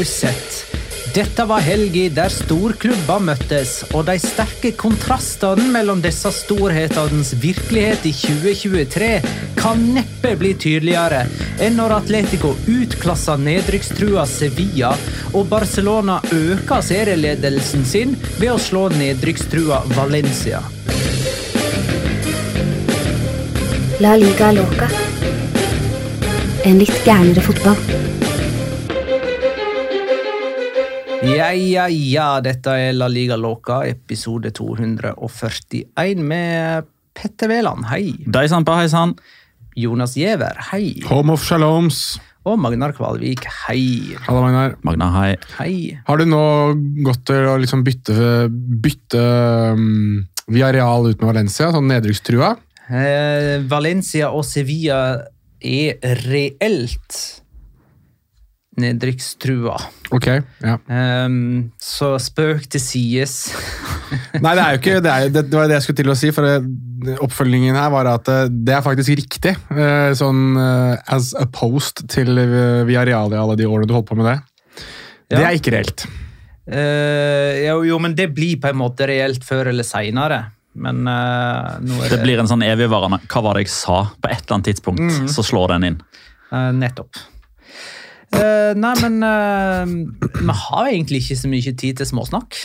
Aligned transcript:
Har 0.00 0.04
sett? 0.04 0.76
Dette 1.14 1.44
var 1.44 1.60
helga 1.60 2.06
der 2.16 2.32
storklubber 2.32 3.20
møttes, 3.20 3.82
og 3.92 4.06
de 4.08 4.14
sterke 4.22 4.70
kontrastene 4.80 5.66
mellom 5.74 6.00
disse 6.00 6.30
storhetenes 6.32 7.34
virkelighet 7.42 8.06
i 8.08 8.14
2023 8.16 9.10
kan 9.58 9.82
neppe 9.92 10.32
bli 10.40 10.54
tydeligere 10.56 11.26
enn 11.60 11.76
når 11.76 11.98
Atletico 11.98 12.54
utklasser 12.64 13.42
nedrykkstrua 13.44 14.24
Sevilla 14.24 14.94
og 15.34 15.50
Barcelona 15.52 16.16
øker 16.32 16.80
serieledelsen 16.86 17.84
sin 17.84 18.16
ved 18.38 18.54
å 18.54 18.58
slå 18.70 18.86
nedrykkstrua 18.94 19.82
Valencia. 19.98 20.62
La 24.00 24.16
liga 24.16 24.48
loca. 24.56 24.88
En 26.64 26.80
litt 26.80 27.04
gærnere 27.04 27.44
fotball. 27.44 28.08
Ja, 31.30 31.52
ja, 31.54 31.84
ja, 31.86 32.40
dette 32.42 32.72
er 32.74 32.96
La 32.96 33.06
Liga 33.06 33.36
Loca, 33.38 33.84
episode 33.86 34.50
241 34.50 36.18
med 36.26 36.88
Petter 37.14 37.52
Wæland, 37.52 37.86
hei. 37.86 38.16
Deisan 38.26 38.66
på 38.66 38.74
heisan. 38.74 39.14
Jonas 39.78 40.16
Giæver, 40.18 40.58
hei. 40.72 40.96
Home 41.06 41.36
of 41.36 41.44
Shaloms. 41.46 42.18
Og 42.48 42.58
Magnar 42.58 42.96
Kvalvik, 42.96 43.44
hei. 43.68 44.16
Hallo, 44.26 44.42
Magnar. 44.42 44.74
Magnar, 44.82 45.12
hei. 45.20 45.36
Hei. 45.60 45.74
Har 46.08 46.18
du 46.18 46.26
nå 46.26 46.42
gått 47.06 47.22
til 47.30 47.46
å 47.46 47.54
liksom 47.62 47.84
bytte, 47.86 48.48
bytte 48.82 49.22
um, 49.78 50.24
Villarreal 50.50 51.12
ut 51.12 51.20
med 51.22 51.30
Valencia, 51.30 51.70
sånn 51.70 51.86
nedrykkstrua? 51.92 52.56
Eh, 52.90 53.60
Valencia 53.70 54.32
og 54.34 54.42
Sevilla 54.48 55.02
er 55.62 56.18
reelt 56.26 57.20
nedrykkstrua. 58.80 59.76
Okay, 60.16 60.42
ja. 60.64 60.76
Um, 60.90 61.70
så 61.80 62.14
spøk 62.22 62.66
til 62.72 62.82
sides. 62.82 63.34
Nei, 64.44 64.54
det 64.56 64.62
er 64.64 64.72
jo 64.74 64.80
ikke 64.80 65.02
det, 65.04 65.12
er, 65.12 65.32
det, 65.32 65.44
det 65.50 65.58
var 65.58 65.70
det 65.70 65.78
jeg 65.78 65.86
skulle 65.86 66.00
til 66.02 66.12
å 66.12 66.18
si, 66.18 66.32
for 66.34 66.48
oppfølgingen 67.24 67.78
her 67.78 67.92
var 67.94 68.08
at 68.10 68.28
eh, 68.28 68.48
det 68.50 68.74
er 68.76 68.84
faktisk 68.84 69.14
riktig. 69.20 69.54
eh, 69.72 70.10
Sånn 70.18 70.56
eh, 70.60 71.12
as 71.14 71.30
opposed 71.38 72.04
til 72.12 72.40
via 72.88 73.04
real 73.08 73.32
i 73.32 73.38
alle 73.38 73.56
de 73.60 73.68
årene 73.68 73.88
du 73.88 73.94
holdt 73.96 74.10
på 74.10 74.18
med 74.18 74.28
det. 74.32 74.38
Det 75.30 75.44
er 75.44 75.54
ikke 75.54 75.76
reelt. 75.76 76.08
Uh, 76.70 77.56
jo, 77.64 77.80
jo, 77.88 77.96
men 78.02 78.14
det 78.14 78.28
blir 78.34 78.58
på 78.62 78.68
en 78.70 78.78
måte 78.78 79.06
reelt 79.10 79.42
før 79.46 79.72
eller 79.72 79.86
seinere. 79.86 80.42
Men 80.80 81.02
uh, 81.06 81.78
nå 81.82 81.96
er 81.98 82.12
Det 82.12 82.20
blir 82.22 82.38
en 82.38 82.46
sånn 82.46 82.62
evigvarende 82.62 83.18
Hva 83.26 83.40
var 83.42 83.58
det 83.58 83.64
jeg 83.64 83.72
sa? 83.74 84.04
På 84.22 84.30
et 84.30 84.44
eller 84.44 84.54
annet 84.54 84.68
tidspunkt 84.70 85.32
så 85.32 85.42
slår 85.42 85.74
den 85.74 85.88
inn. 85.88 85.96
Uh, 86.52 86.70
nettopp. 86.76 87.18
Eh, 88.32 88.72
nei, 88.78 88.94
men 89.02 89.16
uh, 89.26 89.90
vi 90.40 90.54
har 90.64 90.90
egentlig 90.90 91.22
ikke 91.24 91.38
så 91.40 91.50
mye 91.50 91.72
tid 91.74 91.98
til 92.00 92.06
småsnakk. 92.06 92.58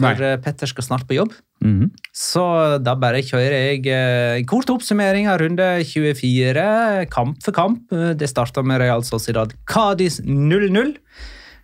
For 0.00 0.06
Nei. 0.16 0.30
eh, 0.32 0.38
Petter 0.40 0.70
skal 0.70 0.86
snart 0.86 1.06
på 1.08 1.18
jobb. 1.18 1.34
Mhm. 1.60 1.90
Så 2.16 2.42
da 2.80 2.94
bare 2.96 3.20
kjører 3.20 3.52
jeg 3.52 3.82
en 3.92 4.46
kort 4.48 4.70
oppsummering 4.72 5.26
av 5.28 5.42
runde 5.42 5.66
24, 5.84 7.04
kamp 7.12 7.42
for 7.44 7.52
kamp. 7.52 7.82
Det 8.16 8.28
starta 8.30 8.62
med 8.64 8.80
Real 8.80 9.04
Sociedad 9.04 9.52
Cádiz 9.68 10.22
0-0. 10.24 10.94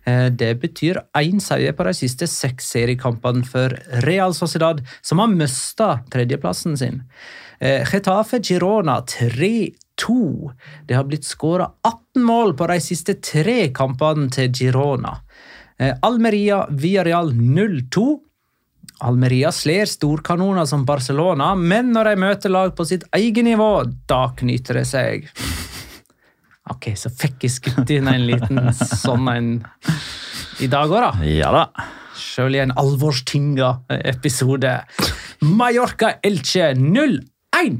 Eh, 0.05 0.29
Det 0.29 0.53
betyr 0.61 1.01
én 1.17 1.41
seier 1.41 1.73
på 1.73 1.83
de 1.83 1.95
siste 1.97 2.27
seks 2.29 2.69
seriekampene 2.75 3.43
for 3.43 3.73
Real 4.05 4.33
Sociedad, 4.37 4.85
som 5.01 5.17
har 5.19 5.33
mista 5.33 5.89
tredjeplassen 6.13 6.77
sin. 6.77 7.01
Eh, 7.59 7.81
Getafe 7.89 8.37
Girona 8.39 9.01
3-2. 9.97 10.51
Det 10.85 10.93
har 10.93 11.03
blitt 11.03 11.25
skåra 11.25 11.71
18 11.83 12.23
mål 12.23 12.55
på 12.57 12.67
de 12.67 12.79
siste 12.81 13.13
tre 13.13 13.69
kampene 13.73 14.29
til 14.29 14.51
Girona. 14.53 15.17
Almeria 16.01 16.65
via 16.69 17.03
Real 17.05 17.31
0-2. 17.33 18.19
Almeria 19.05 19.51
slår 19.51 19.85
storkanoner 19.85 20.65
som 20.65 20.85
Barcelona, 20.85 21.51
men 21.55 21.91
når 21.93 22.03
de 22.09 22.15
møter 22.23 22.49
lag 22.49 22.71
på 22.75 22.85
sitt 22.85 23.03
eget 23.13 23.45
nivå, 23.45 23.83
da 24.09 24.31
knyter 24.37 24.79
det 24.79 24.87
seg. 24.89 25.27
Ok, 26.73 26.89
så 26.97 27.11
fikk 27.13 27.45
jeg 27.45 27.53
skutt 27.53 27.93
inn 27.93 28.09
en 28.09 28.25
liten 28.27 28.73
sånn 28.73 29.29
en 29.29 29.51
i 30.59 30.67
dag 30.67 30.89
òg, 30.89 31.03
da. 31.03 31.11
Ja 31.29 31.51
da. 31.53 31.67
Sjøl 32.17 32.57
i 32.57 32.63
en 32.63 32.73
alvorstynga 32.73 33.69
episode. 34.01 34.73
Mallorca 35.45 36.15
Elche 36.25 36.73
0-1. 36.73 37.77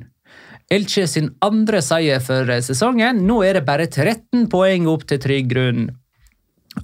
Elche 0.70 1.06
sin 1.08 1.30
andre 1.42 1.80
seier 1.82 2.20
for 2.20 2.50
sesongen. 2.66 3.22
Nå 3.28 3.40
er 3.48 3.60
det 3.60 3.66
bare 3.68 3.88
13 3.88 4.50
poeng 4.52 4.88
opp 4.92 5.06
til 5.08 5.22
trygg 5.24 5.48
grunn. 5.54 5.88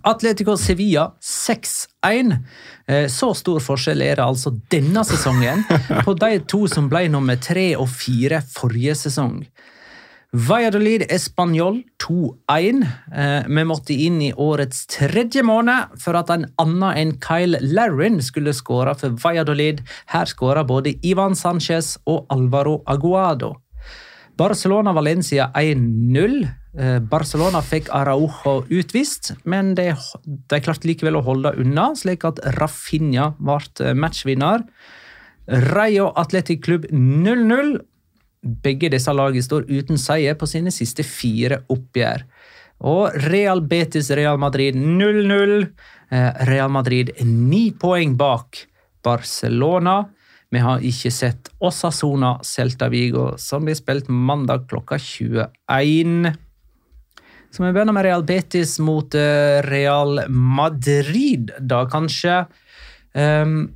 Atletico 0.07 0.55
Sevilla 0.57 1.11
6-1. 1.21 2.37
Eh, 2.87 3.07
Så 3.07 3.33
stor 3.37 3.59
forskjell 3.61 4.01
er 4.01 4.17
det 4.17 4.25
altså 4.25 4.55
denne 4.71 5.03
sesongen 5.05 5.65
på 6.05 6.15
de 6.17 6.39
to 6.49 6.65
som 6.71 6.89
ble 6.89 7.05
nummer 7.11 7.37
tre 7.37 7.73
og 7.75 7.89
fire 7.91 8.41
forrige 8.55 8.95
sesong. 9.03 9.43
Valladolid 10.33 11.03
Español 11.13 11.83
2-1. 12.01 12.79
Eh, 13.13 13.43
vi 13.45 13.65
måtte 13.69 13.93
inn 13.93 14.21
i 14.25 14.31
årets 14.33 14.87
tredje 14.89 15.43
måned 15.45 15.93
for 16.01 16.17
at 16.17 16.31
en 16.33 16.47
annen 16.57 16.97
enn 16.97 17.11
Kyle 17.21 17.59
Larrin 17.61 18.17
skulle 18.25 18.55
skåre 18.57 18.95
for 18.97 19.13
Valladolid. 19.21 19.83
Her 20.09 20.25
skåra 20.25 20.63
både 20.65 20.95
Ivan 21.05 21.37
Sanchez 21.37 21.99
og 22.09 22.25
Alvaro 22.33 22.79
Aguado. 22.89 23.59
Barcelona-Valencia 24.37 25.51
1-0. 25.53 26.47
Eh, 26.73 26.99
Barcelona 27.05 27.61
fikk 27.61 27.91
Araujo 27.93 28.63
utvist, 28.73 29.33
men 29.45 29.75
de, 29.77 29.91
de 30.25 30.59
klarte 30.63 30.89
likevel 30.89 31.19
å 31.19 31.25
holde 31.25 31.53
unna, 31.61 31.91
slik 31.97 32.25
at 32.25 32.41
Rafinha 32.57 33.33
ble 33.37 33.59
eh, 33.85 33.93
matchvinner. 33.93 34.65
Rayo 35.73 36.11
Atletic 36.17 36.63
Klubb 36.65 36.87
0-0. 36.89 37.75
Begge 38.63 38.89
disse 38.91 39.13
lagene 39.13 39.43
står 39.43 39.67
uten 39.69 39.99
seier 39.99 40.35
på 40.39 40.47
sine 40.49 40.71
siste 40.73 41.05
fire 41.07 41.61
oppgjør. 41.71 42.25
Og 42.89 43.15
Real 43.29 43.61
Betis 43.63 44.09
Real 44.11 44.39
Madrid 44.41 44.75
0-0. 44.75 45.67
Eh, 46.09 46.31
Real 46.49 46.71
Madrid 46.73 47.13
ni 47.21 47.69
poeng 47.71 48.17
bak 48.17 48.65
Barcelona. 49.03 50.01
Vi 50.53 50.61
har 50.61 50.83
ikke 50.85 51.09
sett 51.09 51.49
Osasona 51.65 52.35
Celta 52.45 52.89
Vigo, 52.93 53.31
som 53.41 53.65
blir 53.65 53.77
spilt 53.77 54.09
mandag 54.09 54.67
klokka 54.69 54.99
21. 55.01 56.27
Så 57.49 57.63
vi 57.63 57.71
begynner 57.71 57.93
med 57.95 58.05
Real 58.05 58.25
Betis 58.25 58.75
mot 58.81 59.15
eh, 59.17 59.61
Real 59.65 60.21
Madrid, 60.29 61.51
da 61.57 61.83
kanskje. 61.89 62.43
Um, 63.13 63.73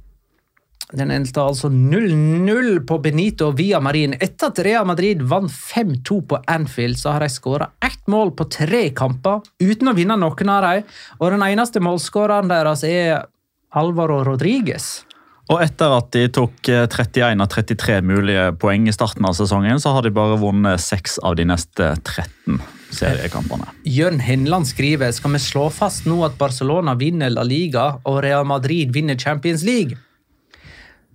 den 0.93 1.11
endte 1.11 1.41
altså 1.41 1.69
0-0 1.73 2.79
på 2.87 2.99
Benito 3.03 3.49
via 3.57 3.81
Marin. 3.83 4.13
Etter 4.13 4.53
at 4.53 4.61
Real 4.65 4.85
Madrid 4.87 5.25
vant 5.25 5.51
5-2 5.51 6.19
på 6.29 6.41
Anfield, 6.45 7.01
så 7.01 7.15
har 7.15 7.25
de 7.25 7.31
skåra 7.33 7.71
ett 7.85 8.05
mål 8.07 8.35
på 8.37 8.47
tre 8.53 8.85
kamper 8.95 9.41
uten 9.59 9.89
å 9.89 9.97
vinne 9.97 10.15
noen 10.21 10.53
av 10.53 10.69
dem. 10.69 10.85
Og 11.17 11.33
den 11.33 11.49
eneste 11.49 11.81
målskåreren 11.83 12.53
deres 12.53 12.85
er 12.85 13.25
Alvaro 13.73 14.21
Rodriguez. 14.29 15.06
Og 15.47 15.61
etter 15.63 15.93
at 15.95 16.09
de 16.11 16.25
tok 16.33 16.57
31 16.67 17.21
eh, 17.23 17.35
av 17.39 17.51
33 17.53 17.99
mulige 18.03 18.47
poeng 18.59 18.89
i 18.89 18.95
starten 18.95 19.27
av 19.27 19.35
sesongen, 19.37 19.79
så 19.79 19.93
har 19.95 20.03
de 20.03 20.11
bare 20.15 20.39
vunnet 20.41 20.81
6 20.83 21.21
av 21.23 21.37
de 21.39 21.45
neste 21.47 21.93
13 22.03 22.59
seriekampene. 22.95 23.69
Jørn 23.87 24.19
Henland 24.23 24.67
skriver 24.67 25.13
skal 25.15 25.35
vi 25.35 25.41
slå 25.43 25.67
fast 25.73 26.07
nå 26.07 26.19
at 26.27 26.35
Barcelona 26.39 26.97
vinner 26.99 27.31
La 27.31 27.45
Liga 27.47 27.93
og 28.07 28.21
Real 28.25 28.47
Madrid 28.47 28.91
vinner 28.95 29.19
Champions 29.19 29.63
League. 29.67 29.99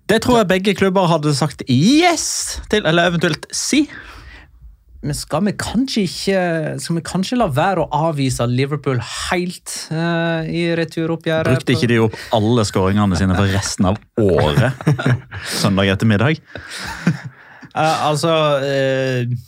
Det 0.09 0.19
tror 0.25 0.43
jeg 0.43 0.51
begge 0.51 0.75
klubber 0.77 1.09
hadde 1.09 1.33
sagt 1.37 1.63
yes 1.71 2.59
til, 2.73 2.85
eller 2.89 3.13
eventuelt 3.13 3.47
si 3.55 3.87
men 5.03 5.17
skal 5.19 5.43
vi 5.49 5.53
kanskje 5.59 6.05
ikke 6.07 6.41
skal 6.83 6.99
vi 6.99 7.05
kanskje 7.07 7.39
la 7.41 7.49
være 7.51 7.83
å 7.83 8.03
avvise 8.11 8.47
Liverpool 8.47 9.01
helt 9.03 9.75
uh, 9.91 10.47
i 10.47 10.69
returoppgjøret? 10.79 11.51
Brukte 11.51 11.75
ikke 11.75 11.91
de 11.91 11.99
opp 12.05 12.19
alle 12.39 12.65
skåringene 12.69 13.19
sine 13.19 13.35
for 13.39 13.51
resten 13.51 13.91
av 13.91 13.99
året 14.23 14.79
søndag 15.63 15.91
ettermiddag? 15.97 16.39
uh, 17.75 17.97
altså 18.11 18.37
uh, 18.63 19.41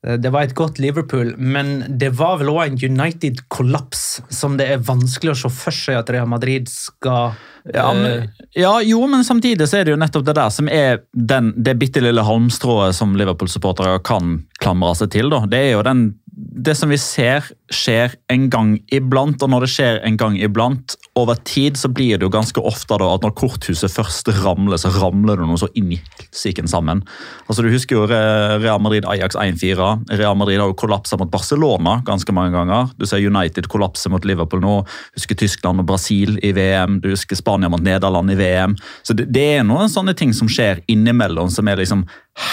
det 0.00 0.32
var 0.32 0.46
et 0.46 0.56
godt 0.56 0.78
Liverpool, 0.80 1.34
men 1.36 1.82
det 2.00 2.14
var 2.16 2.38
vel 2.40 2.48
òg 2.54 2.62
en 2.64 2.78
United-kollaps 2.80 4.22
som 4.32 4.56
det 4.56 4.70
er 4.72 4.80
vanskelig 4.80 5.34
å 5.34 5.40
se 5.42 5.50
for 5.52 5.76
seg 5.76 5.98
at 6.00 6.12
Real 6.14 6.30
Madrid 6.30 6.72
skal 6.72 7.36
ja, 7.74 7.92
men, 7.94 8.30
ja, 8.56 8.72
jo, 8.82 9.02
men 9.10 9.24
samtidig 9.24 9.68
så 9.68 9.80
er 9.80 9.86
det 9.86 9.94
jo 9.94 10.00
nettopp 10.00 10.24
det 10.26 10.36
der 10.38 10.52
som 10.54 10.70
er 10.72 11.02
den, 11.12 11.52
det 11.56 11.76
bitte 11.80 12.02
lille 12.02 12.24
halmstrået 12.24 12.96
som 12.96 13.12
Liverpool-supportere 13.18 14.00
kan 14.06 14.38
klamre 14.62 14.94
seg 14.98 15.12
til. 15.14 15.30
Da. 15.32 15.44
Det 15.50 15.60
er 15.60 15.72
jo 15.76 15.84
den 15.86 16.08
det 16.40 16.74
som 16.78 16.90
vi 16.90 16.98
ser 17.00 17.44
skjer 17.70 18.14
en 18.32 18.48
gang 18.50 18.72
iblant, 18.94 19.42
og 19.42 19.50
når 19.52 19.64
det 19.64 19.70
skjer 19.72 19.98
en 20.06 20.16
gang 20.18 20.36
iblant 20.40 20.96
over 21.18 21.38
tid, 21.46 21.76
så 21.78 21.90
blir 21.92 22.18
det 22.18 22.26
jo 22.26 22.32
ganske 22.32 22.62
ofte 22.66 22.98
da 23.00 23.08
at 23.14 23.24
når 23.24 23.34
korthuset 23.38 23.92
først 23.92 24.30
ramler, 24.40 24.80
så 24.80 24.92
ramler 24.94 25.38
det 25.38 25.46
noe 25.46 25.60
så 25.60 25.68
inn 25.78 25.92
i 25.94 26.00
helsiken 26.00 26.70
sammen. 26.70 27.02
Altså 27.46 27.64
Du 27.66 27.70
husker 27.72 27.98
jo 27.98 28.06
Real 28.10 28.82
Madrid 28.82 29.06
Ajax 29.08 29.38
1-4. 29.38 29.90
Real 30.18 30.38
Madrid 30.38 30.60
har 30.62 30.70
jo 30.70 30.78
kollapsa 30.78 31.18
mot 31.20 31.30
Barcelona 31.30 31.98
ganske 32.06 32.34
mange 32.34 32.54
ganger. 32.56 32.90
Du 32.98 33.06
ser 33.06 33.22
United 33.22 33.68
kollapse 33.70 34.10
mot 34.10 34.24
Liverpool 34.26 34.62
nå. 34.64 34.80
Husker 35.18 35.38
Tyskland 35.38 35.82
og 35.82 35.90
Brasil 35.90 36.38
i 36.46 36.54
VM. 36.56 37.00
Du 37.04 37.10
husker 37.12 37.38
Spania 37.50 37.68
mot 37.72 37.82
Nederland 37.82 38.30
i 38.30 38.38
VM. 38.38 38.78
Så 39.02 39.18
det, 39.18 39.26
det 39.34 39.44
er 39.58 39.66
noen 39.66 39.90
sånne 39.90 40.14
ting 40.14 40.32
som 40.36 40.48
skjer 40.50 40.84
innimellom 40.90 41.50
som 41.50 41.68
er 41.68 41.82
liksom 41.82 42.06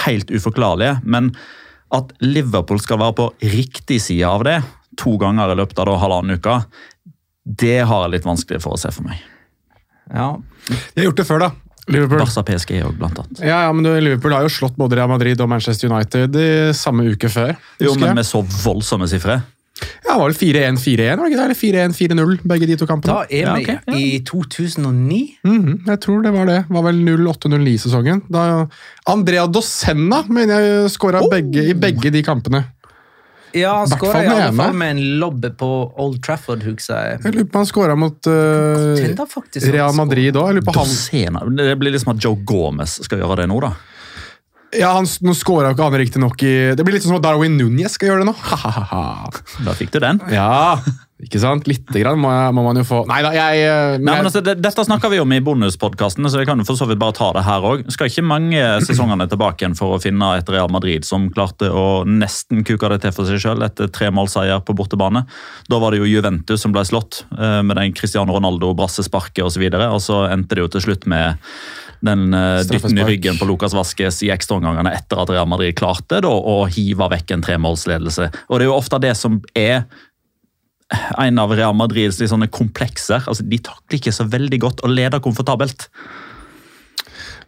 helt 0.03 0.33
uforklarlige. 0.33 0.99
men 1.05 1.35
at 1.95 2.11
Liverpool 2.19 2.81
skal 2.83 2.99
være 2.99 3.15
på 3.15 3.29
riktig 3.53 4.01
side 4.03 4.27
av 4.27 4.43
det 4.43 4.57
to 4.99 5.13
ganger 5.21 5.53
i 5.53 5.55
løpet 5.55 5.79
av 5.79 5.87
da, 5.87 5.95
halvannen 6.01 6.35
uke, 6.35 6.57
det 7.47 7.79
har 7.87 8.03
jeg 8.03 8.17
litt 8.17 8.27
vanskelig 8.27 8.59
for 8.63 8.75
å 8.75 8.81
se 8.81 8.91
for 8.91 9.07
meg. 9.07 9.21
Ja. 10.11 10.33
De 10.67 10.99
har 10.99 11.07
gjort 11.09 11.21
det 11.21 11.27
før, 11.29 11.45
da. 11.45 11.51
Liverpool. 11.87 12.19
Barca 12.19 12.43
PSG 12.43 12.81
òg, 12.81 12.97
blant 12.99 13.21
annet. 13.21 13.39
Ja, 13.39 13.61
ja, 13.67 13.71
men 13.75 13.87
Liverpool 14.03 14.35
har 14.35 14.43
jo 14.43 14.51
slått 14.51 14.75
både 14.75 14.97
Real 14.99 15.07
Madrid 15.11 15.39
og 15.39 15.47
Manchester 15.51 15.87
United 15.87 16.35
i 16.41 16.49
samme 16.75 17.05
uke 17.07 17.31
før. 17.31 17.53
Jo, 17.79 17.93
men 18.01 18.17
med 18.17 18.27
så 18.27 18.41
voldsomme 18.43 19.07
sifre. 19.07 19.39
Ja, 19.81 20.13
det 20.13 20.19
var 20.19 20.29
vel 20.29 20.37
4-1-4-1, 20.39 21.17
var 21.17 21.25
det 21.25 21.31
ikke 21.31 21.39
det? 21.39 21.45
Eller 21.45 21.59
4-1-4-0, 21.93 22.37
begge 22.51 22.69
de 22.69 22.77
to 22.79 22.87
kampene. 22.89 23.13
Da 23.13 23.25
er 23.27 23.51
vi 23.57 23.65
ja, 23.67 23.75
okay. 23.83 23.99
i 23.99 24.23
2009. 24.25 25.19
Mm 25.43 25.59
-hmm, 25.65 25.75
jeg 25.89 26.01
tror 26.01 26.21
det 26.23 26.31
var 26.31 26.45
det. 26.45 26.59
Det 26.67 26.73
var 26.75 26.83
vel 26.83 27.03
08-09-sesongen. 27.27 28.21
Da 28.29 28.67
Andrea 29.05 29.47
Dosenna 29.47 30.23
mener 30.27 30.59
jeg 30.59 30.91
skåra 30.91 31.21
oh. 31.21 31.37
i 31.37 31.73
begge 31.73 32.11
de 32.11 32.23
kampene. 32.23 32.63
Ja, 33.51 33.77
han 33.77 33.87
skåra 33.87 34.23
i 34.23 34.27
alle 34.27 34.53
fall 34.53 34.73
med 34.73 34.91
en 34.91 35.19
lobb 35.19 35.45
på 35.57 35.93
Old 35.97 36.23
Trafford, 36.23 36.63
husker 36.63 36.93
jeg. 36.93 37.19
Jeg 37.23 37.35
lurer 37.35 37.49
på 37.51 37.61
han 37.61 37.69
skåra 37.69 37.95
mot 37.95 38.27
uh, 38.27 38.97
Real 39.71 39.95
Madrid 39.95 40.35
òg. 40.35 40.59
Det 41.57 41.75
blir 41.79 41.91
liksom 41.95 42.15
at 42.15 42.23
Joe 42.23 42.35
Gomez 42.43 42.99
skal 43.07 43.23
gjøre 43.23 43.41
det 43.41 43.47
nå, 43.47 43.59
da. 43.63 43.71
Ja, 44.75 44.91
han, 44.97 45.07
Nå 45.23 45.33
scora 45.37 45.71
ikke 45.71 45.87
han 45.87 45.99
riktignok 46.01 46.43
i 46.43 46.53
Det 46.75 46.83
blir 46.83 46.97
litt 46.97 47.05
sånn 47.05 47.15
som 47.15 47.21
at 47.21 47.27
Darwin 47.27 47.55
Núñez 47.59 47.95
skal 47.95 48.11
gjøre 48.11 48.25
det 48.25 48.31
nå. 48.31 48.35
da 49.67 49.75
fikk 49.77 49.93
du 49.93 50.01
den. 50.03 50.19
Ja, 50.33 50.75
ikke 51.23 51.39
sant? 51.41 51.65
Lite 51.65 52.01
grann 52.03 52.19
må, 52.21 52.29
må 52.53 52.61
man 52.67 52.77
jo 52.77 52.83
få 52.85 52.99
Nei 53.09 53.23
da, 53.25 53.31
jeg 53.33 53.63
eh, 53.65 53.95
Nei, 53.97 54.19
men 54.19 54.27
altså, 54.27 54.43
det, 54.45 54.57
Dette 54.61 54.83
snakker 54.85 55.09
vi 55.09 55.21
om 55.23 55.31
i 55.33 55.39
bonuspodkasten, 55.41 56.27
så 56.29 56.43
jeg 56.43 56.49
kan 56.49 56.61
jo 56.61 56.67
for 56.67 56.77
så 56.77 56.85
vidt 56.89 57.01
bare 57.01 57.15
ta 57.17 57.31
det 57.33 57.45
her 57.47 57.65
òg. 57.65 57.87
Skal 57.93 58.11
ikke 58.11 58.25
mange 58.27 58.61
sesongene 58.85 59.25
tilbake 59.31 59.63
igjen 59.63 59.77
for 59.77 59.95
å 59.95 60.01
finne 60.03 60.29
et 60.37 60.51
Real 60.53 60.69
Madrid 60.73 61.07
som 61.07 61.25
klarte 61.33 61.71
å 61.71 62.03
nesten 62.05 62.61
kuke 62.67 62.91
det 62.93 63.01
til 63.05 63.15
for 63.15 63.29
seg 63.29 63.41
sjøl 63.41 63.65
etter 63.65 63.89
tre 63.93 64.11
målseier 64.13 64.61
på 64.67 64.75
bortebane. 64.77 65.23
Da 65.71 65.81
var 65.81 65.95
det 65.95 66.03
jo 66.03 66.11
Juventus 66.11 66.61
som 66.61 66.75
ble 66.75 66.85
slått 66.85 67.23
eh, 67.33 67.63
med 67.65 67.79
den 67.79 67.97
Cristiano 67.97 68.37
Ronaldo-brassesparket 68.37 69.41
osv., 69.41 69.47
og, 69.47 69.55
så 69.57 69.63
videre, 69.63 69.89
og 69.89 70.03
så 70.03 70.21
endte 70.29 70.57
det 70.57 70.67
jo 70.67 70.73
til 70.75 70.89
slutt 70.89 71.07
med 71.09 71.39
den 72.05 72.33
uh, 72.35 72.59
dytten 72.67 72.99
i 72.99 73.05
ryggen 73.07 73.39
på 73.39 73.47
Lucas 73.49 73.75
Vasques 73.77 74.21
i 74.25 74.31
ekstraomgangene 74.33 74.93
etter 74.97 75.21
at 75.23 75.31
Real 75.33 75.49
Madrid 75.49 75.77
klarte 75.79 76.21
da, 76.23 76.29
å 76.29 76.67
hive 76.71 77.09
vekk 77.13 77.33
en 77.35 77.47
tremålsledelse. 77.47 78.29
Og 78.49 78.59
Det 78.59 78.67
er 78.67 78.69
jo 78.69 78.77
ofte 78.77 79.01
det 79.03 79.15
som 79.17 79.41
er 79.57 79.87
en 81.19 81.41
av 81.41 81.51
Real 81.51 81.75
Madrids 81.75 82.21
sånne 82.21 82.47
komplekser. 82.53 83.25
Altså, 83.27 83.43
de 83.43 83.59
takler 83.59 83.99
ikke 83.99 84.15
så 84.15 84.27
veldig 84.29 84.61
godt 84.63 84.85
å 84.85 84.91
lede 84.91 85.19
komfortabelt. 85.23 85.89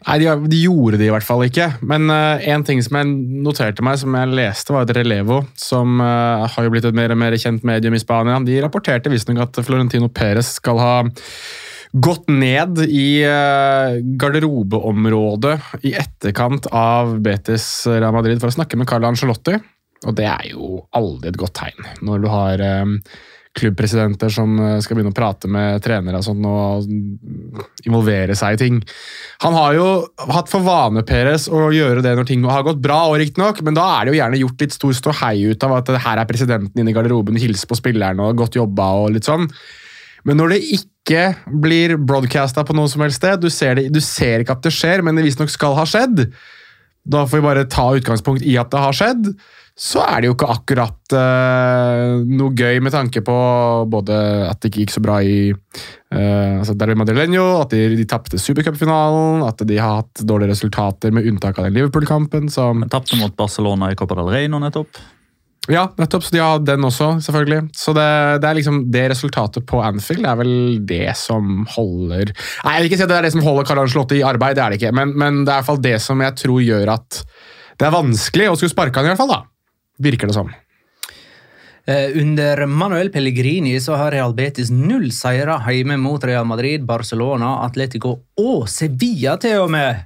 Nei, 0.07 0.15
de, 0.21 0.29
de, 0.47 0.59
gjorde 0.63 0.97
det 0.99 1.09
i 1.09 1.11
hvert 1.11 1.27
fall 1.27 1.43
ikke. 1.45 1.67
Men 1.85 2.07
uh, 2.11 2.39
en 2.51 2.63
ting 2.67 2.79
som 2.83 2.99
jeg 2.99 3.09
noterte 3.45 3.83
meg, 3.85 3.99
som 3.99 4.15
jeg 4.15 4.31
leste, 4.31 4.73
var 4.73 4.87
at 4.87 4.93
Relevo, 4.95 5.41
som 5.59 5.99
uh, 5.99 6.47
har 6.47 6.65
jo 6.65 6.71
blitt 6.73 6.87
et 6.87 6.95
mer 6.95 7.13
og 7.13 7.19
mer 7.19 7.35
kjent 7.39 7.65
medium 7.67 7.97
i 7.97 8.01
Spania. 8.01 8.39
De 8.47 8.59
rapporterte 8.63 9.11
visstnok 9.11 9.43
at 9.43 9.59
Florentino 9.67 10.07
Perez 10.11 10.55
skal 10.59 10.79
ha 10.79 10.93
gått 11.91 12.29
ned 12.29 12.84
i 12.86 13.24
eh, 13.25 13.98
garderobeområdet 14.22 15.58
i 15.89 15.96
etterkant 15.98 16.69
av 16.75 17.15
Betis 17.25 17.65
Real 17.89 18.13
Madrid 18.13 18.41
for 18.41 18.51
å 18.51 18.58
snakke 18.60 18.77
med 18.77 18.89
Carlo 18.89 19.10
Angelotti. 19.10 19.58
Og 20.08 20.15
det 20.15 20.29
er 20.29 20.51
jo 20.53 20.84
aldri 20.96 21.31
et 21.31 21.39
godt 21.39 21.58
tegn 21.60 21.89
når 22.05 22.22
du 22.24 22.29
har 22.31 22.62
eh, 22.63 22.93
klubbpresidenter 23.58 24.29
som 24.31 24.53
eh, 24.62 24.77
skal 24.84 25.00
begynne 25.00 25.12
å 25.12 25.17
prate 25.17 25.50
med 25.51 25.81
trenere 25.84 26.22
og 26.22 26.46
og 26.50 26.86
involvere 27.88 28.38
seg 28.38 28.55
i 28.55 28.62
ting. 28.62 28.79
Han 29.43 29.58
har 29.58 29.74
jo 29.75 29.89
hatt 30.29 30.51
for 30.51 30.63
vane 30.63 31.03
Peres, 31.08 31.50
å 31.50 31.72
gjøre 31.74 32.05
det 32.05 32.13
når 32.15 32.29
ting 32.29 32.46
har 32.46 32.65
gått 32.67 32.81
bra, 32.84 33.01
og 33.10 33.17
riktignok, 33.22 33.63
men 33.65 33.77
da 33.77 33.88
er 33.96 34.05
det 34.05 34.13
jo 34.13 34.22
gjerne 34.22 34.41
gjort 34.43 34.65
litt 34.65 34.77
stor 34.77 34.96
ståhei 35.01 35.36
ut 35.50 35.65
av 35.67 35.79
at 35.81 35.93
her 36.05 36.22
er 36.22 36.29
presidenten 36.29 36.79
inne 36.79 36.93
i 36.93 36.96
garderoben, 36.96 37.39
hilser 37.39 37.69
på 37.69 37.79
spillerne 37.79 38.29
og 38.29 38.39
godt 38.46 38.60
jobba 38.60 38.91
og 39.01 39.15
litt 39.17 39.27
sånn. 39.27 39.50
Men 40.27 40.39
når 40.39 40.55
det 40.55 40.61
ikke 40.79 41.23
blir 41.63 41.95
broadcasta 41.97 42.65
på 42.67 42.75
noe 42.77 42.89
som 42.91 43.03
helst 43.05 43.21
sted, 43.21 43.39
du 43.41 43.49
ser, 43.53 43.79
det, 43.79 43.89
du 43.93 44.01
ser 44.03 44.43
ikke 44.43 44.57
at 44.57 44.65
det 44.65 44.73
skjer, 44.75 45.03
men 45.05 45.17
det 45.17 45.25
visstnok 45.27 45.51
skal 45.53 45.77
ha 45.77 45.85
skjedd, 45.89 46.27
da 47.09 47.23
får 47.25 47.39
vi 47.39 47.47
bare 47.47 47.69
ta 47.71 47.88
utgangspunkt 47.97 48.45
i 48.45 48.57
at 48.59 48.69
det 48.73 48.83
har 48.83 48.95
skjedd, 48.95 49.31
så 49.79 50.01
er 50.03 50.19
det 50.19 50.27
jo 50.27 50.33
ikke 50.35 50.49
akkurat 50.51 51.13
uh, 51.15 52.19
noe 52.27 52.51
gøy 52.51 52.81
med 52.83 52.91
tanke 52.91 53.21
på 53.23 53.35
både 53.88 54.17
at 54.49 54.59
det 54.59 54.73
ikke 54.73 54.81
gikk 54.83 54.91
så 54.91 55.03
bra 55.05 55.21
i 55.23 55.53
uh, 55.53 56.59
altså 56.59 56.75
Derby 56.75 56.97
at 56.99 57.71
de, 57.71 57.85
de 57.95 58.07
tapte 58.09 58.41
supercupfinalen, 58.43 59.45
at 59.47 59.63
de 59.63 59.77
har 59.79 60.01
hatt 60.01 60.25
dårlige 60.27 60.51
resultater 60.51 61.15
med 61.15 61.29
unntak 61.31 61.61
av 61.61 61.69
den 61.69 61.79
Liverpool-kampen. 61.79 62.51
som 62.51 62.83
Tapte 62.91 63.15
mot 63.21 63.35
Barcelona 63.39 63.93
i 63.93 63.95
Copa 63.95 64.19
del 64.19 64.33
Rey 64.33 64.51
nå 64.51 64.59
nettopp. 64.59 64.99
Ja, 65.67 65.83
nettopp. 65.99 66.23
Så 66.23 66.33
de 66.33 66.39
har 66.41 66.61
den 66.63 66.85
også, 66.87 67.11
selvfølgelig. 67.21 67.69
Så 67.77 67.93
det, 67.93 68.07
det 68.41 68.47
er 68.49 68.57
liksom 68.57 68.79
det 68.93 69.03
resultatet 69.11 69.65
på 69.69 69.81
Anfield 69.83 70.25
er 70.25 70.39
vel 70.39 70.53
det 70.87 71.11
som 71.19 71.65
holder 71.75 72.31
Nei, 72.31 72.73
jeg 72.73 72.81
vil 72.81 72.89
ikke 72.89 73.01
si 73.01 73.05
at 73.05 73.11
det 73.11 73.17
er 73.19 73.27
det 73.27 73.33
som 73.35 73.43
holder 73.45 73.67
Carl 73.67 73.83
Ancelotti 73.83 74.21
i 74.21 74.25
arbeid, 74.25 74.55
det 74.57 74.63
er 74.63 74.73
det 74.73 74.79
ikke. 74.79 74.95
Men, 74.95 75.13
men 75.19 75.43
det 75.43 75.51
er 75.51 75.59
i 75.59 75.61
hvert 75.61 75.69
fall 75.73 75.83
det 75.83 75.97
som 76.05 76.23
jeg 76.23 76.37
tror 76.39 76.63
gjør 76.63 76.95
at 76.95 77.21
det 77.79 77.87
er 77.87 77.95
vanskelig 77.95 78.49
å 78.49 78.57
skulle 78.59 78.73
sparke 78.73 78.99
han, 78.99 79.07
i 79.07 79.13
hvert 79.13 79.21
fall. 79.21 79.35
da. 79.35 79.43
Virker 80.03 80.31
det 80.31 80.35
som. 80.35 80.49
Eh, 81.89 82.17
Under 82.19 82.65
Manuel 82.67 83.09
Pellegrini 83.13 83.79
så 83.81 83.95
har 83.99 84.11
Real 84.11 84.33
Betis 84.35 84.69
null 84.73 85.11
seire 85.15 85.55
hjemme 85.69 85.95
mot 86.01 86.23
Real 86.23 86.45
Madrid, 86.49 86.83
Barcelona, 86.87 87.59
Atletico 87.65 88.17
og 88.39 88.67
Sevilla 88.69 89.37
til 89.41 89.63
og 89.63 89.71
med. 89.73 90.05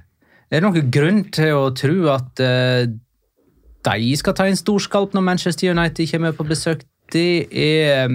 Er 0.52 0.60
det 0.62 0.68
noen 0.68 0.92
grunn 0.94 1.24
til 1.34 1.56
å 1.58 1.64
tro 1.76 1.96
at 2.14 2.40
eh, 2.44 2.86
de 3.84 4.16
skal 4.16 4.36
ta 4.36 4.46
en 4.48 4.56
storskalp 4.58 5.14
når 5.16 5.24
Manchester 5.30 5.70
United 5.74 6.10
kommer 6.10 6.36
på 6.36 6.46
besøk? 6.48 6.84
Det 7.12 7.46
er 7.52 8.08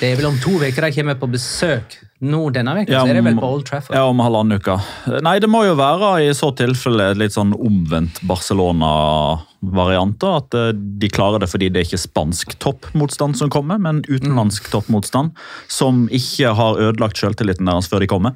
Det 0.00 0.10
er 0.12 0.16
vel 0.18 0.26
om 0.26 0.38
to 0.42 0.56
uker 0.58 0.82
de 0.84 0.90
kommer 0.92 1.14
på 1.18 1.28
besøk. 1.30 1.96
Nå 2.22 2.50
denne 2.54 2.74
uka 2.82 2.92
Ja, 2.92 3.02
så 3.02 3.10
er 3.10 3.18
det 3.18 3.24
vel 3.24 3.38
på 3.38 3.48
Old 3.48 3.64
Trafford. 3.66 3.96
Ja, 3.96 4.04
om 4.10 4.18
halvannen 4.22 4.58
uke. 4.58 4.76
Nei, 5.22 5.38
det 5.42 5.48
må 5.50 5.64
jo 5.66 5.74
være 5.78 6.12
i 6.26 6.34
så 6.34 6.52
tilfelle 6.54 7.12
litt 7.18 7.34
sånn 7.34 7.54
omvendt 7.54 8.20
Barcelona-variant. 8.26 9.48
Da, 9.62 10.36
At 10.36 10.54
eh, 10.54 10.72
de 10.74 11.08
klarer 11.08 11.42
det 11.42 11.50
fordi 11.50 11.70
det 11.70 11.80
er 11.82 11.86
ikke 11.86 12.02
spansk 12.02 12.56
toppmotstand 12.58 13.38
som 13.38 13.50
kommer, 13.50 13.78
men 13.78 14.02
utenlandsk 14.08 14.70
toppmotstand 14.72 15.30
som 15.70 16.08
ikke 16.10 16.54
har 16.58 16.80
ødelagt 16.80 17.20
selvtilliten 17.20 17.70
deres 17.70 17.88
før 17.88 18.02
de 18.02 18.10
kommer. 18.10 18.34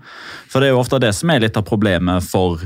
For 0.49 0.63
det 0.63 0.71
er 0.71 0.77
jo 0.77 0.85
ofte 0.85 1.03
det 1.03 1.13
som 1.17 1.31
er 1.31 1.43
litt 1.43 1.59
av 1.59 1.67
problemet 1.67 2.23
for 2.25 2.63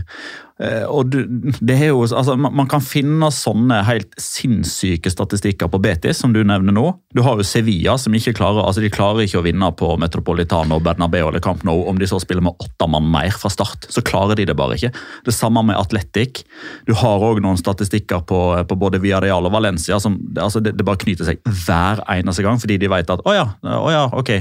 eh, 0.60 0.84
og 0.84 1.08
det 1.08 1.76
er 1.76 1.88
jo, 1.88 2.02
altså, 2.04 2.36
man, 2.36 2.52
man 2.60 2.68
kan 2.68 2.84
finne 2.84 3.30
sånne 3.32 3.80
helt 3.88 4.12
sinnssyke 4.20 5.08
statistikker 5.08 5.70
på 5.72 5.80
Betis, 5.80 6.20
som 6.20 6.34
du 6.36 6.42
nevner 6.44 6.76
nå. 6.76 6.84
Du 7.16 7.24
har 7.24 7.40
jo 7.40 7.46
Sevilla, 7.46 7.96
som 7.98 8.14
ikke 8.14 8.36
klarer 8.36 8.66
altså 8.66 8.84
de 8.84 8.92
klarer 8.92 9.24
ikke 9.24 9.40
å 9.40 9.46
vinne 9.46 9.72
på 9.72 9.94
Metropolitano, 10.02 10.82
Bernabeu 10.84 11.30
eller 11.30 11.40
Camp 11.44 11.64
Nou 11.64 11.86
om 11.88 11.98
de 11.98 12.08
så 12.10 12.20
spiller 12.20 12.44
med 12.44 12.60
åtte 12.60 12.90
mann 12.92 13.08
mer 13.08 13.32
fra 13.32 13.48
start. 13.52 13.88
Så 13.88 14.04
klarer 14.04 14.36
de 14.36 14.50
det 14.52 14.58
bare 14.58 14.76
ikke. 14.76 14.92
Det 15.24 15.34
samme 15.34 15.64
med 15.64 15.80
Atletic. 15.80 16.44
Du 16.84 16.92
har 17.00 17.24
òg 17.24 17.40
noen 17.40 17.58
statistikker 17.60 18.20
på, 18.28 18.49
på 18.68 18.76
både 18.78 19.00
Villarreal 19.02 19.46
og 19.46 19.54
Valencia 19.54 19.98
som 20.02 20.16
det, 20.20 20.42
altså 20.42 20.62
det, 20.64 20.74
det 20.78 20.86
bare 20.86 21.00
knyter 21.00 21.28
seg 21.28 21.40
hver 21.44 22.02
eneste 22.10 22.44
gang, 22.44 22.60
fordi 22.60 22.78
de 22.80 22.90
vet 22.90 23.10
at 23.12 23.22
å 23.26 23.34
ja, 23.34 23.46
å 23.62 23.90
ja, 23.92 24.02
ok, 24.16 24.32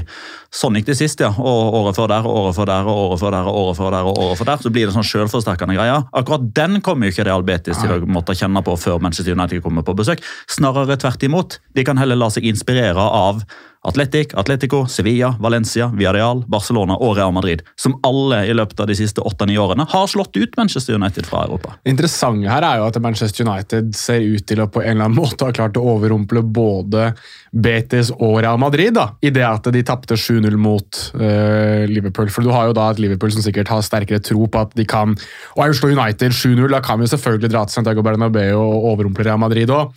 sånn 0.54 0.78
gikk 0.78 0.90
det 0.90 0.96
sist, 0.98 1.22
ja. 1.22 1.30
Og 1.38 1.76
året 1.80 1.98
før 1.98 2.10
der, 2.12 2.26
og 2.26 2.42
året 2.42 2.58
før 2.58 2.70
der, 2.70 2.90
og 2.90 3.00
året 3.04 3.22
før 3.22 3.36
der, 3.36 3.48
og 3.50 3.60
året 3.60 3.80
før 3.80 3.94
der, 3.94 4.10
og 4.10 4.20
året 4.24 4.40
før 4.40 4.50
der. 4.50 4.62
Så 4.64 4.74
blir 4.74 4.88
det 4.88 4.96
sånn 4.96 5.06
selvforsterkende 5.06 5.78
greier. 5.78 6.06
Akkurat 6.16 6.46
den 6.56 6.80
kommer 6.84 7.08
jo 7.08 7.14
ikke 7.14 7.26
Real 7.28 7.46
Betis 7.46 7.80
til 7.80 7.94
å 7.94 8.00
måtte 8.10 8.36
kjenne 8.38 8.62
på 8.66 8.76
før 8.80 9.02
Manchester 9.02 9.36
United 9.36 9.64
kommer 9.64 9.86
på 9.86 9.96
besøk. 9.98 10.22
Snarere 10.50 10.98
tvert 11.00 11.26
imot. 11.26 11.60
De 11.76 11.86
kan 11.86 12.00
heller 12.00 12.18
la 12.18 12.30
seg 12.32 12.48
inspirere 12.50 13.04
av 13.04 13.44
Atletic, 13.80 14.34
Atletico, 14.34 14.86
Sevilla, 14.86 15.36
Valencia, 15.40 15.86
Villarreal, 15.94 16.42
Barcelona 16.46 16.98
og 17.00 17.14
Real 17.16 17.32
Madrid, 17.32 17.62
som 17.80 17.94
alle 18.04 18.42
i 18.50 18.52
løpet 18.52 18.82
av 18.82 18.90
de 18.90 18.96
siste 18.98 19.24
åtte-ni 19.24 19.56
årene 19.56 19.86
har 19.88 20.10
slått 20.12 20.36
ut 20.36 20.58
Manchester 20.58 20.98
United 20.98 21.24
fra 21.24 21.46
Europa. 21.46 21.78
Det 21.80 21.94
interessante 21.94 22.50
her 22.52 22.66
er 22.66 22.76
jo 22.76 22.90
at 22.90 23.00
Manchester 23.00 23.48
United 23.48 23.94
ser 23.96 24.20
ut 24.20 24.44
til 24.44 24.60
å 24.60 24.68
på 24.68 24.84
en 24.84 24.92
eller 24.92 25.08
annen 25.08 25.20
måte 25.22 25.48
ha 25.48 25.56
klart 25.56 25.80
å 25.80 25.86
overrumple 25.94 26.44
både 26.44 27.14
Betis 27.50 28.12
og 28.18 28.42
Real 28.44 28.60
Madrid, 28.60 28.92
da, 28.98 29.14
i 29.24 29.32
det 29.32 29.46
at 29.48 29.72
de 29.72 29.84
tapte 29.86 30.18
7-0 30.18 30.60
mot 30.60 31.02
uh, 31.16 31.88
Liverpool. 31.88 32.28
For 32.28 32.44
du 32.44 32.52
har 32.52 32.68
jo 32.68 32.76
da 32.76 32.90
et 32.92 33.00
Liverpool 33.00 33.32
som 33.32 33.44
sikkert 33.44 33.72
har 33.72 33.86
sterkere 33.86 34.20
tro 34.20 34.44
på 34.44 34.60
at 34.60 34.76
de 34.76 34.84
kan 34.88 35.16
Og 35.56 35.62
er 35.62 35.70
jo 35.70 35.78
slå 35.78 35.94
United 35.94 36.36
7-0, 36.36 36.68
da 36.68 36.82
kan 36.84 37.00
vi 37.00 37.08
jo 37.08 37.14
selvfølgelig 37.14 37.50
dra 37.54 37.64
til 37.64 37.80
Santiago 37.80 38.04
Bernabeu 38.04 38.58
og 38.60 38.90
overrumple 38.92 39.24
Real 39.24 39.40
Madrid 39.40 39.72
òg. 39.72 39.96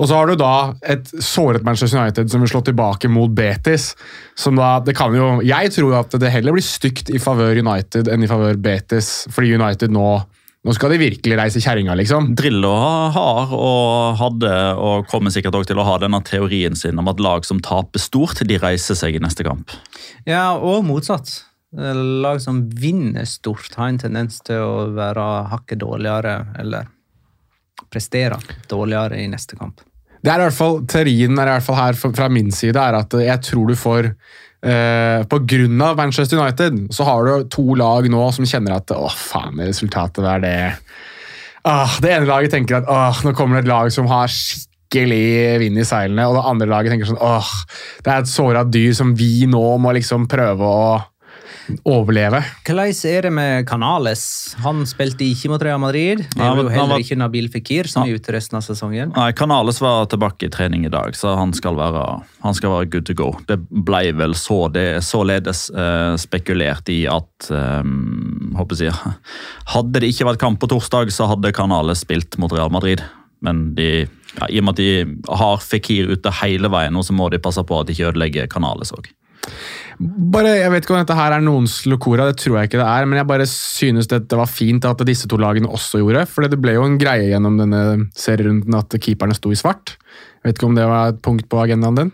Og 0.00 0.08
så 0.08 0.16
har 0.16 0.30
du 0.30 0.36
da 0.40 0.72
et 0.88 1.10
såret 1.20 1.64
Manchester 1.66 2.00
United 2.00 2.30
som 2.32 2.42
vil 2.42 2.52
slå 2.52 2.62
tilbake 2.64 3.10
mot 3.12 3.32
Betis. 3.36 3.92
som 4.34 4.56
da, 4.56 4.78
det 4.80 4.96
kan 4.96 5.14
jo, 5.14 5.40
Jeg 5.44 5.72
tror 5.72 5.98
at 6.00 6.14
det 6.20 6.32
heller 6.32 6.56
blir 6.56 6.64
stygt 6.64 7.10
i 7.10 7.20
favør 7.20 7.60
United 7.60 8.08
enn 8.08 8.24
i 8.24 8.30
favør 8.30 8.56
Betis, 8.56 9.26
fordi 9.30 9.54
United 9.58 9.92
nå 9.92 10.22
nå 10.62 10.70
skal 10.76 10.92
de 10.94 11.00
virkelig 11.00 11.34
reise 11.34 11.58
kjerringa, 11.58 11.94
liksom. 11.98 12.36
Drillo 12.38 12.70
har 12.70 13.50
og 13.50 14.12
hadde, 14.20 14.52
og 14.78 15.08
kommer 15.10 15.34
sikkert 15.34 15.56
også 15.58 15.72
til 15.72 15.80
å 15.82 15.86
ha 15.88 15.96
denne 15.98 16.20
teorien 16.22 16.78
sin 16.78 17.00
om 17.02 17.10
at 17.10 17.18
lag 17.18 17.42
som 17.42 17.58
taper 17.58 17.98
stort, 17.98 18.44
de 18.46 18.60
reiser 18.62 18.94
seg 18.94 19.18
i 19.18 19.22
neste 19.22 19.42
kamp. 19.42 19.74
Ja, 20.22 20.52
og 20.54 20.84
motsatt. 20.86 21.40
Lag 21.74 22.38
som 22.44 22.62
vinner 22.78 23.26
stort, 23.26 23.72
har 23.74 23.90
en 23.90 23.98
tendens 23.98 24.38
til 24.46 24.62
å 24.62 24.86
være 24.94 25.26
hakket 25.50 25.82
dårligere, 25.82 26.36
eller 26.62 26.86
prestere 27.92 28.40
dårligere 28.70 29.20
i 29.22 29.28
neste 29.30 29.58
kamp. 29.58 29.82
Det 30.22 30.30
er 30.30 30.38
i 30.38 30.46
hvert 30.46 30.56
fall, 30.56 30.80
Teorien 30.86 31.38
er 31.38 31.50
i 31.50 31.54
hvert 31.56 31.66
fall 31.66 31.78
her 31.80 31.98
fra 31.98 32.28
min 32.30 32.52
side 32.54 32.78
er 32.78 32.98
at 33.00 33.14
jeg 33.18 33.42
tror 33.42 33.72
du 33.72 33.74
får 33.78 34.12
eh, 34.62 35.22
På 35.26 35.40
grunn 35.50 35.82
av 35.82 35.98
Manchester 35.98 36.38
United 36.38 36.94
så 36.94 37.06
har 37.08 37.26
du 37.26 37.48
to 37.50 37.74
lag 37.78 38.06
nå 38.10 38.28
som 38.34 38.46
kjenner 38.46 38.76
at 38.76 38.94
Å, 38.94 39.08
faen, 39.10 39.58
resultatet 39.66 40.22
der, 40.22 40.44
det 40.44 40.54
ah, 41.66 41.96
Det 41.98 42.12
ene 42.14 42.30
laget 42.30 42.54
tenker 42.54 42.78
at 42.78 42.90
åh, 42.90 43.24
nå 43.26 43.34
kommer 43.34 43.58
det 43.58 43.66
et 43.66 43.72
lag 43.72 43.90
som 43.94 44.06
har 44.12 44.30
skikkelig 44.30 45.58
vind 45.64 45.82
i 45.82 45.88
seilene, 45.88 46.28
og 46.28 46.38
det 46.38 46.46
andre 46.52 46.70
laget 46.70 46.94
tenker 46.94 47.10
sånn 47.10 47.22
åh, 47.22 47.50
det 48.04 48.12
er 48.12 48.22
et 48.22 48.30
såra 48.30 48.62
dyr 48.68 48.94
som 48.94 49.16
vi 49.18 49.48
nå 49.50 49.64
må 49.82 49.94
liksom 49.98 50.30
prøve 50.30 50.68
å 50.68 51.00
overleve. 51.88 52.40
Hvordan 52.66 52.92
er 53.08 53.22
det 53.26 53.32
med 53.32 53.66
Canales? 53.68 54.22
Han 54.64 54.82
spilte 54.88 55.24
ikke 55.26 55.50
mot 55.52 55.62
Real 55.62 55.78
Madrid. 55.82 56.24
Det 56.32 56.38
var 56.38 56.56
er 56.58 56.62
jo 56.62 56.68
heller 56.68 56.94
var- 56.96 57.04
ikke 57.04 57.18
Nabil 57.18 57.48
Fikir, 57.48 57.88
som 57.88 58.04
Ja. 58.06 58.12
er 58.12 58.18
ute 58.18 58.32
resten 58.32 58.56
av 58.56 58.62
sesongen. 58.62 59.14
Nei, 59.16 59.32
Canales 59.32 59.80
var 59.80 60.06
tilbake 60.06 60.44
i 60.46 60.48
trening 60.48 60.84
i 60.86 60.88
dag, 60.88 61.12
så 61.14 61.36
han 61.36 61.52
skal 61.52 61.74
være, 61.76 62.22
han 62.42 62.54
skal 62.54 62.70
være 62.70 62.90
good 62.90 63.06
to 63.06 63.14
go. 63.14 63.32
Det 63.46 63.58
ble 63.70 64.12
vel 64.12 64.34
så 64.34 64.70
det, 64.72 65.02
således 65.02 65.70
eh, 65.70 66.16
spekulert 66.16 66.88
i 66.88 67.06
at 67.06 67.50
eh, 67.50 67.82
håper 68.56 68.76
jeg, 68.76 68.92
Hadde 69.72 70.00
det 70.00 70.10
ikke 70.12 70.26
vært 70.32 70.38
kamp 70.38 70.58
på 70.60 70.68
torsdag, 70.68 71.10
så 71.12 71.26
hadde 71.28 71.52
Canales 71.52 72.00
spilt 72.04 72.38
mot 72.38 72.50
Real 72.52 72.70
Madrid. 72.70 73.00
Men 73.42 73.74
de, 73.74 74.06
ja, 74.38 74.46
i 74.48 74.58
og 74.58 74.64
med 74.64 74.74
at 74.74 74.76
de 74.76 75.34
har 75.34 75.56
Fikir 75.58 76.12
ute 76.12 76.30
hele 76.42 76.68
veien, 76.70 76.92
nå, 76.94 77.02
så 77.02 77.12
må 77.12 77.28
de 77.30 77.38
passe 77.42 77.62
på 77.66 77.80
at 77.80 77.86
de 77.88 77.92
ikke 77.96 78.12
ødelegger 78.12 78.46
Canales 78.48 78.92
òg. 78.94 79.06
Bare, 80.02 80.56
jeg 80.58 80.70
vet 80.72 80.82
ikke 80.82 80.94
om 80.96 81.02
dette 81.02 81.14
her 81.14 81.34
er 81.36 81.44
noens 81.44 81.76
locora, 81.86 82.26
det 82.30 82.40
tror 82.42 82.58
jeg 82.58 82.70
ikke 82.70 82.80
det 82.80 82.88
er, 82.88 83.06
men 83.06 83.20
jeg 83.20 83.28
bare 83.28 83.46
synes 83.46 84.08
det, 84.10 84.24
det 84.30 84.38
var 84.38 84.50
fint 84.50 84.86
at 84.88 85.04
disse 85.06 85.28
to 85.30 85.38
lagene 85.38 85.70
også 85.70 86.00
gjorde, 86.02 86.24
for 86.30 86.48
det 86.50 86.58
ble 86.62 86.74
jo 86.74 86.86
en 86.88 86.98
greie 86.98 87.28
gjennom 87.30 87.60
denne 87.60 87.82
serierunden 88.18 88.78
at 88.78 88.96
keeperne 88.98 89.36
sto 89.38 89.52
i 89.54 89.58
svart. 89.58 89.94
Jeg 90.42 90.48
vet 90.48 90.58
ikke 90.58 90.70
om 90.70 90.78
det 90.78 90.88
var 90.90 91.12
et 91.12 91.22
punkt 91.22 91.46
på 91.50 91.60
agendaen 91.62 92.00
din? 92.00 92.12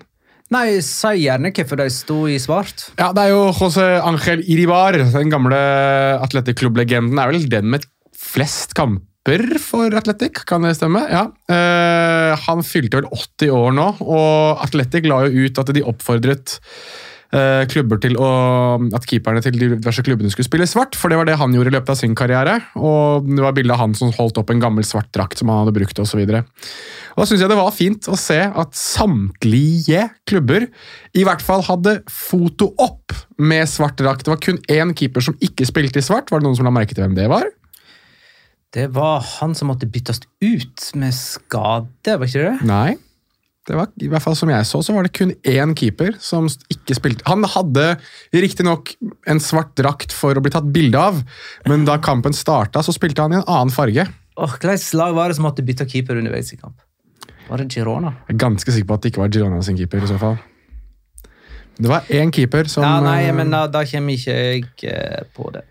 Nei, 0.52 0.80
si 0.84 1.24
gjerne 1.24 1.52
hvorfor 1.52 1.80
de 1.80 1.88
sto 1.92 2.18
i 2.28 2.38
svart. 2.40 2.86
Ja, 3.00 3.10
det 3.16 3.26
er 3.26 3.34
jo 3.34 3.48
José 3.52 3.88
Ángel 4.00 4.44
Iribar, 4.48 4.96
den 4.96 5.32
gamle 5.32 5.58
Atletic-klubblegenden, 6.24 7.20
er 7.20 7.32
vel 7.32 7.48
den 7.52 7.68
med 7.72 7.84
flest 8.16 8.76
kamper 8.76 9.58
for 9.60 9.92
Atletic, 9.96 10.44
kan 10.48 10.64
det 10.64 10.76
stemme? 10.78 11.04
Ja. 11.08 11.26
Uh, 11.52 12.32
han 12.44 12.64
fylte 12.64 13.00
vel 13.00 13.10
80 13.12 13.52
år 13.52 13.76
nå, 13.76 13.90
og 14.04 14.64
Atletic 14.64 15.08
la 15.08 15.24
jo 15.26 15.48
ut 15.48 15.60
at 15.60 15.76
de 15.76 15.84
oppfordret 15.88 16.58
eh, 17.34 17.64
klubber 17.70 18.00
til 18.02 18.16
å, 18.20 18.28
at 18.96 19.06
keeperne 19.08 19.42
til 19.44 19.56
de 19.56 19.70
diverse 19.74 20.04
klubbene 20.06 20.32
skulle 20.32 20.48
spille 20.48 20.68
svart, 20.70 20.96
for 20.98 21.12
det 21.12 21.18
var 21.20 21.28
det 21.28 21.38
han 21.40 21.54
gjorde 21.54 21.72
i 21.72 21.76
løpet 21.76 21.92
av 21.94 22.00
sin 22.00 22.16
karriere. 22.18 22.58
Og 22.78 23.28
det 23.28 23.44
var 23.44 23.56
bilde 23.56 23.74
av 23.74 23.82
han 23.82 23.96
som 23.98 24.12
holdt 24.16 24.40
opp 24.40 24.52
en 24.54 24.62
gammel 24.62 24.86
svart 24.86 25.10
drakt 25.16 25.40
som 25.40 25.52
han 25.52 25.62
hadde 25.62 25.76
brukt 25.76 26.02
osv. 26.02 26.22
Og 26.22 27.22
da 27.22 27.28
syns 27.28 27.44
jeg 27.44 27.50
det 27.50 27.60
var 27.60 27.74
fint 27.74 28.10
å 28.10 28.18
se 28.18 28.40
at 28.46 28.78
samtlige 28.78 30.08
klubber 30.28 30.68
i 31.18 31.24
hvert 31.26 31.44
fall 31.44 31.64
hadde 31.66 32.00
foto 32.12 32.72
opp 32.78 33.16
med 33.38 33.68
svart 33.70 33.98
drakt. 34.00 34.26
Det 34.26 34.34
var 34.34 34.42
kun 34.44 34.60
én 34.70 34.94
keeper 34.96 35.24
som 35.24 35.38
ikke 35.44 35.66
spilte 35.68 36.02
i 36.02 36.06
svart. 36.06 36.30
Var 36.30 36.40
det 36.40 36.48
noen 36.48 36.58
som 36.58 36.68
la 36.68 36.74
merke 36.74 36.94
til 36.94 37.06
hvem 37.06 37.18
det 37.18 37.28
var? 37.30 37.48
Det 38.76 38.90
var 38.92 39.22
han 39.38 39.54
som 39.56 39.70
måtte 39.70 39.88
byttes 39.88 40.20
ut 40.44 40.88
med 41.00 41.14
skade, 41.16 42.18
var 42.20 42.28
ikke 42.28 42.42
det? 42.44 42.56
Nei. 42.68 42.98
Det 43.68 43.76
var, 43.76 43.90
I 44.00 44.08
hvert 44.08 44.24
fall 44.24 44.36
som 44.38 44.48
jeg 44.48 44.64
så, 44.64 44.80
så 44.80 44.94
var 44.96 45.04
det 45.04 45.12
kun 45.18 45.34
én 45.44 45.74
keeper 45.76 46.14
som 46.24 46.46
ikke 46.72 46.96
spilte. 46.96 47.26
Han 47.28 47.44
hadde 47.44 47.98
riktignok 48.32 48.94
en 49.28 49.42
svart 49.44 49.74
drakt 49.76 50.14
for 50.16 50.38
å 50.38 50.42
bli 50.44 50.52
tatt 50.54 50.70
bilde 50.72 50.96
av, 50.96 51.20
men 51.68 51.84
da 51.84 51.98
kampen 52.00 52.32
starta, 52.36 52.80
så 52.84 52.94
spilte 52.96 53.26
han 53.26 53.36
i 53.36 53.40
en 53.42 53.44
annen 53.44 53.74
farge. 53.74 54.06
Åh, 54.38 54.54
Hvilket 54.56 54.94
lag 54.96 55.12
var 55.18 55.28
det 55.28 55.36
som 55.36 55.44
måtte 55.44 55.64
bytte 55.66 55.84
keeper 55.90 56.16
underveis 56.16 56.54
i 56.54 56.60
kamp? 56.60 56.78
Var 57.48 57.60
det 57.60 57.68
Girona? 57.76 58.14
Jeg 58.28 58.36
er 58.36 58.40
ganske 58.46 58.72
sikker 58.72 58.88
på 58.88 58.96
at 58.96 59.04
det 59.04 59.12
ikke 59.12 59.24
var 59.24 59.34
Girona 59.36 59.60
sin 59.64 59.76
keeper. 59.76 60.00
i 60.04 60.08
så 60.08 60.16
fall. 60.20 60.38
Det 61.78 61.90
var 61.92 62.08
én 62.08 62.32
keeper 62.34 62.68
som 62.72 62.82
Ja, 62.82 62.98
nei, 63.04 63.26
eh, 63.28 63.34
men 63.36 63.52
da, 63.52 63.66
da 63.70 63.84
kommer 63.86 64.16
ikke 64.16 64.34
jeg 64.34 64.64
eh, 64.88 65.24
på 65.36 65.52
det. 65.54 65.62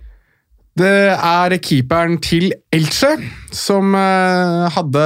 Det 0.78 0.94
er 1.16 1.56
keeperen 1.64 2.20
til 2.22 2.52
Elche, 2.74 3.16
som 3.56 3.96
uh, 3.98 4.68
hadde 4.76 5.04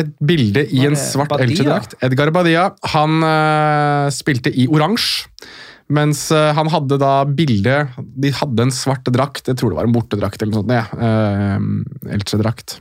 et 0.00 0.12
bilde 0.26 0.64
i 0.74 0.82
en 0.88 0.98
svart 0.98 1.34
Elche-drakt. 1.36 1.94
Edgar 2.02 2.32
Badia. 2.34 2.70
Han 2.94 3.20
uh, 3.22 4.08
spilte 4.14 4.50
i 4.50 4.66
oransje, 4.70 5.28
mens 5.94 6.26
uh, 6.34 6.50
han 6.56 6.70
hadde 6.70 6.98
da 7.02 7.12
bilde 7.26 7.76
De 7.98 8.30
hadde 8.34 8.66
en 8.66 8.74
svart 8.74 9.06
drakt, 9.14 9.46
jeg 9.50 9.58
tror 9.60 9.72
det 9.72 9.80
var 9.80 9.90
en 9.90 9.94
bortedrakt 9.94 10.42
eller 10.42 10.56
noe 10.56 10.62
sånt. 10.64 10.74
Ja. 10.74 10.86
Eh, 11.06 12.14
Elche-drakt. 12.16 12.80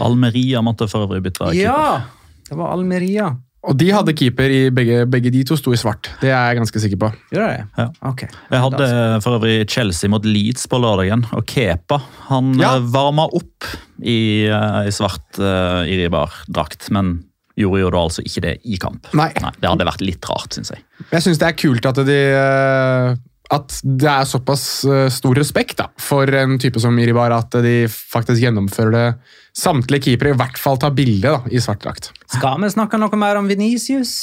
Almeria 0.00 0.60
måtte 0.64 0.88
for 0.90 1.06
øvrig 1.06 1.22
bytte 1.24 1.44
keeper. 1.52 1.60
Ja! 1.60 2.20
Det 2.50 2.58
var 2.58 2.72
Almeria. 2.74 3.30
Og 3.68 3.76
de 3.76 3.90
hadde 3.92 4.14
keeper 4.16 4.48
i 4.48 4.60
begge, 4.72 5.02
begge 5.10 5.30
de 5.34 5.42
to 5.44 5.56
sto 5.58 5.74
i 5.74 5.78
svart. 5.80 6.08
Det 6.22 6.30
er 6.32 6.38
jeg 6.48 6.60
ganske 6.62 6.80
sikker 6.80 7.00
på. 7.02 7.10
Gjør 7.34 7.50
det? 7.50 7.64
Ja. 7.76 7.86
Ok. 8.08 8.22
Jeg 8.24 8.62
hadde 8.64 8.86
for 9.20 9.36
øvrig 9.36 9.56
Chelsea 9.68 10.08
mot 10.08 10.24
Leeds 10.24 10.64
på 10.70 10.80
lørdagen, 10.80 11.26
og 11.36 11.44
Kepa 11.50 11.98
han 12.30 12.54
Ja. 12.58 12.76
eh, 12.78 12.86
varma 12.94 13.26
opp 13.28 13.68
i, 14.00 14.46
eh, 14.48 14.80
i 14.88 14.94
svart 14.96 15.36
uh, 15.38 15.84
Iribar-drakt, 15.84 16.88
men 16.90 17.18
gjorde 17.60 17.82
jo 17.82 17.90
da 17.92 18.00
altså 18.06 18.24
ikke 18.24 18.40
det 18.46 18.54
i 18.64 18.78
kamp. 18.80 19.10
Nei. 19.12 19.28
Det 19.34 19.68
hadde 19.68 19.84
vært 19.84 20.00
litt 20.00 20.24
rart, 20.30 20.54
syns 20.56 20.72
jeg. 20.72 20.80
Jeg 21.10 21.26
syns 21.26 21.40
det 21.42 21.48
er 21.50 21.58
kult 21.60 21.84
at 21.90 22.00
de 22.08 22.16
eh, 22.32 23.14
at 23.50 23.80
det 23.82 24.10
er 24.10 24.28
såpass 24.28 24.64
eh, 24.86 25.06
stor 25.10 25.38
respekt 25.38 25.80
da, 25.80 25.88
for 26.00 26.30
en 26.38 26.58
type 26.62 26.80
som 26.82 26.98
Iribar 27.02 27.34
at 27.34 27.56
de 27.64 27.82
faktisk 27.90 28.44
gjennomfører 28.44 28.94
det. 28.94 29.08
Samtlige 29.58 30.10
keepere 30.10 30.34
i 30.34 30.38
hvert 30.38 30.60
fall 30.60 30.78
tar 30.78 30.94
bilde 30.94 31.26
da, 31.26 31.40
i 31.50 31.62
svart 31.62 31.82
drakt. 31.82 32.12
Skal 32.30 32.62
vi 32.62 32.70
snakke 32.70 33.00
noe 33.00 33.18
mer 33.18 33.40
om 33.40 33.50
Venicius? 33.50 34.14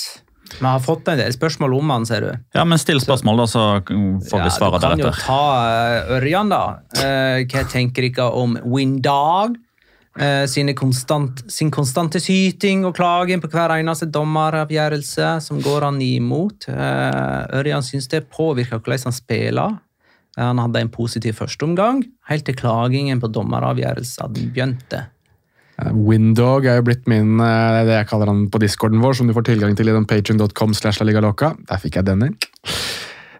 Vi 0.47 0.63
har 0.63 0.79
fått 0.79 1.09
en 1.11 1.19
del 1.19 1.33
spørsmål 1.35 1.75
om 1.75 1.89
han, 1.91 2.05
ser 2.07 2.23
du. 2.23 2.29
Ja, 2.55 2.63
men 2.63 2.79
Still 2.79 3.01
spørsmål, 3.03 3.43
da, 3.43 3.47
så 3.51 3.63
får 3.83 4.43
vi 4.45 4.51
svare 4.55 4.79
du 4.79 4.85
kan 4.87 5.03
jo 5.03 5.11
ta 5.19 5.41
eh, 5.67 6.13
Ørjan, 6.17 6.53
da. 6.53 6.63
Eh, 7.03 7.43
hva 7.51 7.65
tenker 7.67 8.07
dere 8.07 8.29
om 8.31 8.55
Windog? 8.63 9.59
Eh, 10.17 10.47
sine 10.49 10.73
konstant, 10.73 11.43
sin 11.51 11.69
konstante 11.69 12.17
syting 12.21 12.87
og 12.87 12.95
klaging 12.97 13.41
på 13.43 13.51
hver 13.53 13.75
eneste 13.75 14.07
dommeravgjørelse 14.09 15.35
som 15.45 15.59
går 15.61 15.85
han 15.85 15.99
imot. 16.01 16.65
Eh, 16.73 17.43
Ørjan 17.59 17.85
syns 17.85 18.09
det 18.09 18.23
påvirker 18.33 18.81
hvordan 18.81 19.11
han 19.11 19.13
spiller. 19.13 19.77
Eh, 20.37 20.43
Han 20.43 20.57
hadde 20.57 20.81
en 20.81 20.89
positiv 20.89 21.37
førsteomgang, 21.37 22.03
helt 22.29 22.45
til 22.45 22.55
klagingen 22.55 23.21
på 23.21 23.29
dommeravgjørelsen 23.29 24.33
begynte. 24.33 25.05
Windog 25.93 26.65
er 26.65 26.79
jo 26.79 26.87
blitt 26.87 27.05
min, 27.05 27.37
det 27.37 27.93
jeg 27.93 28.07
kaller 28.09 28.25
han 28.31 28.47
på 28.49 28.57
discorden 28.57 28.97
vår, 28.97 29.13
som 29.13 29.27
du 29.27 29.33
får 29.37 29.45
tilgang 29.45 29.75
til 29.77 29.89
i 29.89 29.93
den 29.93 30.07
loca. 31.21 31.53
Der 31.69 31.77
fikk 31.77 31.99
jeg 31.99 32.09
den 32.09 32.31
inn. 32.31 32.37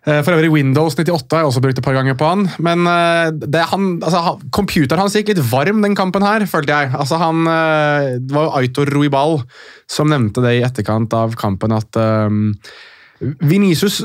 Eh, 0.08 0.22
For 0.24 0.38
øvrig 0.38 0.52
Windows 0.54 0.96
98 0.96 1.36
har 1.36 1.44
jeg 1.44 1.50
også 1.50 1.62
brukt 1.64 1.80
et 1.82 1.84
par 1.84 1.98
ganger 1.98 2.16
på 2.16 2.30
han. 2.30 2.46
Men 2.64 2.88
eh, 2.88 3.32
det, 3.36 3.66
han, 3.74 3.98
altså, 4.00 4.38
computeren 4.56 5.04
hans 5.04 5.18
gikk 5.18 5.34
litt 5.34 5.44
varm 5.52 5.84
den 5.84 5.98
kampen 6.00 6.24
her, 6.24 6.46
følte 6.48 6.76
jeg. 6.76 6.94
Altså, 6.96 7.20
han, 7.20 7.44
eh, 7.52 8.14
det 8.24 8.36
var 8.36 8.48
jo 8.48 8.56
Aitor 8.62 8.94
Ruibal 8.96 9.42
som 9.92 10.12
nevnte 10.12 10.44
det 10.46 10.58
i 10.58 10.64
etterkant 10.68 11.12
av 11.16 11.36
kampen, 11.40 11.76
at 11.76 12.00
um, 12.28 12.56
Vinicius 13.20 14.02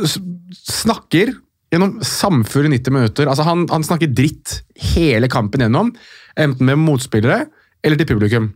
snakker 0.63 1.33
gjennom 1.73 1.97
samfunn 2.07 2.69
i 2.69 2.77
90 2.77 2.95
minutter. 2.95 3.31
Altså, 3.31 3.47
han, 3.47 3.65
han 3.71 3.87
snakker 3.87 4.11
dritt 4.11 4.61
hele 4.93 5.31
kampen 5.31 5.65
gjennom, 5.65 5.91
enten 6.39 6.69
med 6.69 6.83
motspillere 6.83 7.45
eller 7.83 7.99
til 7.99 8.09
publikum. 8.09 8.51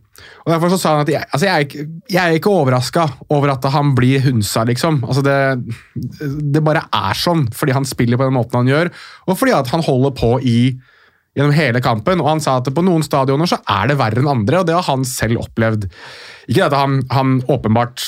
Og 0.45 0.51
Derfor 0.53 0.71
så 0.71 0.79
sa 0.79 0.93
han 0.95 1.03
at 1.03 1.11
jeg, 1.11 1.27
altså 1.27 1.47
jeg, 1.47 1.53
er, 1.53 1.65
ikke, 1.65 1.87
jeg 2.09 2.21
er 2.23 2.37
ikke 2.39 2.51
overraska 2.53 3.07
over 3.35 3.51
at 3.53 3.65
han 3.73 3.93
blir 3.97 4.23
hunsa, 4.23 4.63
liksom. 4.67 5.01
Altså 5.03 5.23
det, 5.25 5.37
det 6.53 6.63
bare 6.63 6.85
er 6.95 7.17
sånn 7.17 7.47
fordi 7.55 7.75
han 7.75 7.87
spiller 7.87 8.19
på 8.19 8.27
den 8.27 8.37
måten 8.37 8.61
han 8.61 8.71
gjør, 8.71 8.91
og 9.27 9.39
fordi 9.39 9.55
at 9.57 9.73
han 9.73 9.83
holder 9.85 10.15
på 10.17 10.37
i 10.47 10.59
gjennom 11.37 11.53
hele 11.53 11.81
kampen. 11.85 12.23
Og 12.23 12.31
han 12.31 12.43
sa 12.43 12.57
at 12.61 12.71
på 12.73 12.85
noen 12.85 13.05
stadioner 13.05 13.49
så 13.49 13.59
er 13.69 13.91
det 13.91 13.99
verre 13.99 14.23
enn 14.23 14.31
andre, 14.31 14.61
og 14.61 14.69
det 14.69 14.77
har 14.77 14.87
han 14.89 15.05
selv 15.07 15.43
opplevd. 15.43 15.89
Ikke 16.49 16.69
at 16.69 16.77
han, 16.77 17.01
han 17.13 17.37
åpenbart 17.51 18.07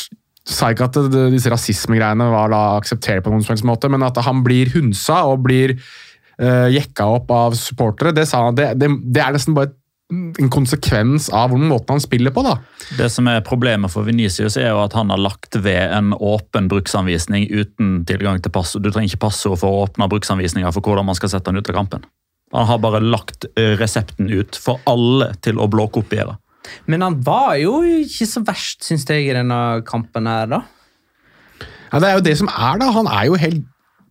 sa 0.49 0.71
ikke 0.73 0.87
at 0.89 0.97
disse 1.33 1.51
rasismegreiene 1.51 2.29
var 2.31 2.49
da 2.49 2.61
akseptere 2.79 3.21
på 3.21 3.33
noen 3.33 3.45
slags 3.45 3.65
måte, 3.67 3.91
men 3.91 4.05
at 4.05 4.17
han 4.25 4.41
blir 4.45 4.71
hunsa 4.73 5.21
og 5.29 5.43
blir 5.45 5.75
uh, 5.77 6.67
jekka 6.73 7.05
opp 7.19 7.29
av 7.35 7.57
supportere, 7.59 8.15
det 8.17 8.25
sa 8.29 8.47
han, 8.47 8.57
det, 8.57 8.71
det, 8.81 8.89
det 9.13 9.21
er 9.21 9.35
nesten 9.35 9.57
bare 9.57 9.75
en 10.09 10.49
konsekvens 10.49 11.27
av 11.29 11.51
hvordan 11.51 11.69
måten 11.69 11.93
han 11.93 12.01
spiller 12.01 12.33
på. 12.33 12.41
da. 12.45 12.55
Det 12.97 13.09
som 13.13 13.27
er 13.29 13.43
Problemet 13.45 13.93
for 13.93 14.07
Venicius 14.07 14.57
er 14.57 14.71
jo 14.71 14.81
at 14.81 14.95
han 14.97 15.11
har 15.13 15.21
lagt 15.21 15.55
ved 15.55 15.93
en 15.93 16.15
åpen 16.17 16.69
bruksanvisning 16.71 17.45
uten 17.51 18.03
tilgang 18.09 18.41
til 18.41 18.53
passord. 18.53 18.83
Du 18.83 18.89
trenger 18.89 19.13
ikke 19.13 19.27
passord 19.27 19.59
for 19.61 19.69
å 19.69 19.85
åpne 19.85 20.09
bruksanvisninger 20.09 20.73
for 20.73 20.81
hvordan 20.85 21.05
man 21.09 21.17
skal 21.17 21.33
sette 21.35 21.51
han 21.51 21.61
ut 21.61 21.69
av 21.69 21.77
kampen. 21.77 22.07
Han 22.55 22.65
har 22.65 22.81
bare 22.81 23.03
lagt 23.05 23.45
eh, 23.53 23.75
resepten 23.77 24.31
ut 24.33 24.57
for 24.57 24.81
alle 24.89 25.35
til 25.45 25.61
å 25.61 25.69
blåkopiere. 25.69 26.39
Men 26.89 27.05
han 27.05 27.19
var 27.25 27.59
jo 27.61 27.79
ikke 27.85 28.25
så 28.29 28.41
verst, 28.45 28.81
syns 28.85 29.05
jeg, 29.05 29.29
i 29.29 29.35
denne 29.37 29.83
kampen 29.85 30.29
her, 30.29 30.49
da. 30.49 30.63
Ja, 31.89 31.99
Det 32.01 32.07
er 32.09 32.17
jo 32.17 32.25
det 32.25 32.37
som 32.41 32.49
er, 32.49 32.81
da. 32.81 32.89
Han 32.97 33.09
er 33.09 33.29
jo 33.29 33.37
helt 33.41 33.67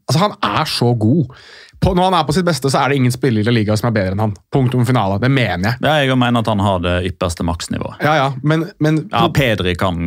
Altså, 0.08 0.22
han 0.22 0.36
er 0.40 0.64
så 0.64 0.94
god. 0.96 1.34
På, 1.78 1.92
når 1.94 2.08
han 2.08 2.16
er 2.18 2.24
på 2.26 2.34
sitt 2.34 2.46
beste, 2.46 2.70
så 2.72 2.80
er 2.80 2.90
det 2.90 2.96
ingen 2.98 3.12
spiller 3.14 3.44
i 3.44 3.46
La 3.46 3.52
Liga 3.54 3.76
som 3.78 3.88
er 3.88 3.94
bedre 3.94 4.16
enn 4.16 4.22
han. 4.22 4.32
Punktum 4.54 4.82
finale. 4.88 5.20
Det 5.22 5.30
mener 5.30 5.70
jeg. 5.70 5.78
Ja, 5.84 5.94
jeg 6.02 6.18
mener 6.18 6.42
at 6.42 6.50
han 6.50 6.62
har 6.64 6.82
det 6.82 6.94
ypperste 7.12 7.46
maksnivået. 7.46 8.02
Ja, 8.02 8.16
ja, 8.18 8.28
men, 8.42 8.66
men 8.82 9.04
Ja, 9.12 9.24
Pedri 9.34 9.76
kan 9.78 10.00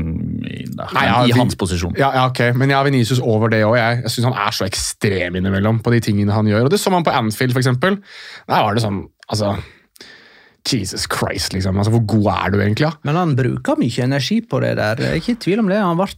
i, 0.44 0.66
der, 0.68 0.92
Nei, 0.98 1.06
ja, 1.08 1.22
i 1.32 1.36
hans 1.38 1.56
posisjon. 1.60 1.96
Ja, 2.00 2.12
ja, 2.18 2.26
ok, 2.28 2.44
men 2.60 2.74
jeg 2.74 2.78
har 2.80 2.88
Venicius 2.88 3.24
over 3.24 3.54
det 3.54 3.64
òg. 3.68 3.78
Jeg, 3.80 4.02
jeg 4.04 4.16
syns 4.16 4.30
han 4.32 4.40
er 4.44 4.58
så 4.58 4.68
ekstrem 4.68 5.40
innimellom 5.40 5.80
på 5.86 5.96
de 5.96 6.04
tingene 6.04 6.36
han 6.36 6.50
gjør. 6.52 6.68
Og 6.68 6.76
Det 6.76 6.82
så 6.82 6.92
man 6.94 7.08
på 7.08 7.16
Anfield, 7.16 7.56
eksempel. 7.58 8.02
Der 8.52 8.68
var 8.68 8.76
det 8.76 8.84
sånn 8.84 9.06
Altså 9.32 9.54
Jesus 10.68 11.08
Christ, 11.08 11.54
liksom. 11.56 11.78
Altså, 11.80 11.92
Hvor 11.96 12.04
god 12.06 12.28
er 12.34 12.52
du 12.52 12.60
egentlig? 12.60 12.86
Ja? 12.86 12.92
Men 13.08 13.16
han 13.18 13.36
bruker 13.38 13.80
mye 13.80 14.04
energi 14.04 14.42
på 14.44 14.60
det 14.62 14.76
der. 14.78 15.00
Er 15.00 15.18
ikke 15.18 15.38
i 15.38 15.40
tvil 15.48 15.64
om 15.64 15.72
det. 15.72 15.80
Han 15.82 15.98
ble 15.98 16.10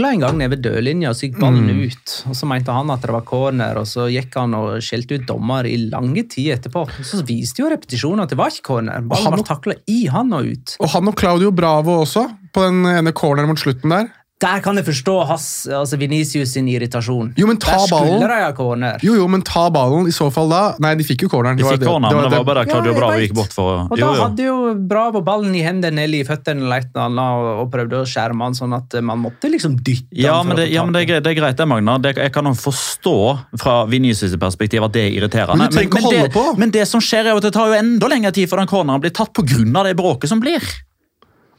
takla 0.00 0.12
en 0.16 0.20
gang 0.24 0.38
nede 0.38 0.50
ved 0.54 0.62
dødlinja, 0.64 1.10
og 1.10 1.16
så 1.16 1.28
gikk 1.28 1.38
ballen 1.40 1.66
Mm. 1.68 1.82
ut. 1.86 2.24
Og 2.30 2.34
Så 2.34 2.46
mente 2.48 2.72
han 2.72 2.90
at 2.90 3.00
det 3.02 3.10
var 3.10 3.20
corner, 3.22 3.76
og 3.78 3.84
så 3.86 4.08
gikk 4.10 4.34
han 4.34 4.54
og 4.54 4.80
skjelte 4.80 5.20
ut 5.20 5.26
dommer 5.26 5.64
i 5.66 5.76
lange 5.90 6.22
tid 6.28 6.56
etterpå. 6.58 6.88
Så 7.04 7.22
viste 7.26 7.60
jo 7.62 7.68
repetisjonen 7.68 8.22
at 8.22 8.30
det 8.30 8.38
var 8.38 8.48
ikke 8.48 8.62
corner. 8.64 9.00
Ballen 9.02 9.32
ble 9.32 9.42
må- 9.42 9.46
takla 9.46 9.74
i 9.86 10.06
han 10.06 10.32
og 10.32 10.44
ut. 10.46 10.76
Og 10.80 10.88
han 10.88 11.08
og 11.08 11.16
Claudio 11.16 11.50
Bravo 11.52 12.00
også, 12.04 12.28
på 12.52 12.64
den 12.66 12.84
ene 12.86 13.12
corneren 13.12 13.48
mot 13.48 13.58
slutten 13.58 13.90
der. 13.90 14.08
Der 14.40 14.62
kan 14.64 14.78
jeg 14.80 14.86
forstå 14.86 15.14
hans, 15.28 15.44
altså 15.68 15.98
Vinicius 16.00 16.54
sin 16.56 16.64
irritasjon. 16.72 17.34
Jo, 17.36 17.44
men 17.46 17.58
ta 17.60 17.74
Der 17.74 17.82
skulle 17.84 18.06
ballen. 18.08 18.22
de 18.24 18.36
ha 18.40 18.52
corner. 18.56 19.02
Jo, 19.04 19.12
jo, 19.18 19.26
men 19.28 19.42
ta 19.44 19.66
ballen 19.68 20.06
i 20.08 20.14
så 20.16 20.30
fall 20.32 20.48
da. 20.48 20.60
Nei, 20.80 20.94
de 20.96 21.04
fikk 21.04 21.26
jo 21.26 21.28
corneren. 21.28 21.58
De 21.60 21.66
fikk 21.66 21.82
corneren, 21.84 22.16
men 22.16 22.24
det 22.32 22.38
var 22.38 22.46
bare 22.48 22.62
Claudio 22.64 22.94
Ja, 22.94 22.98
Bravo 23.02 23.18
gikk 23.20 23.34
bort 23.36 23.52
for 23.52 23.82
Og 23.90 23.98
Jo, 24.00 24.06
da 24.06 24.14
jo. 24.16 24.22
hadde 24.22 24.46
jo 24.46 24.54
Bravo 24.88 25.20
ballen 25.26 25.52
i 25.54 25.60
hendene 25.66 26.06
eller 26.06 26.22
i 26.22 26.24
føttene 26.24 26.64
eller 26.64 26.80
et 26.86 26.88
eller 26.94 27.04
annet, 27.10 27.50
og, 27.60 27.70
prøvde 27.74 28.00
å 28.00 28.08
skjerme 28.08 28.48
han 28.48 28.56
sånn 28.56 28.72
at 28.78 28.96
man 29.04 29.20
måtte 29.26 29.52
liksom 29.52 29.76
dytte 29.76 30.08
Ja, 30.16 30.38
han 30.40 30.48
men 30.48 30.56
det, 30.56 30.70
ja, 30.72 30.86
men 30.88 30.96
det, 30.96 31.02
er, 31.04 31.10
greit- 31.12 31.24
det 31.28 31.34
er 31.36 31.40
greit, 31.42 31.56
det, 31.60 31.68
Magna. 31.68 31.98
Det, 32.00 32.16
jeg 32.16 32.32
kan 32.32 32.44
jo 32.48 32.54
forstå 32.56 33.16
fra 33.60 33.76
Vinicius' 33.92 34.38
perspektiv 34.40 34.82
at 34.88 34.92
det 34.96 35.04
er 35.04 35.20
irriterende. 35.20 35.58
Men 35.60 35.68
du 35.68 35.76
trenger 35.76 35.92
ikke 36.00 36.06
å 36.06 36.10
det, 36.16 36.20
holde 36.24 36.32
på. 36.40 36.58
men 36.64 36.70
det 36.72 36.88
som 36.88 37.00
skjer 37.04 37.28
er 37.28 37.34
jo 37.36 37.42
at 37.44 37.50
det 37.50 37.52
tar 37.60 37.68
jo 37.68 37.76
enda 37.76 38.08
lengre 38.08 38.32
tid 38.32 38.48
før 38.48 38.64
den 38.64 38.72
corneren 38.72 39.04
blir 39.04 39.12
tatt 39.12 39.34
pga. 39.36 39.84
det 39.84 39.96
bråket 40.00 40.32
som 40.32 40.40
blir. 40.40 40.64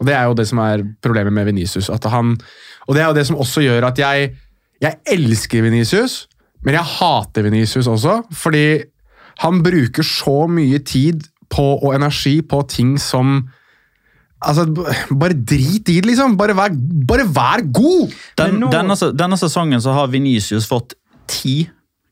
Og 0.01 0.07
Det 0.09 0.15
er 0.17 0.25
jo 0.25 0.33
det 0.33 0.47
som 0.49 0.57
er 0.57 0.81
problemet 1.05 1.31
med 1.31 1.45
Venicius. 1.45 1.87
At 1.93 2.03
han, 2.09 2.31
og 2.87 2.95
det 2.95 3.01
er 3.03 3.07
jo 3.11 3.17
det 3.19 3.25
som 3.27 3.37
også 3.41 3.61
gjør 3.65 3.87
at 3.91 3.99
jeg, 4.01 4.31
jeg 4.81 4.97
elsker 5.13 5.61
Venicius, 5.65 6.27
men 6.65 6.73
jeg 6.77 6.83
hater 6.97 7.45
Venicius 7.45 7.87
også. 7.89 8.19
Fordi 8.33 8.65
han 9.41 9.61
bruker 9.65 10.05
så 10.05 10.47
mye 10.51 10.79
tid 10.85 11.23
på, 11.51 11.63
og 11.81 11.95
energi 11.97 12.39
på 12.41 12.61
ting 12.69 12.97
som 13.01 13.49
Altså, 14.41 14.63
Bare 15.13 15.35
drit 15.37 15.85
i 15.93 15.99
det, 15.99 16.05
liksom. 16.09 16.33
Bare 16.39 16.55
vær, 16.57 16.73
bare 17.05 17.27
vær 17.29 17.61
god! 17.77 18.09
Den, 18.39 18.55
nå- 18.63 18.71
denne, 18.73 18.95
denne 19.13 19.37
sesongen 19.37 19.81
så 19.83 19.93
har 19.93 20.07
Vinicius 20.09 20.65
fått 20.65 20.95
ti 21.29 21.67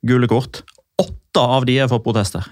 gule 0.05 0.29
kort. 0.29 0.59
Åtte 1.01 1.41
av 1.41 1.65
de 1.65 1.79
er 1.81 1.89
for 1.89 2.03
protester. 2.05 2.45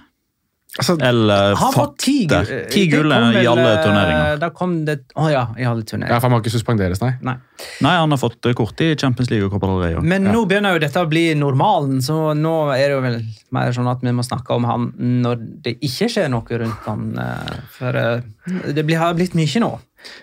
Altså, 0.77 0.93
Eller 1.01 1.55
fått 1.73 1.95
ti, 2.03 2.15
det 2.29 2.43
gule 2.91 3.17
i 3.41 3.45
alle 3.49 3.65
eh, 3.71 3.79
turneringer. 3.81 4.35
Da 4.41 4.49
kom 4.53 4.75
det 4.85 4.99
Å 5.17 5.25
ja, 5.31 5.43
i 5.57 5.65
alle 5.65 5.81
ja, 5.81 5.87
turneringer. 5.89 6.19
for 6.19 6.27
Han 6.27 6.35
må 6.35 6.39
ikke 6.43 6.53
suspenderes, 6.53 7.01
nei. 7.01 7.13
Nei. 7.25 7.33
Nei, 7.81 7.93
han 7.97 8.13
har 8.13 8.21
fått 8.21 8.45
eh, 8.45 8.53
kort 8.57 8.83
i 8.85 8.91
Champions 8.99 9.31
League 9.33 9.47
og 9.47 9.55
Copa 9.55 9.71
del 9.71 9.81
Rey. 9.81 9.97
Men 10.05 10.27
nå 10.29 10.43
begynner 10.49 10.77
jo 10.77 10.83
dette 10.83 11.01
å 11.01 11.09
bli 11.09 11.25
normalen, 11.39 11.97
så 12.05 12.35
nå 12.37 12.53
er 12.75 12.83
det 12.85 12.93
jo 12.93 13.01
vel 13.07 13.17
mer 13.57 13.73
sånn 13.73 13.89
at 13.89 14.05
vi 14.05 14.13
må 14.13 14.25
snakke 14.27 14.53
om 14.57 14.69
han 14.69 14.87
når 15.25 15.41
det 15.65 15.75
ikke 15.87 16.11
skjer 16.13 16.29
noe 16.33 16.61
rundt 16.61 16.85
han. 16.85 17.09
eh, 17.25 17.57
For 17.79 17.97
eh, 18.03 18.71
det 18.77 18.85
har 19.01 19.17
blitt 19.17 19.37
mye 19.37 19.63
nå. 19.65 19.73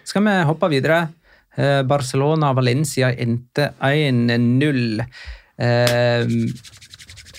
Skal 0.06 0.22
vi 0.28 0.38
hoppe 0.46 0.70
videre? 0.70 1.02
Eh, 1.58 1.82
Barcelona-Valencia 1.86 3.10
endte 3.18 3.72
1-0. 3.82 5.04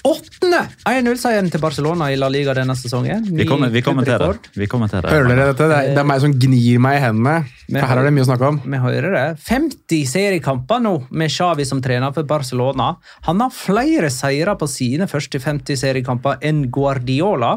Åttende 0.05 0.59
1-0-seieren 0.85 1.47
til 1.49 1.61
Barcelona 1.63 2.11
i 2.13 2.17
La 2.19 2.27
Liga 2.29 2.53
denne 2.53 2.75
sesongen. 2.77 3.23
Vi 3.25 3.39
Ny 3.39 3.47
kommer, 3.49 3.71
vi 3.73 3.81
kommer 3.81 4.05
det. 4.05 4.51
Vi 4.53 4.67
kommenterer. 4.69 5.09
Hører 5.09 5.31
dere 5.31 5.47
dette? 5.49 5.65
Det 5.71 5.77
er, 5.79 5.93
det 5.95 6.01
er 6.03 6.07
meg 6.11 6.21
som 6.21 6.35
gnir 6.37 6.81
meg 6.83 6.99
i 6.99 7.03
hendene. 7.07 7.35
For 7.71 7.89
her 7.89 8.01
er 8.01 8.05
det 8.05 8.13
mye 8.13 8.25
å 8.25 8.29
snakke 8.29 8.51
om. 8.51 8.59
Vi 8.69 8.81
hører 8.83 9.15
det. 9.15 9.25
50 9.47 10.09
seriekamper 10.11 10.83
nå 10.85 10.93
med 11.09 11.33
Xavi 11.33 11.65
som 11.65 11.81
trener 11.81 12.13
for 12.13 12.29
Barcelona. 12.29 12.91
Han 13.25 13.41
har 13.41 13.55
flere 13.55 14.11
seire 14.13 14.53
på 14.61 14.69
sine 14.69 15.09
første 15.09 15.41
50 15.41 15.81
seriekamper 15.81 16.37
enn 16.45 16.67
Guardiola. 16.73 17.55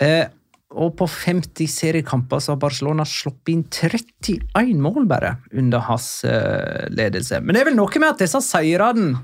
Eh, 0.00 0.24
og 0.72 0.94
på 0.96 1.04
50 1.04 1.68
seriekamper 1.68 2.40
så 2.40 2.54
har 2.54 2.62
Barcelona 2.62 3.04
sluppet 3.08 3.52
inn 3.52 3.66
31 3.68 4.80
mål 4.80 5.04
bare 5.10 5.34
under 5.52 5.84
hans 5.90 6.22
eh, 6.24 6.88
ledelse. 6.88 7.42
Men 7.44 7.52
det 7.52 7.62
er 7.62 7.68
vel 7.68 7.76
noe 7.76 8.00
med 8.00 8.14
at 8.14 8.24
disse 8.24 8.40
seirene, 8.46 9.20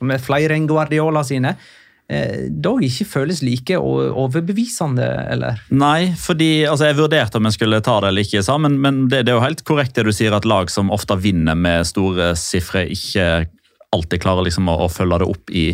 som 0.00 0.10
er 0.10 0.22
flere 0.24 0.56
enn 0.56 0.66
Guardiola 0.68 1.22
sine, 1.26 1.54
eh, 2.10 2.48
dog 2.50 2.82
ikke 2.86 3.06
føles 3.08 3.42
like 3.44 3.76
overbevisende, 3.78 5.06
eller? 5.34 5.60
Nei, 5.70 6.10
fordi 6.18 6.64
altså, 6.64 6.88
jeg 6.88 6.98
vurderte 7.02 7.38
om 7.38 7.48
jeg 7.48 7.58
skulle 7.58 7.82
ta 7.84 7.98
det 8.00 8.10
eller 8.14 8.26
ikke, 8.26 8.44
men, 8.64 8.80
men 8.80 9.04
det, 9.12 9.26
det 9.28 9.34
er 9.34 9.38
jo 9.38 9.44
helt 9.46 9.64
korrekt 9.68 10.00
det 10.00 10.08
du 10.08 10.14
sier, 10.16 10.34
at 10.36 10.48
lag 10.48 10.72
som 10.72 10.90
ofte 10.94 11.18
vinner 11.20 11.58
med 11.58 11.86
store 11.88 12.32
sifre, 12.40 12.86
ikke 12.88 13.46
alltid 13.94 14.22
klarer 14.22 14.46
liksom 14.46 14.70
å, 14.70 14.80
å 14.86 14.90
følge 14.90 15.20
det 15.20 15.30
opp 15.30 15.54
i 15.54 15.68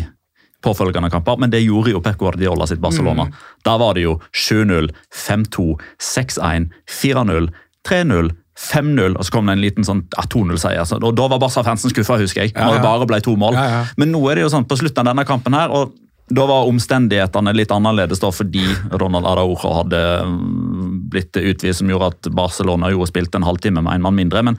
påfølgende 0.65 1.11
kamper, 1.13 1.37
men 1.37 1.53
det 1.53 1.61
gjorde 1.61 1.93
jo 1.93 2.01
Pep 2.03 2.17
Guardiola 2.19 2.65
sitt 2.67 2.81
Barcelona. 2.81 3.27
Der 3.65 3.77
var 3.77 3.93
det 3.93 4.07
jo 4.07 4.17
7-0, 4.33 4.89
5-2, 5.13 5.67
6-1, 6.01 6.71
4-0, 6.89 7.51
3-0, 7.87 8.31
5-0, 8.57 9.13
og 9.13 9.25
så 9.25 9.33
kom 9.33 9.49
det 9.49 9.57
en 9.57 9.61
liten 9.61 9.85
sånn 9.85 10.01
2-0-seier. 10.17 10.89
Og 10.97 11.13
da 11.17 11.29
var 11.29 11.41
Barca-fansen 11.41 11.93
skuffa, 11.93 12.17
husker 12.21 12.45
jeg. 12.45 12.55
Når 12.57 12.79
det 12.79 12.83
bare 12.85 13.07
ble 13.09 13.21
to 13.25 13.35
mål. 13.39 13.57
Men 14.01 14.13
nå 14.13 14.23
er 14.31 14.39
det 14.39 14.47
jo 14.47 14.51
sånn 14.55 14.67
på 14.69 14.79
slutten 14.79 15.03
av 15.03 15.13
denne 15.13 15.27
kampen 15.29 15.57
her, 15.57 15.73
og 15.73 15.95
da 16.27 16.43
var 16.43 16.67
omstendighetene 16.67 17.53
litt 17.55 17.71
annerledes 17.71 18.19
da, 18.19 18.33
fordi 18.35 18.65
Ronald 18.99 19.29
Araujo 19.29 19.71
hadde 19.77 20.01
mm, 20.27 20.89
blitt 21.13 21.37
utvist, 21.39 21.79
som 21.79 21.91
gjorde 21.91 22.09
at 22.11 22.29
Barcelona 22.35 22.89
jo 22.91 23.05
spilte 23.07 23.39
en 23.39 23.47
halvtime 23.47 23.79
med 23.79 23.95
en 23.95 24.03
mann 24.03 24.17
mindre. 24.17 24.43
Men 24.43 24.57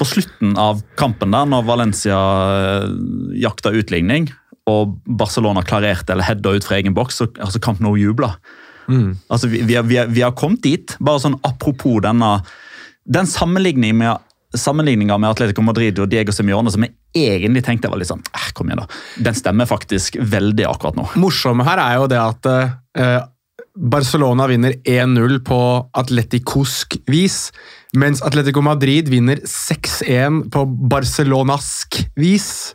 på 0.00 0.08
slutten 0.08 0.56
av 0.58 0.80
kampen 0.98 1.30
der, 1.36 1.46
når 1.46 1.68
Valencia 1.68 2.18
eh, 2.56 2.88
jakta 3.38 3.70
utligning, 3.76 4.32
og 4.70 4.96
Barcelona 5.06 5.62
klarerte 5.66 6.14
eller 6.14 6.26
heada 6.26 6.56
ut 6.56 6.66
fra 6.66 6.80
egen 6.80 6.96
boks, 6.96 7.20
så 7.20 7.28
altså 7.38 7.62
Camp 7.62 7.78
Nou 7.84 7.94
jubla. 7.98 8.34
Altså, 9.30 9.46
vi, 9.50 9.62
vi, 9.62 9.78
vi, 9.86 10.00
vi 10.10 10.22
har 10.24 10.34
kommet 10.38 10.64
dit. 10.66 10.96
Bare 10.98 11.22
sånn 11.22 11.38
apropos 11.46 12.00
denne 12.04 12.40
den 13.04 13.26
sammenligningen 13.26 13.96
med, 13.96 14.26
sammenligninga 14.56 15.18
med 15.18 15.30
Atletico 15.30 15.62
Madrid 15.62 15.98
og 16.02 16.10
Diego 16.10 16.34
Simione 16.34 16.72
som 16.72 16.84
jeg 16.86 16.94
egentlig 17.16 17.64
tenkte 17.66 17.90
var 17.90 18.00
litt 18.00 18.10
sånn 18.10 18.22
eh, 18.34 18.48
Kom 18.54 18.70
igjen, 18.70 18.82
da. 18.82 19.02
Den 19.28 19.36
stemmer 19.38 19.68
faktisk 19.70 20.18
veldig 20.20 20.66
akkurat 20.68 20.98
nå. 20.98 21.06
morsomme 21.20 21.66
her 21.66 21.82
er 21.82 22.00
jo 22.00 22.08
det 22.10 22.20
at 22.20 22.50
eh, 22.50 23.20
Barcelona 23.80 24.48
vinner 24.50 24.74
1-0 24.84 25.38
på 25.46 25.60
atleticosk 25.96 26.98
vis, 27.10 27.48
mens 27.96 28.22
Atletico 28.26 28.62
Madrid 28.64 29.08
vinner 29.08 29.40
6-1 29.46 30.50
på 30.52 30.64
barcelonask 30.90 32.00
vis. 32.18 32.74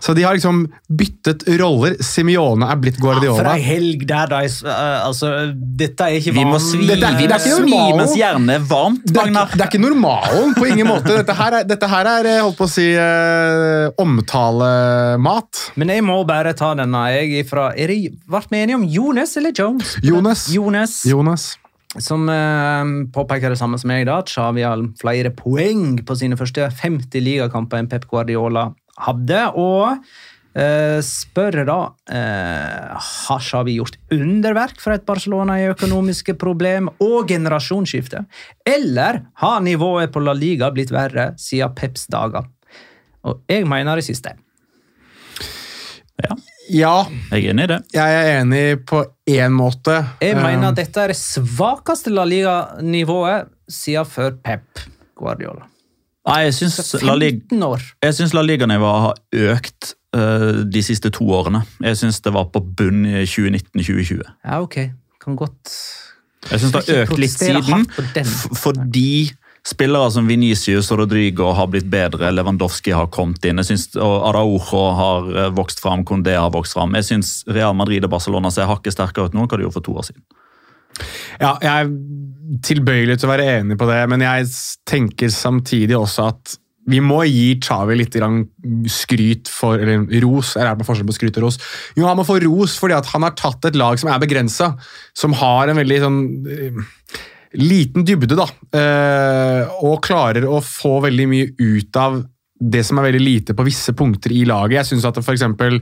Så 0.00 0.14
de 0.16 0.22
har 0.22 0.34
liksom 0.36 0.64
byttet 0.90 1.44
roller. 1.60 1.96
Simione 2.04 2.68
er 2.70 2.76
blitt 2.80 2.98
Guardiola. 3.00 3.36
Ja, 3.36 3.42
For 3.42 3.50
ei 3.54 3.62
helg 3.62 4.06
der 4.08 4.26
da. 4.32 4.40
eh, 4.44 5.04
Altså, 5.04 5.30
dette 5.54 6.00
er 6.08 6.18
ikke 6.20 6.32
Vi 6.34 6.44
må 6.44 6.54
vanlig. 6.56 6.70
svi, 6.70 6.86
Dette 6.88 7.04
er- 7.10 7.18
vi 7.18 7.26
det 7.26 7.32
er 7.36 7.38
ikke 7.38 7.56
svi 7.56 7.70
normalen. 7.70 7.96
mens 7.98 8.14
hjernen 8.16 8.50
er 8.54 8.60
varmt, 8.60 9.04
Det 9.04 9.16
er, 9.16 9.20
Magnar. 9.24 9.46
ikke, 9.48 9.56
det 9.56 9.60
er 9.60 9.70
ikke 9.72 9.82
normalen 9.84 10.54
på 10.54 10.66
ingen 10.70 10.86
måte. 10.86 11.16
Dette 11.20 11.34
her 11.34 11.52
er, 11.60 11.64
dette 11.64 11.88
her 11.88 12.06
er 12.06 12.26
eh, 12.26 12.40
holdt 12.42 12.56
på 12.56 12.64
å 12.64 12.70
si, 12.70 12.86
eh, 12.94 13.90
omtalemat. 13.98 15.70
Men 15.76 15.88
jeg 15.94 16.04
må 16.06 16.20
bare 16.26 16.54
ta 16.56 16.72
denne. 16.78 17.04
Jeg 17.14 17.44
ifra, 17.44 17.70
er 17.76 17.88
det, 17.92 17.98
ble 18.28 18.40
vi 18.50 18.62
enige 18.62 18.78
om 18.80 18.86
Jonas 18.88 19.36
eller 19.40 19.52
Jones? 19.56 19.96
Jonas. 20.02 20.46
Jones. 20.54 21.02
Jones 21.08 21.50
som 22.02 22.24
eh, 22.28 22.88
påpeker 23.14 23.52
det 23.52 23.58
samme 23.60 23.78
som 23.78 23.90
jeg, 23.94 24.06
da. 24.08 24.16
at 24.18 24.26
Xavi 24.32 24.64
har 24.66 24.80
flere 24.98 25.30
poeng 25.30 26.00
på 26.04 26.16
sine 26.18 26.34
første 26.34 26.66
50 26.74 27.22
ligakamper 27.22 27.78
enn 27.78 27.86
Pep 27.92 28.08
Guardiola 28.10 28.72
hadde. 29.00 29.40
Og 29.58 29.96
eh, 30.54 31.00
spørre, 31.02 31.64
da 31.66 31.78
eh, 32.06 32.94
Har 33.26 33.64
vi 33.66 33.74
gjort 33.80 33.96
underverk 34.14 34.78
for 34.80 34.94
et 34.94 35.04
Barcelona 35.08 35.58
i 35.62 35.68
økonomiske 35.72 36.36
problem 36.38 36.88
og 37.02 37.28
generasjonsskifte? 37.28 38.24
Eller 38.66 39.22
har 39.42 39.60
nivået 39.66 40.12
på 40.14 40.22
La 40.22 40.32
Liga 40.36 40.70
blitt 40.70 40.92
verre 40.94 41.32
siden 41.40 41.74
Peps 41.74 42.06
dager? 42.12 42.46
Og 43.24 43.40
jeg 43.48 43.66
mener 43.66 43.96
det 43.96 44.04
siste. 44.04 44.34
Ja, 46.22 46.36
Ja, 46.70 46.92
jeg 47.32 47.44
er 47.44 47.50
enig 47.52 47.64
i 47.64 47.68
det. 47.74 47.76
jeg 47.92 48.14
er 48.16 48.38
enig 48.40 48.86
på 48.88 49.02
én 49.28 49.52
måte. 49.52 49.98
Jeg 50.22 50.32
Eh, 50.36 50.42
mener 50.42 50.68
at 50.70 50.76
dette 50.76 50.96
er 51.02 51.08
det 51.12 51.16
svakeste 51.18 52.08
La 52.14 52.24
Liga-nivået 52.24 53.50
siden 53.68 54.06
før 54.08 54.30
Pep 54.42 54.80
Guardiola. 55.14 55.66
Nei, 56.24 56.40
jeg 56.46 56.56
syns 56.56 56.94
La 57.04 57.14
Liga 57.18 57.42
15 57.50 57.66
år. 57.66 57.84
Jeg 58.06 58.16
syns 58.16 58.32
La 58.36 58.42
Liga-nivået 58.44 59.04
har 59.04 59.54
økt 59.54 59.92
uh, 60.16 60.64
de 60.64 60.82
siste 60.84 61.12
to 61.12 61.26
årene. 61.36 61.64
Jeg 61.84 62.00
syns 62.00 62.22
det 62.24 62.32
var 62.32 62.48
på 62.54 62.62
bunn 62.64 63.04
i 63.04 63.26
2019-2020. 63.28 64.24
Ja, 64.24 64.60
ok. 64.64 64.78
Kan 65.24 65.36
godt 65.40 65.72
Jeg 66.50 66.60
syns 66.60 66.72
det 66.72 66.84
har 66.84 67.02
økt 67.04 67.20
litt 67.20 67.36
siden, 67.36 67.88
fordi 68.56 69.32
spillere 69.64 70.10
som 70.12 70.28
Venicius 70.28 70.90
og 70.92 71.00
Rodrigo 71.00 71.50
har 71.56 71.68
blitt 71.72 71.88
bedre, 71.92 72.32
Lewandowski 72.36 72.92
har 72.92 73.08
kommet 73.12 73.44
inn, 73.48 73.60
jeg 73.62 73.70
synes, 73.70 73.86
og 73.96 74.26
Araujo 74.28 74.82
har 74.98 75.30
eh, 75.32 75.52
vokst 75.56 75.80
fram, 75.80 76.04
Condé 76.04 76.36
har 76.36 76.52
vokst 76.52 76.76
fram. 76.76 76.92
Jeg 77.00 77.08
syns 77.08 77.30
Real 77.48 77.72
Madrid 77.76 78.04
og 78.04 78.12
Barcelona 78.12 78.52
ser 78.52 78.68
hakket 78.68 78.96
sterkere 78.96 79.30
ut 79.30 79.36
nå 79.36 79.44
enn 79.44 79.48
hva 79.48 79.60
de 79.60 79.64
gjorde 79.64 79.78
for 79.78 79.88
to 79.88 79.96
år 79.96 80.08
siden. 80.10 80.24
Ja, 81.40 81.54
jeg 81.62 81.70
er 81.70 82.60
tilbøyelig 82.64 83.18
til 83.18 83.28
å 83.28 83.32
være 83.32 83.48
enig 83.58 83.78
på 83.80 83.88
det, 83.88 84.02
men 84.12 84.22
jeg 84.24 84.50
tenker 84.88 85.32
samtidig 85.32 85.96
også 85.98 86.28
at 86.32 86.58
vi 86.90 86.98
må 87.00 87.22
gi 87.24 87.54
Chavi 87.64 87.96
litt 87.96 88.16
skryt 88.92 89.48
for 89.48 89.80
Eller 89.80 90.04
ros. 90.20 90.50
Er 90.60 90.68
det 90.68 90.82
på 90.82 90.88
forskjell 90.90 91.08
på 91.08 91.16
skryt 91.16 91.38
og 91.40 91.46
ros? 91.46 91.56
Jo, 91.96 92.04
han 92.10 92.18
må 92.18 92.26
få 92.28 92.36
ros 92.44 92.76
fordi 92.80 92.98
han 93.14 93.24
har 93.24 93.36
tatt 93.38 93.70
et 93.70 93.78
lag 93.80 93.96
som 94.00 94.10
er 94.12 94.20
begrensa, 94.20 94.74
som 95.16 95.32
har 95.40 95.72
en 95.72 95.80
veldig 95.80 96.00
sånn 96.02 96.20
eh, 96.44 96.82
liten 97.56 98.04
dybde, 98.04 98.36
da. 98.36 98.48
eh, 98.76 99.72
Og 99.86 100.02
klarer 100.04 100.44
å 100.44 100.60
få 100.64 100.98
veldig 101.06 101.28
mye 101.30 101.50
ut 101.56 102.00
av 102.00 102.20
det 102.64 102.84
som 102.86 103.00
er 103.00 103.08
veldig 103.08 103.22
lite 103.22 103.56
på 103.56 103.64
visse 103.66 103.92
punkter 103.96 104.32
i 104.32 104.44
laget. 104.48 104.82
Jeg 104.82 104.92
synes 104.92 105.08
at 105.08 105.18
for 105.24 105.34
eksempel 105.34 105.80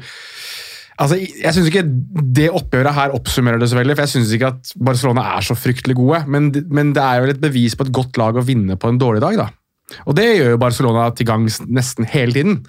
Altså, 1.01 1.17
jeg 1.17 1.55
synes 1.55 1.69
ikke 1.71 1.85
Det 2.37 2.51
oppgjøret 2.53 2.95
her 2.95 3.15
oppsummerer 3.17 3.61
det 3.61 3.71
så 3.71 3.79
veldig, 3.79 3.97
for 3.97 4.05
jeg 4.05 4.13
synes 4.13 4.33
ikke 4.37 4.51
at 4.53 4.73
Barcelona 4.85 5.25
er 5.37 5.47
så 5.47 5.57
fryktelig 5.57 5.97
gode. 5.97 6.23
Men, 6.29 6.51
men 6.71 6.93
det 6.97 7.03
er 7.03 7.21
jo 7.21 7.33
et 7.33 7.43
bevis 7.43 7.77
på 7.77 7.87
et 7.89 7.95
godt 7.95 8.21
lag 8.21 8.37
å 8.37 8.45
vinne 8.47 8.77
på 8.77 8.93
en 8.93 9.01
dårlig 9.01 9.23
dag. 9.25 9.39
da. 9.41 9.49
Og 10.07 10.17
det 10.17 10.29
gjør 10.37 10.55
jo 10.55 10.61
Barcelona 10.63 11.09
til 11.17 11.29
gangs 11.29 11.61
nesten 11.69 12.09
hele 12.09 12.37
tiden. 12.37 12.61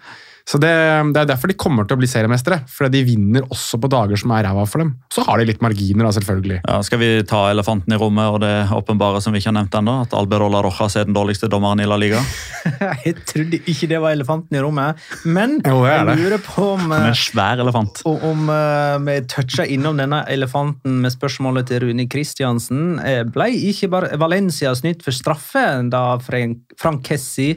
Så 0.44 0.60
det, 0.60 0.72
det 1.16 1.22
er 1.22 1.28
derfor 1.30 1.48
de 1.48 1.56
kommer 1.56 1.88
til 1.88 1.96
å 1.96 2.02
bli 2.02 2.08
seriemestere. 2.10 2.60
Fordi 2.68 3.00
de 3.00 3.04
vinner 3.08 3.46
også 3.48 3.80
på 3.80 3.90
dager 3.92 4.20
som 4.20 4.34
er 4.36 4.44
ræva 4.48 4.66
for 4.68 4.84
dem. 4.84 4.92
Så 5.14 5.24
har 5.24 5.40
de 5.40 5.48
litt 5.48 5.62
marginer, 5.64 6.04
da, 6.04 6.12
selvfølgelig. 6.18 6.60
Ja, 6.68 6.80
skal 6.84 7.00
vi 7.00 7.12
ta 7.28 7.46
elefanten 7.52 7.96
i 7.96 8.00
rommet 8.00 8.28
og 8.34 8.42
det 8.44 8.52
åpenbare 8.76 9.22
som 9.24 9.34
vi 9.34 9.40
ikke 9.40 9.54
har 9.54 9.58
nevnt 9.62 9.78
ennå? 9.80 9.96
At 10.04 10.16
Albert 10.20 10.44
Ola 10.44 10.60
Rojas 10.66 10.98
er 11.00 11.08
den 11.08 11.16
dårligste 11.16 11.48
dommeren 11.52 11.80
i 11.84 11.88
La 11.88 11.98
Liga? 12.00 12.20
Jeg 13.06 13.16
trodde 13.30 13.62
ikke 13.62 13.88
det 13.92 14.02
var 14.04 14.16
elefanten 14.16 14.60
i 14.60 14.64
rommet, 14.64 15.00
men 15.24 15.56
Jo, 15.68 15.80
det 15.84 15.94
er 15.94 16.12
jeg 16.12 16.20
lurer 16.22 16.44
på 16.44 16.68
om, 16.74 16.92
er 16.92 17.08
eh, 17.08 17.14
en 17.14 17.18
svær 17.20 17.64
elefant. 17.64 18.04
om, 18.10 18.20
om 18.30 18.52
eh, 18.54 18.98
vi 19.08 19.18
toucha 19.32 19.66
innom 19.70 20.00
denne 20.00 20.24
elefanten 20.32 21.00
med 21.04 21.16
spørsmålet 21.16 21.72
til 21.72 21.86
Rune 21.86 22.08
Kristiansen. 22.12 23.00
Eh, 23.04 23.24
Ble 23.32 23.50
ikke 23.72 23.92
bare 23.96 24.20
Valencia 24.20 24.76
snytt 24.76 25.04
for 25.06 25.16
straffe 25.16 25.66
da 25.92 26.06
Frank, 26.24 26.64
Frank 26.80 27.04
Kessi 27.08 27.54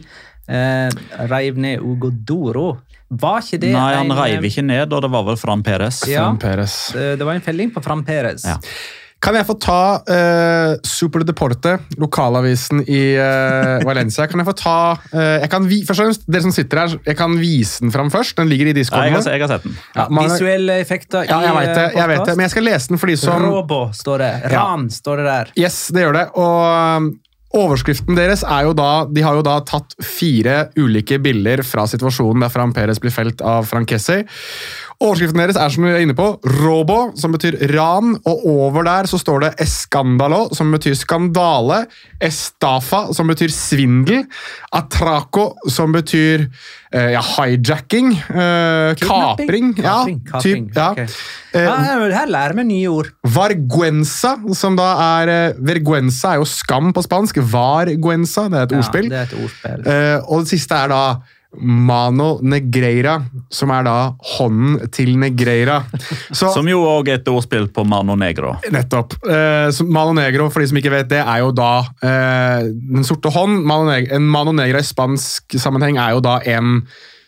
eh, 0.48 0.90
reiv 1.30 1.56
ned 1.58 1.80
Ugo 1.80 2.10
Doro? 2.10 2.68
Var 3.08 3.40
ikke 3.44 3.60
det 3.62 3.72
Nei, 3.72 3.94
han 3.94 4.10
en, 4.10 4.16
reiv 4.18 4.44
ikke 4.48 4.64
ned, 4.66 4.92
og 4.92 5.02
det 5.04 5.10
var 5.12 5.22
vel 5.28 5.36
Fran 5.38 5.62
Peres. 5.62 6.02
Ja. 6.10 6.24
Fram 6.26 6.38
Peres. 6.42 6.94
eh, 6.94 7.14
Det 7.16 7.24
var 7.26 7.34
en 7.38 7.44
felling 7.44 7.70
på 7.74 7.82
Fran 7.84 8.02
Peres. 8.04 8.42
Ja. 8.44 8.56
Kan 9.22 9.32
jeg 9.34 9.46
få 9.48 9.54
ta 9.58 9.76
uh, 10.04 10.74
Super 10.84 11.22
Deporte, 11.24 11.78
lokalavisen 11.96 12.82
i 12.84 13.14
eh, 13.16 13.80
Valencia? 13.86 14.26
Kan 14.28 14.42
jeg 14.42 14.46
få 14.50 14.54
ta 14.60 14.74
eh, 15.08 15.40
jeg 15.40 15.48
kan 15.50 15.64
vi, 15.66 15.78
Først 15.88 16.02
og 16.02 16.04
fremst, 16.10 16.26
dere 16.30 16.44
som 16.44 16.52
sitter 16.52 16.82
her, 16.82 16.96
jeg 17.08 17.16
kan 17.16 17.32
vise 17.40 17.80
den 17.80 17.94
fram 17.94 18.10
først. 18.12 18.36
Den 18.36 18.50
ligger 18.52 18.68
i 18.68 18.74
Ja, 18.74 18.76
discorden. 18.76 19.16
jeg, 19.16 19.24
jeg 19.24 19.40
har 19.46 19.54
sett 19.54 19.64
den. 19.64 19.78
Ja, 19.96 20.06
man- 20.12 20.28
Visuelle 20.28 20.76
effekter 20.82 21.24
ja, 21.30 21.40
jeg 21.46 21.54
vet 21.56 21.72
det, 21.72 21.86
eh, 21.86 21.96
jeg 22.02 22.08
vet 22.12 22.24
det, 22.28 22.36
men 22.36 22.44
jeg 22.44 22.50
skal 22.58 22.68
lese 22.68 22.88
den 22.92 22.98
for 23.02 23.06
de 23.14 23.16
som 23.22 23.46
Robo 23.48 23.80
står 23.96 24.18
det. 24.26 24.32
Ran 24.52 24.88
står 24.92 25.16
det 25.22 25.26
der. 25.30 25.52
Yes, 25.64 25.80
det 25.96 26.04
gjør 26.04 26.18
det. 26.20 26.26
Og 26.36 27.08
overskriften 27.56 28.18
deres 28.18 28.44
er 28.44 28.66
jo 28.68 28.74
da 28.76 28.90
De 29.10 29.24
har 29.24 29.38
jo 29.38 29.44
da 29.46 29.58
tatt 29.66 29.96
fire 30.04 30.68
ulike 30.78 31.18
bilder 31.22 31.62
fra 31.66 31.86
situasjonen 31.88 32.44
der 32.44 32.52
Fram 32.52 32.74
Perez 32.76 33.00
blir 33.02 33.14
felt 33.14 33.42
av 33.44 33.68
Frank 33.70 33.90
Kessi. 33.92 34.22
Overskriften 34.96 35.42
deres 35.42 35.58
er 35.60 35.72
som 35.72 35.84
vi 35.84 35.90
er 35.92 36.00
inne 36.00 36.14
på, 36.16 36.26
Robo, 36.62 37.10
som 37.20 37.34
betyr 37.34 37.58
ran. 37.74 38.14
Og 38.24 38.46
over 38.48 38.86
der 38.86 39.08
så 39.10 39.18
står 39.20 39.42
det 39.44 39.50
Escandalo, 39.60 40.46
som 40.56 40.72
betyr 40.72 40.96
skandale. 40.96 41.82
Estafa, 42.24 43.02
som 43.12 43.28
betyr 43.28 43.52
svindel. 43.52 44.24
Atraco, 44.72 45.50
som 45.68 45.92
betyr 45.92 46.46
eh, 46.46 47.10
ja, 47.12 47.20
hijacking. 47.20 48.14
Eh, 48.16 48.96
kapring. 49.02 49.74
Ja, 49.76 49.98
Kapring, 50.00 50.22
kapring, 50.30 50.64
typ, 50.70 50.80
ja. 50.80 50.88
Okay. 50.96 51.06
Eh, 51.52 52.10
her 52.16 52.32
lærer 52.32 52.56
vi 52.56 52.66
nye 52.72 52.88
ord. 52.88 53.12
Varguenza, 53.36 54.34
som 54.56 54.80
da 54.80 54.90
er 55.20 55.36
eh, 55.36 55.60
Verguenza 55.60 56.32
er 56.32 56.40
jo 56.40 56.48
skam 56.48 56.94
på 56.96 57.04
spansk. 57.04 57.44
Varguenza, 57.52 58.48
det 58.48 58.62
er 58.62 58.70
et 58.70 58.76
ordspill. 58.80 59.12
Ja, 59.12 59.12
det 59.12 59.22
er 59.22 59.28
et 59.28 59.40
ordspill. 59.44 59.88
Eh, 59.92 60.18
og 60.24 60.46
det 60.46 60.56
siste 60.56 60.84
er 60.86 60.92
da 60.96 61.02
Mano 61.56 62.36
Negreira, 62.44 63.16
som 63.52 63.70
er 63.72 63.86
da 63.86 63.96
hånden 64.36 64.90
til 64.92 65.14
Negreira. 65.20 65.78
Så, 66.36 66.50
Som 66.52 66.68
jo 66.68 66.82
òg 66.84 67.08
er 67.10 67.20
et 67.20 67.30
ordspill 67.32 67.68
på 67.72 67.84
Mano 67.88 68.16
Negro. 68.18 68.56
Nettopp. 68.74 69.16
Eh, 69.24 69.70
Mano 69.86 70.12
Negro, 70.16 70.50
for 70.52 70.62
de 70.62 70.70
som 70.70 70.80
ikke 70.80 70.92
vet 70.92 71.10
det, 71.12 71.22
er 71.22 71.42
jo 71.44 71.52
da 71.56 71.72
eh, 72.04 72.68
den 72.68 73.06
sorte 73.06 73.32
hånd. 73.32 73.62
Mano 73.64 73.88
Negra, 73.88 74.18
en 74.18 74.30
Mano 74.30 74.54
Negra 74.56 74.82
i 74.82 74.86
spansk 74.86 75.58
sammenheng 75.60 76.00
er 76.02 76.16
jo 76.16 76.24
da 76.24 76.38
en 76.56 76.80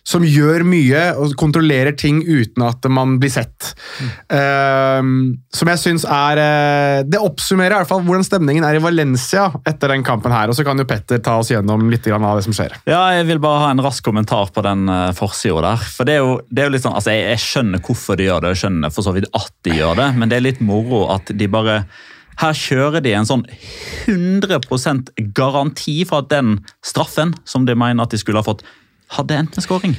som 0.09 0.25
gjør 0.25 0.65
mye 0.69 1.03
og 1.21 1.35
kontrollerer 1.39 1.93
ting 1.99 2.23
uten 2.25 2.65
at 2.65 2.87
man 2.93 3.19
blir 3.21 3.33
sett. 3.33 3.73
Eh, 4.33 5.01
som 5.55 5.71
jeg 5.73 5.81
syns 5.83 6.05
er 6.09 6.41
uh, 6.41 7.01
Det 7.09 7.21
oppsummerer 7.21 7.75
i 7.75 7.81
hvert 7.81 7.91
fall 7.91 8.03
hvordan 8.07 8.25
stemningen 8.27 8.65
er 8.67 8.79
i 8.79 8.83
Valencia 8.83 9.49
etter 9.69 9.93
den 9.93 10.05
kampen 10.07 10.33
her. 10.33 10.49
Og 10.49 10.57
så 10.57 10.65
kan 10.67 10.81
jo 10.81 10.87
Petter 10.89 11.21
ta 11.25 11.39
oss 11.41 11.53
gjennom 11.53 11.89
litt 11.93 12.07
av 12.09 12.25
det 12.39 12.47
som 12.47 12.57
skjer. 12.57 12.79
Ja, 12.89 13.03
jeg 13.19 13.29
vil 13.29 13.43
bare 13.43 13.67
ha 13.67 13.73
en 13.75 13.85
rask 13.85 14.05
kommentar 14.07 14.53
på 14.55 14.65
den 14.65 14.89
uh, 14.89 15.13
forsida 15.17 15.65
der. 15.65 15.89
For 15.97 16.09
det 16.09 16.19
er 16.19 16.23
jo, 16.25 16.39
det 16.49 16.65
er 16.65 16.71
jo 16.71 16.77
litt 16.77 16.87
sånn, 16.87 16.97
altså 16.97 17.15
jeg, 17.15 17.27
jeg 17.35 17.45
skjønner 17.45 17.85
hvorfor 17.85 18.19
de 18.19 18.29
gjør 18.29 18.45
det, 18.45 18.55
jeg 18.55 18.63
skjønner 18.65 18.95
for 18.95 19.07
så 19.07 19.17
vidt 19.17 19.29
at 19.37 19.53
de 19.67 19.77
gjør 19.77 19.99
det, 20.01 20.13
men 20.17 20.31
det 20.31 20.39
er 20.39 20.47
litt 20.47 20.63
moro 20.65 21.05
at 21.13 21.35
de 21.37 21.51
bare 21.53 21.83
her 22.39 22.55
kjører 22.55 23.03
de 23.03 23.15
en 23.19 23.27
sånn 23.27 23.45
100% 24.07 25.11
garanti 25.35 25.97
for 26.07 26.23
at 26.23 26.31
den 26.31 26.61
straffen 26.87 27.35
som 27.49 27.67
de 27.67 27.75
mener 27.79 28.05
at 28.05 28.15
de 28.15 28.21
skulle 28.21 28.39
ha 28.39 28.47
fått, 28.47 28.63
hadde 29.17 29.43
endt 29.43 29.57
med 29.59 29.65
skåring. 29.65 29.99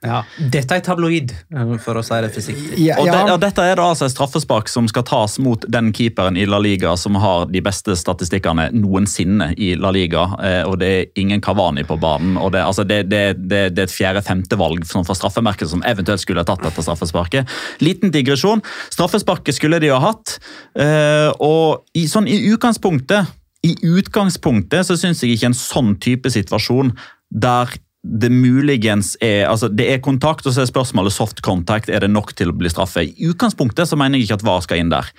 Ja. 0.00 0.22
Dette 0.48 0.78
er 0.78 0.80
tabloid, 0.80 1.34
eh, 1.52 1.72
for 1.84 1.98
å 2.00 2.02
si 2.02 2.16
det 2.24 2.30
forsiktig. 2.32 2.78
Ja, 2.80 2.94
Og, 3.02 3.04
ja. 3.10 3.12
det, 3.12 3.32
og 3.34 3.40
Dette 3.42 3.60
er 3.68 3.76
da 3.76 3.90
altså 3.90 4.06
et 4.06 4.14
straffespark 4.14 4.70
som 4.72 4.86
skal 4.88 5.04
tas 5.04 5.34
mot 5.44 5.60
den 5.68 5.90
keeperen 5.92 6.38
i 6.40 6.46
La 6.48 6.56
Liga 6.56 6.94
som 6.96 7.18
har 7.20 7.44
de 7.52 7.60
beste 7.60 7.92
statistikkene 8.00 8.70
noensinne 8.72 9.50
i 9.60 9.74
La 9.76 9.90
Liga. 9.92 10.22
Eh, 10.40 10.62
og 10.64 10.78
Det 10.80 10.88
er 10.88 11.20
ingen 11.20 11.42
Cavani 11.44 11.84
på 11.84 11.98
banen. 12.00 12.38
og 12.40 12.52
Det, 12.52 12.62
altså 12.64 12.86
det, 12.88 13.10
det, 13.10 13.20
det, 13.50 13.60
det 13.76 13.82
er 13.84 13.90
et 13.90 13.92
fjerde-femtevalg 13.92 14.86
sånn 14.88 15.04
fra 15.04 15.18
straffemerket 15.20 15.68
som 15.68 15.84
eventuelt 15.84 16.24
skulle 16.24 16.40
ha 16.40 16.48
tatt 16.48 16.64
dette 16.64 16.80
straffesparket. 16.80 17.44
Liten 17.84 18.10
digresjon. 18.10 18.64
Straffesparket 18.88 19.54
skulle 19.60 19.82
de 19.84 19.92
ha 19.92 20.00
hatt. 20.00 20.38
eh, 20.80 21.28
og 21.44 21.84
i, 21.92 22.06
sånn 22.08 22.24
i 22.24 22.40
utgangspunktet 22.54 23.36
i 23.68 23.74
utgangspunktet 23.84 24.88
så 24.88 24.96
syns 24.96 25.20
jeg 25.20 25.36
ikke 25.36 25.50
en 25.52 25.60
sånn 25.60 25.92
type 26.00 26.30
situasjon 26.32 26.94
der 27.28 27.68
det 28.02 28.30
muligens 28.32 29.16
er 29.20 29.44
altså 29.50 29.68
Det 29.68 29.86
er 29.92 29.98
kontakt, 30.00 30.46
og 30.46 30.54
så 30.54 30.62
er 30.62 30.70
spørsmålet 30.70 31.12
soft 31.12 31.42
contact. 31.44 31.90
Er 31.92 32.00
det 32.00 32.10
nok 32.10 32.32
til 32.36 32.52
å 32.52 32.56
bli 32.56 32.70
straffe? 32.72 33.04
I 33.04 33.28
utgangspunktet 33.28 33.88
så 33.88 33.98
mener 34.00 34.18
jeg 34.18 34.28
ikke 34.28 34.40
at 34.40 34.46
VAR 34.46 34.62
skal 34.64 34.80
inn 34.80 34.92
der. 34.92 35.10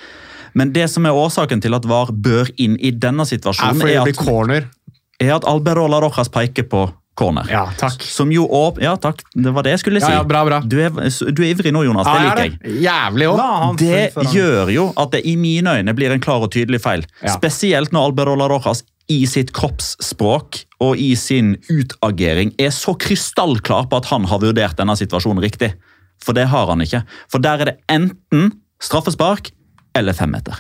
Men 0.58 0.74
det 0.76 0.89
som 0.91 1.06
er 1.06 1.15
årsaken 1.15 1.62
til 1.63 1.78
at 1.78 1.86
VAR 1.88 2.12
bør 2.12 2.50
inn 2.60 2.80
i 2.82 2.91
denne 2.91 3.24
Er 3.24 3.30
situasjonen, 3.30 3.80
fordi 3.80 3.94
er 3.94 4.02
at, 4.02 4.74
er 5.22 5.36
at 5.38 5.48
Alberola 5.48 6.02
Rojas 6.04 6.34
peker 6.34 6.67
på 6.67 6.89
corner. 7.22 7.48
Ja, 7.52 7.65
takk. 7.78 8.02
Som 8.04 8.32
jo 8.34 8.48
åp 8.48 8.80
Ja, 8.82 8.96
takk. 8.98 9.22
Det 9.34 9.52
var 9.54 9.65
det 9.67 9.76
jeg 9.76 9.84
skulle 9.84 10.02
si. 10.02 10.10
Ja, 10.10 10.22
ja, 10.22 10.28
bra, 10.28 10.41
bra. 10.48 10.62
Du, 10.65 10.78
er, 10.82 10.89
du 10.91 11.44
er 11.44 11.52
ivrig 11.52 11.74
nå, 11.76 11.84
Jonas. 11.86 12.08
Det 12.08 12.24
liker 12.24 12.41
er 12.41 12.48
jeg. 12.48 12.80
Jævlig 12.88 13.28
også. 13.30 13.50
Det 13.82 14.32
gjør 14.34 14.72
jo 14.74 14.88
at 15.04 15.13
det 15.15 15.22
i 15.30 15.36
mine 15.39 15.78
øyne 15.78 15.96
blir 15.98 16.15
en 16.15 16.24
klar 16.24 16.41
og 16.41 16.52
tydelig 16.56 16.82
feil. 16.84 17.06
Ja. 17.22 17.36
Spesielt 17.36 17.94
når 17.94 18.12
Alberola 18.12 18.50
Rojas 18.52 18.84
i 19.10 19.24
sitt 19.30 19.54
kroppsspråk 19.56 20.62
og 20.84 21.00
i 21.00 21.14
sin 21.20 21.56
utagering 21.70 22.54
er 22.62 22.74
så 22.76 22.94
krystallklar 23.00 23.88
på 23.90 24.02
at 24.02 24.10
han 24.12 24.28
har 24.30 24.42
vurdert 24.44 24.78
denne 24.80 24.98
situasjonen 24.98 25.44
riktig. 25.44 25.74
For 26.22 26.38
det 26.38 26.50
har 26.52 26.70
han 26.70 26.84
ikke. 26.84 27.02
For 27.32 27.42
der 27.42 27.64
er 27.64 27.72
det 27.72 27.80
enten 27.92 28.52
straffespark 28.82 29.52
eller 29.98 30.16
femmeter. 30.18 30.58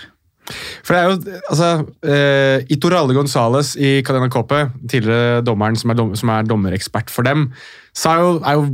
For 0.83 0.95
det 0.95 0.99
er 0.99 1.09
jo, 1.09 1.41
altså, 1.53 1.67
eh, 2.03 2.63
Itoralde 2.73 3.15
Gonzales 3.15 3.75
i 3.77 4.01
Cadena 4.05 4.29
Cope, 4.31 4.65
tidligere 4.89 5.43
dommeren 5.45 5.77
som 5.79 5.93
er, 5.93 5.99
dom, 5.99 6.15
som 6.17 6.31
er 6.33 6.47
dommerekspert 6.49 7.13
for 7.13 7.27
dem, 7.27 7.49
sa 7.95 8.17
jo, 8.19 8.33
jo, 8.41 8.65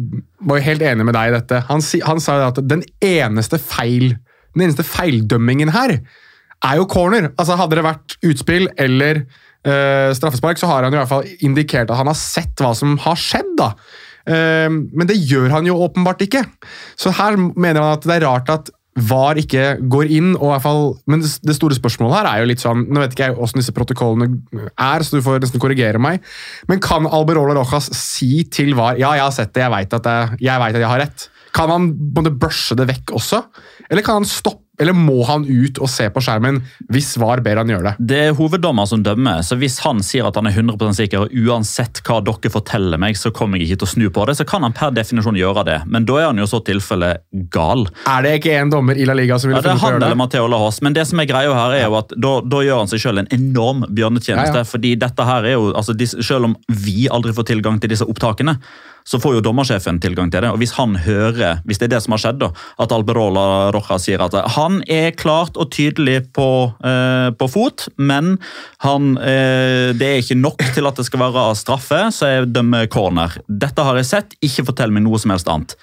var 0.48 0.62
jo 0.62 0.68
helt 0.70 0.86
enig 0.88 1.06
med 1.06 1.18
deg 1.18 1.32
i 1.32 1.36
dette. 1.36 1.60
Han, 1.70 1.84
han 2.08 2.24
sa 2.24 2.40
jo 2.40 2.48
at 2.54 2.62
den 2.66 2.86
eneste 3.04 3.60
feil, 3.62 4.16
den 4.56 4.68
eneste 4.68 4.86
feildømmingen 4.88 5.74
her 5.76 6.00
er 6.66 6.80
jo 6.80 6.88
corner. 6.90 7.32
Altså 7.38 7.58
Hadde 7.60 7.78
det 7.78 7.86
vært 7.86 8.18
utspill 8.26 8.72
eller 8.82 9.26
eh, 9.68 10.16
straffespark, 10.18 10.60
så 10.60 10.70
har 10.72 10.88
han 10.88 10.96
i 10.96 11.00
hvert 11.00 11.12
fall 11.12 11.28
indikert 11.46 11.92
at 11.92 12.00
han 12.00 12.10
har 12.12 12.18
sett 12.20 12.64
hva 12.64 12.74
som 12.78 12.98
har 13.04 13.20
skjedd. 13.20 13.54
da. 13.60 13.74
Eh, 14.28 14.70
men 14.72 15.10
det 15.10 15.20
gjør 15.20 15.52
han 15.58 15.70
jo 15.70 15.78
åpenbart 15.86 16.24
ikke. 16.26 16.46
Så 17.00 17.14
her 17.20 17.38
mener 17.38 17.84
han 17.84 17.98
at 17.98 18.08
det 18.08 18.20
er 18.20 18.28
rart 18.28 18.52
at 18.54 18.74
VAR 18.98 19.38
ikke 19.38 19.76
går 19.86 20.10
inn. 20.10 20.32
og 20.36 20.48
i 20.48 20.52
hvert 20.56 20.64
fall, 20.64 20.84
Men 21.06 21.22
det, 21.22 21.56
store 21.56 21.78
spørsmålet 21.78 22.18
her 22.18 22.30
er 22.32 22.40
jo 22.42 22.50
litt 22.50 22.64
sånn 22.64 22.88
Nå 22.90 23.04
vet 23.04 23.14
ikke 23.14 23.28
jeg 23.28 23.36
hvordan 23.38 23.62
disse 23.62 23.76
protokollene 23.76 24.40
er, 24.74 25.06
så 25.06 25.18
du 25.18 25.22
får 25.22 25.44
nesten 25.44 25.62
korrigere 25.62 26.02
meg. 26.02 26.24
Men 26.68 26.82
kan 26.82 27.06
Alberola 27.06 27.54
Rojas 27.60 27.92
si 27.94 28.44
til 28.50 28.74
VAR 28.74 28.98
ja, 28.98 29.14
jeg 29.20 29.28
har 29.28 29.36
sett 29.36 29.54
det, 29.54 29.68
jeg 29.68 29.74
veit 29.76 29.94
at, 29.94 30.14
jeg 30.42 30.64
vet 30.64 30.80
at 30.80 30.82
jeg 30.82 30.90
har 30.90 31.04
rett? 31.06 31.28
Kan 31.58 31.74
han 31.74 31.92
både 32.14 32.34
brushe 32.38 32.78
det 32.78 32.88
vekk 32.92 33.18
også? 33.18 33.44
Eller 33.90 34.06
kan 34.06 34.22
han 34.22 34.28
stoppe, 34.30 34.64
eller 34.78 34.94
må 34.94 35.24
han 35.26 35.46
ut 35.48 35.80
og 35.82 35.90
se 35.90 36.06
på 36.14 36.22
skjermen 36.22 36.60
hvis 36.94 37.16
VAR 37.18 37.42
ber 37.42 37.58
han 37.58 37.72
gjøre 37.72 37.86
det? 37.88 38.08
Det 38.12 38.20
er 38.28 38.36
hoveddommer 38.38 38.86
som 38.90 39.02
dømmer, 39.02 39.42
så 39.46 39.58
hvis 39.58 39.80
han 39.82 40.04
sier 40.06 40.28
at 40.30 40.38
han 40.38 40.50
er 40.50 40.54
100% 40.54 41.00
sikker, 41.00 41.26
og 41.26 41.48
uansett 41.48 42.04
hva 42.06 42.20
dere 42.26 42.52
forteller 42.54 43.02
meg, 43.02 43.18
så 43.18 43.32
kommer 43.34 43.58
jeg 43.58 43.72
ikke 43.72 43.82
til 43.82 43.88
å 43.88 43.94
snu 43.96 44.06
på 44.14 44.28
det, 44.30 44.38
så 44.38 44.46
kan 44.50 44.66
han 44.68 44.76
per 44.78 44.94
definisjon 44.94 45.40
gjøre 45.40 45.66
det. 45.66 45.80
Men 45.90 46.06
da 46.06 46.20
er 46.22 46.30
han 46.30 46.42
jo 46.42 46.46
så 46.50 46.62
tilfelle 46.68 47.16
gal. 47.54 47.88
Er 48.06 48.28
det 48.28 48.36
ikke 48.42 48.58
en 48.60 48.74
dommer 48.74 49.00
i 49.00 49.08
La 49.10 49.16
Liga 49.18 49.40
som 49.42 49.50
ville 49.50 49.64
Ja, 49.64 49.66
det 49.66 49.74
er 49.74 49.82
funnet 49.82 49.82
på 49.82 49.88
å 49.88 49.90
han 49.90 49.96
gjøre 49.96 50.04
eller 50.04 50.18
det? 50.18 50.22
Matteo 50.22 50.52
Lahos, 50.54 50.82
men 50.86 50.98
det 50.98 51.08
som 51.10 51.24
er 51.24 51.32
greia 51.32 51.56
her 51.58 51.78
er 51.80 51.88
jo 51.88 51.98
at 51.98 52.14
da, 52.14 52.36
da 52.46 52.62
gjør 52.68 52.84
han 52.84 52.92
seg 52.94 53.02
selv 53.08 53.24
en 53.24 53.32
enorm 53.34 53.82
bjørnetjeneste. 53.88 54.62
Ja, 54.62 54.66
ja. 54.68 54.70
fordi 54.76 54.94
dette 55.02 55.26
her 55.26 55.48
er 55.48 55.58
jo, 55.58 55.72
altså 55.74 55.98
Selv 55.98 56.52
om 56.52 56.54
vi 56.70 57.08
aldri 57.12 57.34
får 57.34 57.50
tilgang 57.50 57.82
til 57.82 57.90
disse 57.92 58.06
opptakene, 58.06 58.60
så 59.08 59.20
får 59.24 59.38
jo 59.38 59.44
dommersjefen 59.46 60.02
tilgang 60.04 60.32
til 60.32 60.44
det. 60.44 60.52
og 60.52 60.60
Hvis 60.60 60.76
han 60.76 60.98
hører, 61.00 61.62
hvis 61.68 61.80
det 61.80 61.88
er 61.88 61.96
det 61.96 62.02
som 62.04 62.16
har 62.16 62.24
skjedd, 62.24 62.42
da, 62.42 62.50
at 62.84 62.94
Alberola 62.96 63.46
Roja 63.76 64.00
sier 64.04 64.24
at 64.24 64.36
han 64.58 64.82
er 64.92 65.16
klart 65.16 65.56
og 65.56 65.72
tydelig 65.72 66.20
på, 66.36 66.50
eh, 66.84 67.30
på 67.40 67.50
fot, 67.52 67.88
men 67.96 68.36
han, 68.84 69.16
eh, 69.18 69.94
det 69.96 70.10
er 70.10 70.20
ikke 70.24 70.42
nok 70.42 70.66
til 70.76 70.90
at 70.90 71.00
det 71.00 71.08
skal 71.08 71.24
være 71.24 71.48
straffe, 71.56 72.02
så 72.12 72.34
jeg 72.34 72.52
dømmer 72.52 72.92
corner. 72.92 73.40
Dette 73.48 73.86
har 73.88 73.96
jeg 73.96 74.12
sett, 74.12 74.38
ikke 74.44 74.68
fortell 74.68 74.92
meg 74.92 75.08
noe 75.08 75.20
som 75.22 75.32
helst 75.32 75.48
annet. 75.48 75.78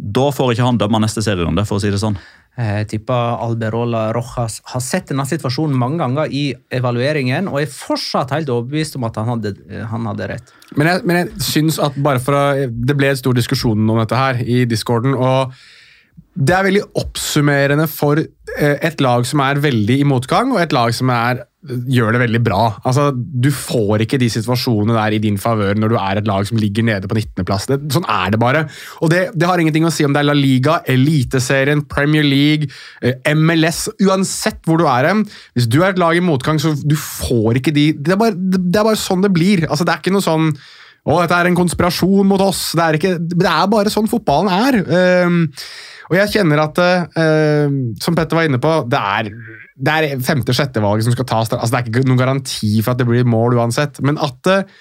Da 0.00 0.30
får 0.32 0.54
ikke 0.54 0.64
han 0.64 0.80
dømme 0.80 1.02
neste 1.02 1.20
serierunde, 1.20 1.66
for 1.68 1.76
å 1.76 1.82
si 1.82 1.92
det 1.92 2.00
sånn. 2.00 2.16
Jeg 2.60 2.88
tipper 2.90 3.38
Alberola 3.40 4.10
Rojas 4.14 4.58
har 4.72 4.82
sett 4.84 5.10
denne 5.10 5.24
situasjonen 5.28 5.76
mange 5.78 6.00
ganger 6.02 6.32
i 6.34 6.44
evalueringen, 6.76 7.48
og 7.48 7.62
er 7.62 7.72
fortsatt 7.72 8.34
helt 8.34 8.50
overbevist 8.52 8.98
om 8.98 9.06
at 9.08 9.20
han 9.20 9.30
hadde, 9.34 9.54
han 9.90 10.08
hadde 10.10 10.30
rett. 10.34 10.54
Men 10.76 10.92
jeg, 10.92 11.04
men 11.08 11.20
jeg 11.22 11.44
syns 11.46 11.80
at 11.82 11.96
bare 11.98 12.20
for 12.22 12.36
å 12.36 12.42
Det 12.70 12.94
ble 12.94 13.08
en 13.10 13.18
stor 13.18 13.34
diskusjon 13.34 13.90
om 13.90 13.98
dette 13.98 14.18
her 14.18 14.42
i 14.44 14.62
discorden, 14.68 15.16
og 15.16 15.54
det 16.40 16.54
er 16.54 16.66
veldig 16.66 16.82
oppsummerende 17.00 17.86
for 17.90 18.20
eh, 18.20 18.76
et 18.86 19.00
lag 19.02 19.24
som 19.26 19.42
er 19.44 19.60
veldig 19.62 19.96
i 20.00 20.06
motgang, 20.06 20.52
og 20.54 20.60
et 20.62 20.74
lag 20.74 20.94
som 20.96 21.10
er, 21.14 21.44
gjør 21.60 22.14
det 22.14 22.22
veldig 22.22 22.40
bra. 22.40 22.60
Altså, 22.88 23.10
Du 23.12 23.50
får 23.52 24.06
ikke 24.06 24.18
de 24.20 24.30
situasjonene 24.32 24.96
der 24.96 25.16
i 25.16 25.20
din 25.20 25.36
favør 25.38 25.76
når 25.76 25.92
du 25.92 25.96
er 26.00 26.20
et 26.20 26.28
lag 26.28 26.46
som 26.48 26.56
ligger 26.56 26.86
nede 26.86 27.08
på 27.08 27.18
19.-plass. 27.18 27.68
Sånn 27.92 28.08
er 28.08 28.32
det 28.32 28.40
bare. 28.40 28.64
Og 29.04 29.12
det, 29.12 29.26
det 29.36 29.48
har 29.48 29.60
ingenting 29.60 29.84
å 29.84 29.92
si 29.92 30.06
om 30.06 30.14
det 30.16 30.22
er 30.22 30.30
La 30.30 30.36
Liga, 30.36 30.80
Eliteserien, 30.88 31.84
Premier 31.84 32.24
League, 32.24 32.70
eh, 33.02 33.20
MLS. 33.34 33.88
Uansett 34.00 34.64
hvor 34.64 34.80
du 34.80 34.86
er 34.88 35.10
hen. 35.10 35.24
Hvis 35.54 35.68
du 35.68 35.82
er 35.82 35.92
et 35.92 36.00
lag 36.00 36.16
i 36.16 36.24
motgang, 36.24 36.60
så 36.62 36.72
du 36.80 36.96
får 36.96 37.60
ikke 37.60 37.76
de 37.76 37.90
Det 37.92 38.14
er 38.14 38.20
bare, 38.20 38.36
det 38.36 38.76
er 38.80 38.86
bare 38.86 39.00
sånn 39.00 39.24
det 39.24 39.32
blir. 39.34 39.66
Altså, 39.68 39.84
Det 39.84 39.92
er 39.92 40.00
ikke 40.00 40.16
noe 40.16 40.24
sånn 40.24 40.54
å, 41.08 41.16
dette 41.22 41.36
er 41.36 41.48
en 41.48 41.56
konspirasjon 41.56 42.28
mot 42.28 42.42
oss. 42.44 42.72
Det 42.76 42.84
er, 42.84 42.98
ikke, 42.98 43.14
det 43.20 43.48
er 43.48 43.70
bare 43.72 43.92
sånn 43.92 44.08
fotballen 44.10 44.50
er. 44.52 44.80
Ehm, 44.84 45.38
og 46.10 46.16
jeg 46.18 46.32
kjenner 46.34 46.64
at, 46.64 46.80
uh, 47.14 47.72
som 48.02 48.16
Petter 48.18 48.36
var 48.36 48.48
inne 48.48 48.60
på, 48.60 48.72
det 48.90 49.00
er, 49.00 49.30
det 49.80 49.96
er 49.96 50.22
femte-sjette 50.24 50.82
valget 50.84 51.08
som 51.08 51.14
skal 51.16 51.28
tas. 51.28 51.50
Altså, 51.56 51.72
det 51.72 51.80
er 51.80 51.88
ikke 51.88 52.08
noen 52.08 52.20
garanti 52.20 52.72
for 52.82 52.92
at 52.92 53.00
det 53.00 53.08
blir 53.08 53.28
mål 53.28 53.56
uansett. 53.58 54.00
Men 54.04 54.20
at 54.22 54.50
eh, 54.50 54.78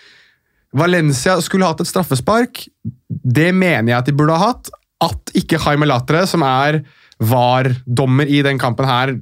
Valencia 0.78 1.38
skulle 1.42 1.70
hatt 1.70 1.82
et 1.82 1.90
straffespark, 1.90 2.66
det 3.08 3.50
mener 3.56 3.94
jeg 3.94 4.00
at 4.02 4.10
de 4.10 4.16
burde 4.18 4.36
ha 4.36 4.52
hatt. 4.52 4.72
At 5.04 5.34
ikke 5.40 5.62
Jaime 5.64 5.88
Latre, 5.88 6.26
som 6.28 6.44
er 6.46 6.82
VAR-dommer 7.24 8.30
i 8.30 8.44
den 8.46 8.60
kampen 8.62 8.88
her, 8.88 9.16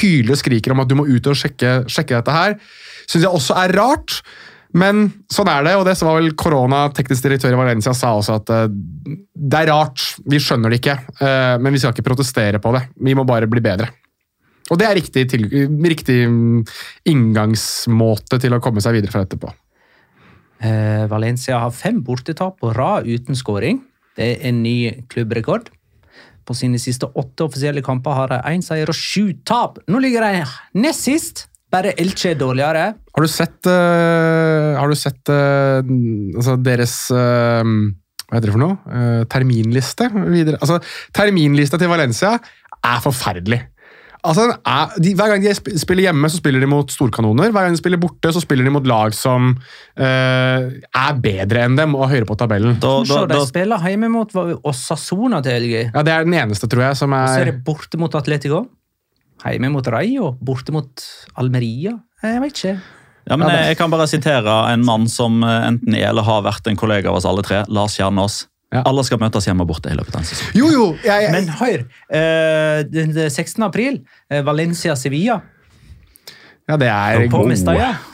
hyler 0.00 0.34
og 0.34 0.40
skriker 0.42 0.74
om 0.74 0.82
at 0.82 0.90
du 0.90 0.96
må 0.98 1.06
ut 1.08 1.30
og 1.30 1.38
sjekke, 1.38 1.80
sjekke 1.90 2.18
dette 2.18 2.34
her, 2.34 2.56
syns 3.06 3.24
jeg 3.24 3.32
også 3.32 3.56
er 3.62 3.74
rart. 3.78 4.20
Men 4.76 5.08
sånn 5.32 5.48
er 5.50 5.64
det, 5.66 5.72
og 5.78 5.86
det 5.88 5.96
var 5.98 6.20
vel 6.20 6.34
korona, 6.38 6.84
teknisk 6.94 7.24
direktør 7.26 7.56
i 7.56 7.58
Valencia, 7.58 7.94
sa 7.96 8.12
også 8.18 8.36
at 8.38 8.52
eh, 8.54 8.68
det 9.34 9.64
er 9.64 9.72
rart, 9.72 10.04
vi 10.30 10.38
skjønner 10.42 10.70
det 10.70 10.78
ikke, 10.78 10.98
eh, 11.18 11.56
men 11.58 11.74
vi 11.74 11.80
skal 11.82 11.94
ikke 11.94 12.06
protestere 12.06 12.60
på 12.62 12.74
det. 12.76 12.84
Vi 13.02 13.16
må 13.18 13.26
bare 13.26 13.50
bli 13.50 13.62
bedre. 13.64 13.90
Og 14.70 14.78
det 14.78 14.86
er 14.86 14.96
riktig, 14.98 15.26
til, 15.32 15.48
riktig 15.82 16.20
mm, 16.30 16.62
inngangsmåte 17.10 18.38
til 18.42 18.54
å 18.54 18.62
komme 18.62 18.82
seg 18.84 18.98
videre 18.98 19.12
fra 19.14 19.24
etterpå. 19.26 19.50
Eh, 20.60 21.04
Valencia 21.10 21.58
har 21.62 21.74
fem 21.74 22.02
bortetap 22.04 22.58
på 22.60 22.72
rad 22.76 23.08
uten 23.08 23.38
skåring. 23.38 23.80
Det 24.18 24.26
er 24.26 24.48
en 24.50 24.62
ny 24.62 25.06
klubbrekord. 25.10 25.70
På 26.46 26.56
sine 26.56 26.80
siste 26.82 27.08
åtte 27.18 27.46
offisielle 27.46 27.82
kamper 27.84 28.16
har 28.16 28.32
de 28.32 28.40
én 28.50 28.64
seier 28.64 28.90
og 28.90 28.96
sju 28.96 29.32
tap. 29.46 29.80
Nå 29.90 30.00
ligger 30.02 30.26
de 30.26 30.44
nest 30.82 31.06
sist. 31.06 31.46
Bare 31.70 31.94
Elche 32.02 32.32
er 32.32 32.38
dårligere. 32.38 32.84
Har 33.14 33.24
du 33.24 33.30
sett, 33.30 33.58
uh, 33.70 34.74
har 34.74 34.90
du 34.90 34.96
sett 34.98 35.30
uh, 35.30 35.78
altså 36.34 36.56
deres 36.58 36.94
uh, 37.14 37.62
hva 37.62 38.38
heter 38.38 38.50
det 38.50 38.54
for 38.54 38.62
noe? 38.62 39.24
Terminliste 39.30 40.06
videre. 40.30 40.58
Altså, 40.62 40.78
terminlista 41.14 41.78
til 41.78 41.90
Valencia 41.90 42.36
er 42.38 43.00
forferdelig. 43.02 43.58
Altså, 44.20 44.50
er, 44.52 44.96
de, 45.00 45.14
hver 45.16 45.30
gang 45.32 45.44
de 45.44 45.78
spiller 45.80 46.10
hjemme, 46.10 46.28
så 46.28 46.40
spiller 46.40 46.60
de 46.60 46.68
mot 46.68 46.92
storkanoner. 46.92 47.52
Hver 47.54 47.66
gang 47.66 47.76
de 47.76 47.80
spiller 47.80 48.00
borte, 48.00 48.32
så 48.34 48.42
spiller 48.42 48.68
de 48.68 48.72
mot 48.74 48.88
lag 48.88 49.14
som 49.16 49.54
uh, 49.56 50.66
er 50.68 51.22
bedre 51.24 51.64
enn 51.64 51.78
dem 51.78 51.96
og 51.96 52.10
høyere 52.10 52.28
på 52.28 52.36
tabellen. 52.40 52.76
Da, 52.82 52.92
da, 53.08 53.22
da, 53.24 53.38
de 53.40 53.48
spiller 53.48 53.80
hjemme 53.88 54.10
mot 54.12 54.34
Osasona 54.68 55.40
til 55.46 55.56
helga. 55.56 55.86
Ja, 55.88 56.04
Det 56.04 56.14
er 56.14 56.28
den 56.28 56.36
eneste, 56.36 56.68
tror 56.68 56.90
jeg, 56.90 57.00
som 57.00 57.16
Og 57.16 57.26
så 57.32 57.40
er 57.40 57.48
er 57.48 57.52
det 57.54 57.64
borte 57.64 58.00
mot 58.00 58.14
Atletico. 58.20 58.66
Hjemme 59.40 59.72
mot 59.72 59.88
Rayo. 59.88 60.34
Borte 60.44 60.74
mot 60.76 61.08
Almeria. 61.40 61.96
Jeg 62.20 62.44
vet 62.44 62.58
ikke. 62.58 62.76
ja, 63.30 63.36
men 63.40 63.48
jeg, 63.48 63.72
jeg 63.72 63.80
kan 63.80 63.92
bare 63.92 64.08
sitere 64.10 64.58
en 64.74 64.84
mann 64.84 65.08
som 65.08 65.40
eh, 65.46 65.68
enten 65.70 65.96
er 65.96 66.10
eller 66.10 66.26
har 66.28 66.44
vært 66.44 66.68
en 66.68 66.76
kollega 66.76 67.08
av 67.08 67.16
oss 67.22 67.28
alle 67.28 67.44
tre. 67.46 67.62
Lars 67.72 67.96
Kjernås. 67.96 68.42
Ja. 68.70 68.84
Alle 68.86 69.02
skal 69.06 69.18
møtes 69.18 69.48
hjemme 69.48 69.64
og 69.64 69.70
borte 69.72 69.90
i 69.90 69.96
løpet 69.98 70.14
av 70.14 70.22
en 70.22 70.28
sesong. 70.28 70.52
Jo, 70.54 70.68
jo! 70.70 70.84
Jeg, 71.02 71.24
jeg, 71.26 71.32
Men 71.34 71.48
hør, 71.58 71.82
eh, 72.14 72.82
den 72.86 73.16
16. 73.16 73.64
april, 73.66 73.98
eh, 74.30 74.44
Valencia-Sevilla. 74.46 75.40
Ja, 76.70 76.76
det 76.80 76.88
er, 76.90 77.26
god, 77.32 77.50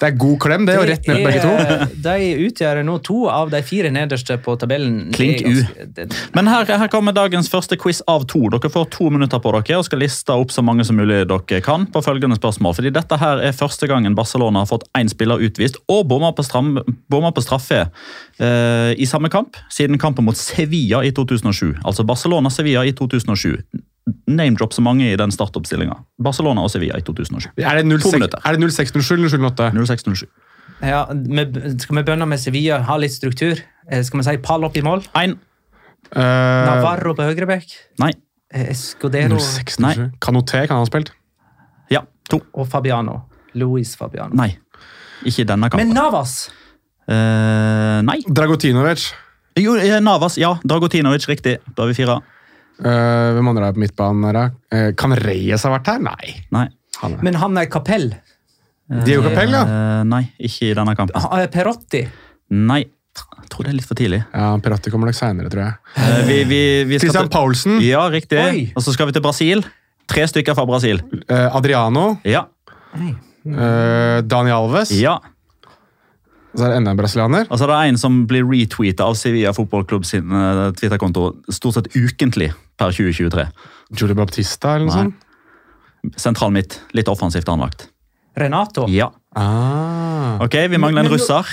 det 0.01 0.09
er 0.09 0.17
god 0.17 0.37
klem, 0.43 0.67
det, 0.69 0.77
og 0.81 0.87
rett 0.89 1.09
ned 1.09 1.21
på 1.21 1.29
begge 1.29 1.43
to. 1.45 1.89
De 2.07 2.29
utgjør 2.47 2.81
nå 2.87 2.97
to 3.05 3.19
av 3.31 3.53
de 3.53 3.61
fire 3.67 3.91
nederste 3.95 4.39
på 4.43 4.57
tabellen. 4.61 5.11
Klink 5.17 5.43
U. 5.45 5.61
Men 6.37 6.51
her, 6.51 6.69
her 6.83 6.91
kommer 6.93 7.17
dagens 7.17 7.51
første 7.53 7.79
quiz 7.81 8.03
av 8.11 8.27
to. 8.31 8.47
Dere 8.53 8.71
får 8.73 8.89
to 8.95 9.11
minutter 9.13 9.43
på 9.43 9.53
dere 9.59 9.81
og 9.81 9.89
skal 9.89 10.03
liste 10.03 10.35
opp 10.35 10.55
så 10.55 10.65
mange 10.67 10.87
som 10.87 10.99
mulig 10.99 11.25
dere 11.29 11.61
kan 11.65 11.89
på 11.93 12.03
følgende 12.05 12.39
spørsmål. 12.41 12.77
Fordi 12.79 12.95
dette 12.95 13.21
her 13.21 13.43
er 13.45 13.57
første 13.57 13.89
gangen 13.91 14.17
Barcelona 14.19 14.65
har 14.65 14.71
fått 14.71 14.87
én 14.99 15.11
spiller 15.13 15.43
utvist 15.43 15.81
og 15.93 16.07
bomma 16.11 16.33
på, 16.37 16.47
på 16.47 17.45
straffe 17.45 17.83
eh, 17.85 18.93
i 18.97 19.09
samme 19.09 19.31
kamp 19.33 19.59
siden 19.73 20.01
kampen 20.01 20.27
mot 20.27 20.39
Sevilla 20.39 21.03
i 21.05 21.13
2007. 21.17 21.83
Altså 21.85 22.07
Barcelona-Sevilla 22.07 22.87
i 22.87 22.95
2007. 22.97 23.61
Name-drop 24.27 24.73
så 24.75 24.83
mange 24.87 25.09
i 25.11 25.17
den 25.19 25.33
startoppstillinga. 25.35 25.97
Barcelona 26.23 26.63
og 26.63 26.71
Sevilla 26.71 26.99
i 26.99 27.03
2007. 27.03 27.49
Er 27.59 27.81
det 27.81 27.87
06 27.91 28.05
To 28.05 28.13
minutter. 28.15 28.39
er 28.45 28.55
det 28.57 28.71
0607 28.73 29.15
eller 29.17 29.33
0708? 29.35 29.71
0607. 29.75 30.29
Ja, 30.83 31.01
skal 31.81 31.97
vi 31.97 32.03
begynne 32.05 32.27
med 32.29 32.39
Sevilla, 32.39 32.79
ha 32.87 32.97
litt 33.01 33.15
struktur? 33.15 33.59
Eh, 33.91 34.03
Skal 34.05 34.21
vi 34.21 34.25
si 34.29 34.37
pall 34.45 34.65
opp 34.67 34.77
i 34.77 34.83
mål? 34.85 35.03
Ein. 35.17 35.39
Uh, 36.15 36.21
Navarro 36.23 37.15
på 37.19 37.25
høyrebekk? 37.27 37.73
Nei. 38.03 38.13
Escodero? 38.55 39.39
06, 39.41 39.81
Nei. 39.83 39.95
Kanoté 40.23 40.67
kan 40.69 40.77
han 40.77 40.85
ha 40.85 40.91
spilt. 40.91 41.11
Ja. 41.91 42.05
To. 42.31 42.41
og 42.55 42.69
Fabiano. 42.71 43.23
Luis 43.55 43.97
Fabiano. 43.97 44.35
Nei. 44.37 44.53
Ikke 45.25 45.43
i 45.43 45.49
denne 45.49 45.71
Men. 45.75 45.95
Navas! 45.97 46.51
Uh, 47.09 48.03
nei. 48.07 48.21
Dragotinovic. 48.29 49.09
Jo, 49.59 49.75
eh, 49.81 49.99
Navas. 50.05 50.37
Ja. 50.39 50.57
Dragotinovic. 50.67 51.27
Riktig. 51.31 51.59
Da 51.75 51.87
er 51.87 51.93
vi 51.95 51.95
fire. 52.03 52.21
Uh, 52.77 53.33
hvem 53.37 53.49
andre 53.53 53.69
er 53.71 53.77
på 53.77 53.81
midtbanen? 53.81 54.25
her, 54.29 54.37
da? 54.37 54.45
Eh, 54.77 54.91
kan 55.01 55.15
Reyes 55.17 55.63
ha 55.65 55.71
vært 55.73 55.87
her? 55.95 56.03
Nei. 56.05 56.35
Nei. 56.53 56.67
Han 57.03 57.15
er. 57.17 57.23
Men 57.25 57.39
han 57.41 57.57
er 57.61 57.67
Capell. 57.73 58.11
Diego 59.07 59.23
Capel, 59.27 59.51
ja. 59.57 59.63
Uh, 59.67 60.03
nei, 60.07 60.23
ikke 60.39 60.69
i 60.71 60.75
denne 60.77 60.93
kampen. 60.99 61.17
Eh, 61.41 61.47
Perotti. 61.51 62.05
Nei. 62.55 62.83
Jeg 63.17 63.49
tror 63.49 63.65
det 63.65 63.71
er 63.73 63.77
litt 63.79 63.87
for 63.89 63.97
tidlig. 63.97 64.19
ja 64.29 64.51
Perotti 64.61 64.91
kommer 64.93 65.09
nok 65.09 65.17
seinere, 65.17 65.49
tror 65.49 65.63
jeg. 65.65 65.79
Uh, 65.97 66.19
vi, 66.29 66.37
vi, 66.51 66.59
vi 66.91 66.99
skal 67.01 67.09
Christian 67.09 67.31
til- 67.31 67.33
Paulsen. 67.39 67.79
Ja, 67.83 68.03
riktig. 68.13 68.39
Oi. 68.43 68.67
Og 68.77 68.85
så 68.85 68.93
skal 68.93 69.09
vi 69.09 69.17
til 69.17 69.25
Brasil. 69.25 69.65
Tre 70.07 70.27
stykker 70.29 70.55
fra 70.55 70.67
Brasil. 70.69 71.01
eh, 71.27 71.49
Adriano. 71.57 72.19
Ja. 72.29 72.45
eh, 72.95 74.21
Dani 74.23 74.53
Alves. 74.55 74.93
ja. 75.01 75.17
Så 76.57 76.65
er 76.65 76.73
det 76.73 76.79
enda 76.81 76.95
en 76.95 77.01
brasilianer. 77.01 77.49
Og 77.51 77.59
så 77.61 77.67
er 77.67 77.73
det 77.73 77.81
en 77.91 77.99
som 78.01 78.23
blir 78.29 78.47
retweeta 78.49 79.05
av 79.05 79.17
Sevilla 79.21 79.53
fotballklubb 79.57 80.07
sin 80.09 80.33
uh, 80.33 80.71
Twitter-konto 80.77 81.29
stort 81.53 81.77
sett 81.77 81.91
ukentlig 81.97 82.53
per 82.81 82.97
2023. 82.97 83.45
Julie 83.97 84.17
Baptista, 84.17 84.77
eller 84.77 84.89
noe 84.89 84.97
sånt. 84.97 86.17
Sentral 86.17 86.55
midt. 86.55 86.81
Litt 86.97 87.11
offensivt 87.13 87.49
anlagt. 87.53 87.89
Renato. 88.37 88.85
Ja. 88.93 89.11
Ah. 89.37 90.37
Ok, 90.45 90.55
vi 90.71 90.79
mangler 90.81 91.05
en 91.05 91.13
russer. 91.13 91.49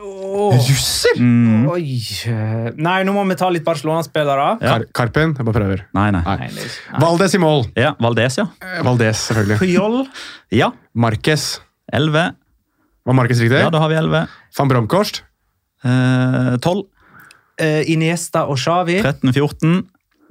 Oh. 0.00 0.54
Russer! 0.56 1.16
Mm. 1.20 1.66
Oi 1.68 1.84
eh, 2.28 2.68
Nei, 2.80 3.00
nå 3.04 3.12
må 3.12 3.24
vi 3.28 3.36
ta 3.40 3.50
litt 3.52 3.64
Barcelona-spillere. 3.66 4.46
Ja. 4.60 4.78
Kar 4.78 4.86
Karpin. 4.96 5.34
Jeg 5.36 5.48
bare 5.48 5.56
prøver. 5.58 5.84
Nei, 5.96 6.08
nei. 6.16 6.22
Nei. 6.24 6.50
Nei, 6.56 6.68
Valdes 7.02 7.36
i 7.36 7.40
mål. 7.42 7.66
Ja, 7.76 7.94
Valdez, 8.00 8.38
ja. 8.40 8.48
Eh, 8.64 8.80
Valdes, 8.86 9.26
selvfølgelig. 9.28 9.60
Puyol. 9.60 9.98
Ja. 10.56 10.72
Marquez. 10.96 11.50
11. 11.92 12.39
Var 13.10 13.16
Markus 13.18 13.40
riktig? 13.42 13.58
Ja, 13.58 13.70
da 13.74 13.80
har 13.82 13.90
vi 13.90 13.96
11. 13.98 14.26
Van 14.54 14.68
Bromkorst. 14.70 15.24
Eh, 15.82 16.56
12. 16.62 16.84
eh, 17.58 17.90
Iniesta 17.90 18.44
og 18.46 18.54
Xavi. 18.60 19.00
13. 19.02 19.32
14. 19.34 19.80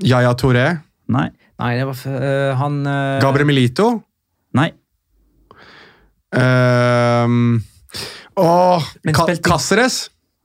Yaya 0.08 0.32
Touré. 0.39 0.78
Nei. 1.12 1.26
Nei, 1.60 1.74
det 1.76 1.88
var 1.89 1.98
f 1.98 2.06
eh, 2.08 2.54
han 2.56 2.78
uh... 2.88 3.20
Gabriel 3.20 3.50
Milito. 3.50 3.89
Nei. 4.56 4.70
Uh, 6.32 7.60
åh, 8.39 8.88
Ka 9.12 9.26
spilte- 9.28 9.44
Cáceres. 9.44 9.98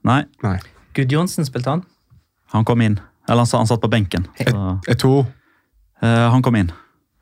Nei. 0.03 0.25
Nei. 0.43 0.57
Gud 0.97 1.15
Johnsen 1.15 1.47
spilte 1.47 1.71
han. 1.71 1.85
Han 2.51 2.67
kom 2.67 2.83
inn. 2.83 2.99
Eller 3.29 3.45
han, 3.45 3.51
han 3.61 3.71
satt 3.71 3.79
på 3.79 3.87
benken. 3.95 4.27
Så, 4.43 4.95
to. 4.99 5.13
Uh, 6.03 6.27
han 6.35 6.43
kom 6.43 6.59
inn. 6.59 6.73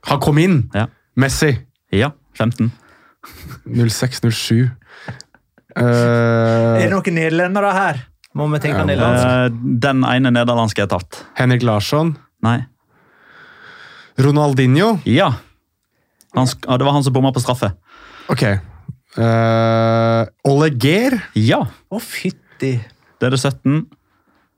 Han 0.09 0.19
kom 0.25 0.41
inn! 0.41 0.63
Ja. 0.73 0.87
Messi. 1.15 1.53
Ja, 1.93 2.15
15. 2.33 2.73
06-07. 3.67 4.71
Uh, 5.73 5.83
Er 5.83 6.83
det 6.85 6.91
noen 6.91 7.15
nederlendere 7.17 7.71
her? 7.73 8.03
Må 8.37 8.47
vi 8.49 8.59
tenke 8.61 8.81
Ja, 8.81 8.85
nederlandsk? 8.89 9.25
Eh, 9.29 9.77
den 9.85 10.03
ene 10.09 10.31
nederlandske 10.33 10.85
er 10.85 10.89
tatt. 10.89 11.21
Henrik 11.37 11.63
Larsson. 11.65 12.15
Nei. 12.45 12.63
Ronaldinho. 14.17 14.95
Ja. 15.05 15.31
Han, 16.33 16.49
det 16.49 16.85
var 16.85 16.95
han 16.95 17.05
som 17.05 17.13
bomma 17.13 17.33
på 17.33 17.41
straffe. 17.43 17.71
Ok. 18.33 18.43
Uh, 19.17 20.25
Oleger. 20.49 21.19
Ja. 21.37 21.61
Å, 21.93 22.01
fytti. 22.01 22.75
Det 23.21 23.29
er 23.29 23.35
det 23.35 23.41
17, 23.41 23.83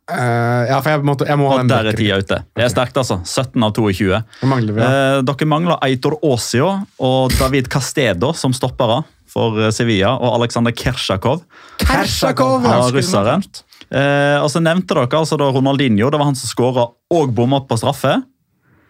Uh, 0.05 0.67
ja, 0.69 0.77
for 0.83 0.91
jeg, 0.93 1.01
måtte, 1.07 1.25
jeg 1.25 1.39
må 1.41 1.47
ha 1.49 1.57
den 1.63 1.71
der 1.71 1.87
er 1.89 1.97
tida 1.97 2.19
ute. 2.21 2.37
Det 2.53 2.65
er 2.67 2.69
sterkt, 2.69 2.97
altså. 3.01 3.17
17 3.25 3.63
av 3.65 3.73
22. 3.73 4.19
Mangler 4.45 4.77
vi? 4.77 4.83
ja. 4.83 5.17
uh, 5.17 5.23
dere 5.25 5.47
mangler 5.49 5.81
Eitor 5.87 6.19
Åsio 6.21 6.67
og 7.01 7.33
David 7.39 7.71
Castedo 7.73 8.29
som 8.37 8.53
stoppere 8.53 9.01
for 9.35 9.59
eh, 9.59 9.71
Sevilla, 9.75 10.15
og 10.15 10.37
Aleksandr 10.39 10.73
Kersjakov. 10.75 11.43
Kersjakov! 11.81 12.63
Ja, 12.63 12.77
russeren. 12.93 13.43
russere. 13.43 13.81
Eh, 13.89 14.37
og 14.41 14.47
så 14.51 14.61
nevnte 14.63 14.95
dere 14.95 15.19
altså 15.19 15.37
da 15.39 15.49
Ronaldinho. 15.53 16.09
Det 16.11 16.21
var 16.21 16.31
han 16.31 16.39
som 16.39 16.51
skåra 16.51 16.87
og 17.15 17.35
bomma 17.35 17.61
på 17.67 17.77
straffe. 17.81 18.15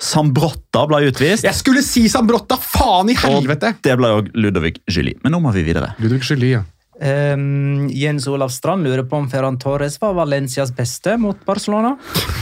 Sambrotta 0.01 0.84
ble 0.89 1.06
utvist. 1.10 1.47
Jeg 1.47 1.56
skulle 1.56 1.82
si 1.86 2.06
Sambrotta! 2.12 2.58
Faen 2.60 3.10
i 3.13 3.17
helvete! 3.17 3.71
Og 3.78 3.84
Det 3.88 3.95
ble 3.99 4.12
òg 4.17 4.32
Ludovic 4.36 4.82
Julie. 4.91 5.17
Men 5.23 5.38
nå 5.38 5.41
må 5.43 5.56
vi 5.56 5.63
videre. 5.65 5.93
Ludovic 6.04 6.28
Jolie, 6.30 6.60
ja. 6.60 6.65
Ehm, 7.01 7.89
Jens 7.89 8.27
Olav 8.27 8.49
Strand 8.49 8.84
lurer 8.84 9.03
på 9.03 9.15
om 9.15 9.29
Ferran 9.29 9.60
Torres 9.60 10.01
var 10.01 10.13
Valencias 10.13 10.71
beste 10.75 11.17
mot 11.17 11.45
Barcelona. 11.45 11.97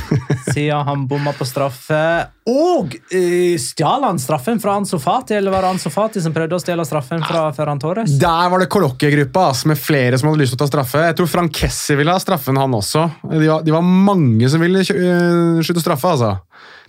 Siden 0.54 0.86
han 0.86 1.08
bomma 1.08 1.34
på 1.34 1.46
straffe. 1.46 2.28
Og 2.50 2.92
uh, 3.16 3.56
stjal 3.62 4.04
han 4.04 4.20
straffen 4.20 4.60
fra 4.60 4.76
Ansu 4.76 4.98
Fati, 5.00 5.38
eller 5.38 5.54
var 5.54 5.64
det 5.64 5.72
Ansu 5.74 5.90
Fati 5.94 6.22
som 6.22 6.36
prøvde 6.36 6.58
å 6.58 6.62
stjele 6.62 6.86
straffen 6.86 7.24
fra 7.24 7.46
Ferran 7.56 7.80
Torres? 7.82 8.18
Der 8.20 8.52
var 8.52 8.62
det 8.62 8.70
kollokviegruppa 8.74 9.48
altså, 9.54 9.72
med 9.72 9.80
flere 9.80 10.20
som 10.20 10.30
hadde 10.30 10.44
lyst 10.44 10.54
til 10.54 10.60
å 10.60 10.64
ta 10.66 10.70
straffe. 10.70 11.06
Jeg 11.08 11.18
tror 11.18 11.32
Frank 11.32 11.56
Kessi 11.64 11.98
ville 11.98 12.14
ha 12.14 12.22
straffen, 12.22 12.60
han 12.60 12.76
også. 12.78 13.08
De 13.32 13.46
var, 13.48 13.64
de 13.64 13.74
var 13.74 13.88
mange 13.88 14.52
som 14.52 14.62
ville 14.62 14.84
øh, 14.84 15.64
skyte 15.64 15.84
straffe, 15.84 16.14
altså. 16.14 16.36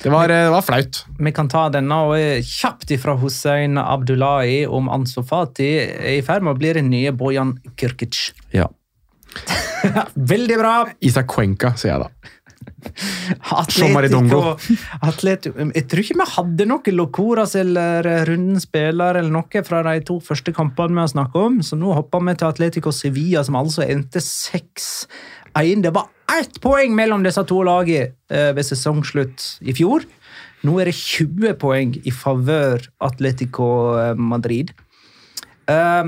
Det 0.03 0.13
var, 0.13 0.29
eh, 0.29 0.45
det 0.45 0.53
var 0.55 0.63
flaut. 0.63 1.05
Vi 1.19 1.33
kan 1.33 1.49
ta 1.49 1.69
denne 1.73 2.01
og 2.09 2.45
kjapt 2.45 2.93
ifra 2.97 3.17
Hussein 3.21 3.79
Abdullahi 3.81 4.65
om 4.67 4.91
Ansu 4.93 5.23
Fati 5.25 5.71
er 5.81 6.19
i 6.19 6.23
ferd 6.27 6.45
med 6.45 6.57
å 6.57 6.61
bli 6.61 6.73
den 6.77 6.91
nye 6.93 7.13
Bojan 7.13 7.57
Kirkic. 7.81 8.33
Ja. 8.53 8.69
Veldig 10.33 10.59
bra! 10.61 10.75
Isak 11.05 11.31
Cuenca, 11.33 11.75
sier 11.79 11.95
jeg 11.95 12.07
da. 12.07 12.33
Atletico, 13.55 14.55
Atletico 15.05 15.67
Jeg 15.75 15.87
tror 15.89 16.03
ikke 16.03 16.17
vi 16.21 16.27
hadde 16.35 16.67
noe 16.69 16.95
Locoras 16.95 17.55
eller 17.61 18.07
runden 18.29 18.61
spiller 18.61 19.19
eller 19.21 19.33
noe 19.33 19.63
fra 19.67 19.83
de 19.87 20.03
to 20.05 20.19
første 20.25 20.53
kampene 20.57 20.97
vi 20.97 21.03
har 21.03 21.13
snakket 21.13 21.41
om, 21.41 21.59
så 21.65 21.79
nå 21.81 21.93
hopper 21.97 22.25
vi 22.25 22.37
til 22.41 22.51
Atletico 22.51 22.93
Sevilla, 22.93 23.45
som 23.45 23.59
altså 23.61 23.85
endte 23.87 24.23
6-1. 25.55 25.83
Det 25.83 25.95
var 25.95 26.11
ett 26.39 26.61
poeng 26.61 26.95
mellom 26.97 27.25
disse 27.25 27.45
to 27.49 27.63
lagene 27.67 28.13
eh, 28.31 28.51
ved 28.57 28.67
sesongslutt 28.67 29.47
i 29.63 29.75
fjor. 29.77 30.07
Nå 30.65 30.79
er 30.81 30.89
det 30.89 30.97
20 30.97 31.59
poeng 31.61 31.95
i 32.03 32.13
favør 32.15 32.87
Atletico 33.05 33.69
eh, 34.01 34.15
Madrid. 34.17 34.73
Eh, 35.71 36.05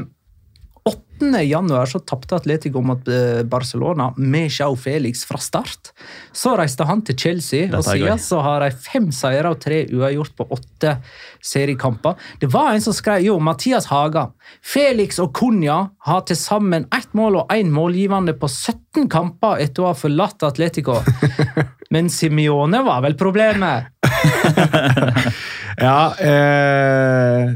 8. 0.86 1.42
januar 1.42 1.86
så 1.86 1.98
tapte 1.98 2.36
Atletico 2.36 2.80
mot 2.84 3.08
eh, 3.08 3.42
Barcelona 3.42 4.12
med 4.16 4.50
Jao 4.52 4.76
Felix 4.76 5.24
fra 5.24 5.38
start. 5.38 5.90
Så 6.32 6.52
reiste 6.58 6.84
han 6.86 7.02
til 7.02 7.16
Chelsea, 7.18 7.70
og 7.74 7.82
siden 7.84 8.20
så 8.22 8.38
har 8.44 8.62
de 8.62 8.70
fem 8.70 9.08
seire 9.14 9.50
og 9.50 9.58
tre 9.64 9.82
uavgjort 9.90 10.36
på 10.38 10.46
åtte 10.54 10.96
seriekamper. 11.42 12.14
Det 12.40 12.50
var 12.52 12.74
en 12.74 12.84
som 12.84 12.94
skrev 12.94 13.24
jo, 13.26 13.38
Mathias 13.42 13.88
Haga. 13.90 14.28
Felix 14.62 15.18
og 15.22 15.32
Cunha 15.34 15.80
har 16.06 16.26
til 16.28 16.38
sammen 16.38 16.86
ett 16.94 17.10
mål 17.16 17.42
og 17.42 17.54
én 17.54 17.72
målgivende 17.74 18.36
på 18.38 18.50
17 18.52 19.08
kamper 19.10 19.64
etter 19.64 19.82
å 19.82 19.90
ha 19.90 19.98
forlatt 19.98 20.46
Atletico. 20.46 21.00
Men 21.94 22.10
Simione 22.10 22.82
var 22.86 23.02
vel 23.02 23.18
problemet? 23.18 23.90
Ja, 25.76 26.14
eh, 26.16 27.52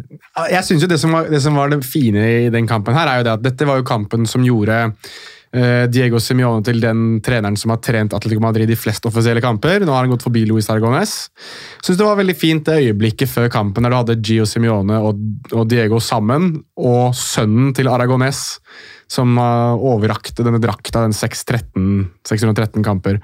jeg 0.52 0.64
synes 0.66 0.84
jo 0.84 0.88
det 0.90 1.00
som, 1.00 1.14
var, 1.16 1.28
det 1.32 1.40
som 1.40 1.56
var 1.56 1.72
det 1.72 1.80
fine 1.88 2.24
i 2.46 2.48
den 2.52 2.68
kampen 2.68 2.96
her, 2.96 3.08
er 3.08 3.20
jo 3.20 3.28
det 3.28 3.36
at 3.38 3.44
dette 3.44 3.68
var 3.68 3.80
jo 3.80 3.86
kampen 3.88 4.26
som 4.28 4.44
gjorde 4.44 4.76
eh, 5.56 5.86
Diego 5.88 6.20
Simione 6.20 6.64
til 6.66 6.82
den 6.82 7.20
treneren 7.24 7.56
som 7.56 7.72
har 7.72 7.80
trent 7.84 8.14
Atletico 8.16 8.44
Madrid 8.44 8.70
i 8.70 8.78
flest 8.78 9.08
offisielle 9.08 9.42
kamper. 9.44 9.86
Nå 9.86 9.96
har 9.96 10.04
han 10.04 10.12
gått 10.12 10.26
forbi 10.26 10.44
Luis 10.48 10.68
Aragones. 10.72 11.16
Synes 11.80 11.96
det 11.96 12.06
var 12.06 12.20
veldig 12.20 12.36
fint 12.36 12.68
det 12.68 12.78
øyeblikket 12.84 13.32
før 13.32 13.50
kampen 13.52 13.88
der 13.88 13.94
du 13.94 14.00
hadde 14.02 14.20
Gio 14.20 14.48
Simione 14.48 15.00
og, 15.00 15.20
og 15.54 15.68
Diego 15.70 16.00
sammen, 16.04 16.52
og 16.76 17.16
sønnen 17.16 17.72
til 17.76 17.88
Aragones 17.88 18.60
som 19.10 19.34
uh, 19.42 19.74
overrakte 19.74 20.44
denne 20.46 20.60
drakta, 20.62 21.02
den 21.02 21.14
613, 21.16 22.06
613 22.30 22.84
kamper. 22.86 23.18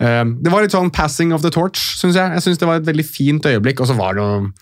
Eh, 0.00 0.22
det 0.24 0.52
var 0.52 0.64
litt 0.64 0.72
sånn 0.72 0.88
passing 0.94 1.34
of 1.36 1.44
the 1.44 1.52
torch, 1.52 1.82
syns 2.00 2.16
jeg. 2.16 2.32
Jeg 2.38 2.44
synes 2.46 2.62
Det 2.62 2.68
var 2.70 2.80
et 2.80 2.88
veldig 2.88 3.04
fint 3.04 3.48
øyeblikk. 3.52 3.82
og 3.84 3.90
så 3.90 3.96
var 3.98 4.16
det 4.16 4.24
noe 4.24 4.52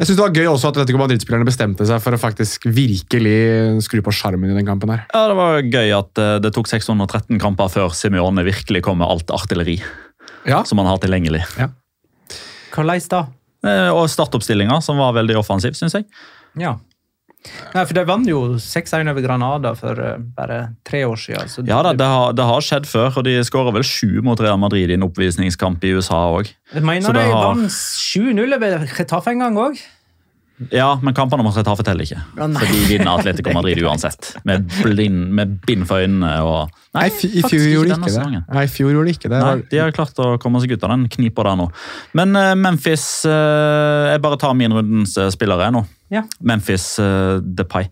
jeg 0.00 0.08
synes 0.08 0.18
det 0.18 0.24
var 0.24 0.34
gøy 0.34 0.46
også 0.48 0.70
at 0.70 0.76
Atletico 0.80 0.98
Madrid-spillerne 0.98 1.46
bestemte 1.46 1.84
seg 1.86 2.00
for 2.02 2.16
å 2.16 2.18
faktisk 2.18 2.64
virkelig 2.74 3.82
skru 3.84 4.00
på 4.02 4.14
sjarmen 4.16 4.50
i 4.50 4.56
den 4.56 4.66
kampen. 4.66 4.90
her. 4.90 5.04
Ja, 5.12 5.28
Det 5.28 5.36
var 5.36 5.60
gøy 5.62 5.92
at 5.94 6.18
eh, 6.18 6.38
det 6.42 6.50
tok 6.56 6.66
613 6.66 7.38
kamper 7.38 7.68
før 7.70 7.92
Simione 7.94 8.42
virkelig 8.42 8.82
kom 8.82 8.98
med 8.98 9.06
alt 9.12 9.30
artilleri 9.30 9.76
Ja, 10.48 10.64
som 10.64 10.80
han 10.80 10.88
har 10.88 10.98
tilgjengelig. 10.98 11.44
Ja. 11.60 11.68
Hvordan 12.72 13.04
da? 13.12 13.20
Eh, 13.62 13.90
Og 13.92 14.08
startoppstillinga, 14.10 14.80
som 14.82 14.98
var 14.98 15.12
veldig 15.14 15.36
offensiv, 15.38 15.76
syns 15.78 15.94
jeg. 15.94 16.08
Ja. 16.58 16.78
Nei, 17.74 17.84
for 17.88 17.94
De 17.96 18.04
vant 18.06 18.28
jo 18.28 18.42
6-1 18.62 19.10
over 19.10 19.24
Granada 19.24 19.72
for 19.78 19.98
eh, 19.98 20.18
bare 20.36 20.60
tre 20.86 21.02
år 21.08 21.18
siden. 21.18 21.48
Så 21.50 21.64
Ja 21.66 21.80
da, 21.82 21.92
det 21.98 22.06
har, 22.06 22.32
det 22.38 22.44
har 22.46 22.60
skjedd 22.64 22.86
før, 22.86 23.10
og 23.18 23.24
de 23.26 23.38
skåra 23.46 23.72
vel 23.74 23.82
sju 23.86 24.20
mot 24.22 24.38
Real 24.40 24.60
Madrid 24.62 24.90
i 24.90 24.98
en 24.98 25.08
oppvisningskamp 25.08 25.82
i 25.88 25.94
USA 25.96 26.22
òg. 26.36 26.52
Mener 26.78 27.08
Så 27.08 27.16
de 27.16 27.24
har- 27.26 27.48
vant 27.48 27.66
7-0 27.72 28.54
over 28.58 28.86
Getafe 28.94 29.34
en 29.34 29.42
gang 29.46 29.58
òg. 29.58 29.82
Ja, 30.70 30.92
men 31.02 31.14
kampene 31.16 31.42
mot 31.42 31.56
Retafe 31.56 31.82
teller 31.82 32.04
ikke. 32.06 32.20
Ja. 32.38 32.46
For 32.46 32.68
de 32.70 32.82
vinner 32.86 33.16
Atletico 33.18 33.50
Madrid 33.56 33.80
uansett. 33.88 34.36
Med, 34.46 34.68
blind, 34.84 35.32
med 35.34 35.56
bind 35.66 35.88
for 35.88 36.04
øynene 36.04 36.36
og 36.46 36.70
Nei, 36.94 37.06
I 37.08 37.40
fjor 37.48 37.64
gjorde 37.72 37.88
de 37.88 37.96
ikke 37.96 38.12
det. 38.12 38.42
Nei, 38.52 38.62
i 38.66 38.68
fjor 38.70 38.90
gjorde 38.92 39.08
de 39.08 39.14
ikke 39.16 39.30
det. 39.32 39.38
Nei, 39.42 39.54
De 39.72 39.78
har 39.80 39.94
klart 39.96 40.18
å 40.22 40.36
komme 40.38 40.60
seg 40.62 40.74
ut 40.76 40.84
av 40.84 40.92
den 40.92 41.06
knipa 41.10 41.46
der 41.48 41.56
nå. 41.58 41.66
Men 42.14 42.36
eh, 42.36 42.52
Memphis 42.60 43.06
eh, 43.26 44.10
Jeg 44.12 44.20
bare 44.22 44.38
tar 44.38 44.52
min 44.60 44.76
rundens 44.76 45.16
spillere 45.34 45.70
nå. 45.72 45.82
Ja. 46.12 46.26
Memphis 46.44 46.92
uh, 47.00 47.40
Depay. 47.40 47.88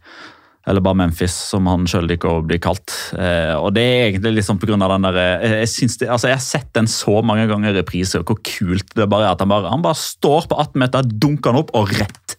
Eller 0.68 0.82
bare 0.84 0.98
Memphis, 1.00 1.32
som 1.50 1.66
han 1.70 1.86
sjøl 1.88 2.04
liker 2.10 2.28
å 2.28 2.42
bli 2.44 2.58
kalt. 2.62 2.92
Eh, 3.16 3.54
og 3.56 3.72
det 3.74 3.80
er 3.82 4.02
egentlig 4.10 4.34
liksom 4.36 4.58
på 4.60 4.68
grunn 4.68 4.84
av 4.84 4.92
den 4.92 5.06
der, 5.08 5.16
eh, 5.40 5.54
jeg, 5.64 5.88
det, 6.02 6.08
altså 6.12 6.28
jeg 6.28 6.36
har 6.36 6.44
sett 6.44 6.68
den 6.76 6.90
så 6.90 7.22
mange 7.26 7.46
ganger 7.48 7.72
i 7.72 7.78
reprise, 7.80 8.20
og 8.20 8.28
hvor 8.28 8.38
kult 8.44 8.92
det 8.94 9.06
bare 9.10 9.24
er 9.30 9.32
at 9.32 9.40
han 9.40 9.50
bare, 9.50 9.72
han 9.72 9.82
bare 9.82 9.96
står 9.98 10.50
på 10.50 10.58
18 10.60 10.82
meter, 10.84 11.08
dunker 11.24 11.54
han 11.54 11.62
opp 11.62 11.72
og 11.80 11.94
rett 11.96 12.36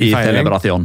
i 0.00 0.08
I 0.08 0.80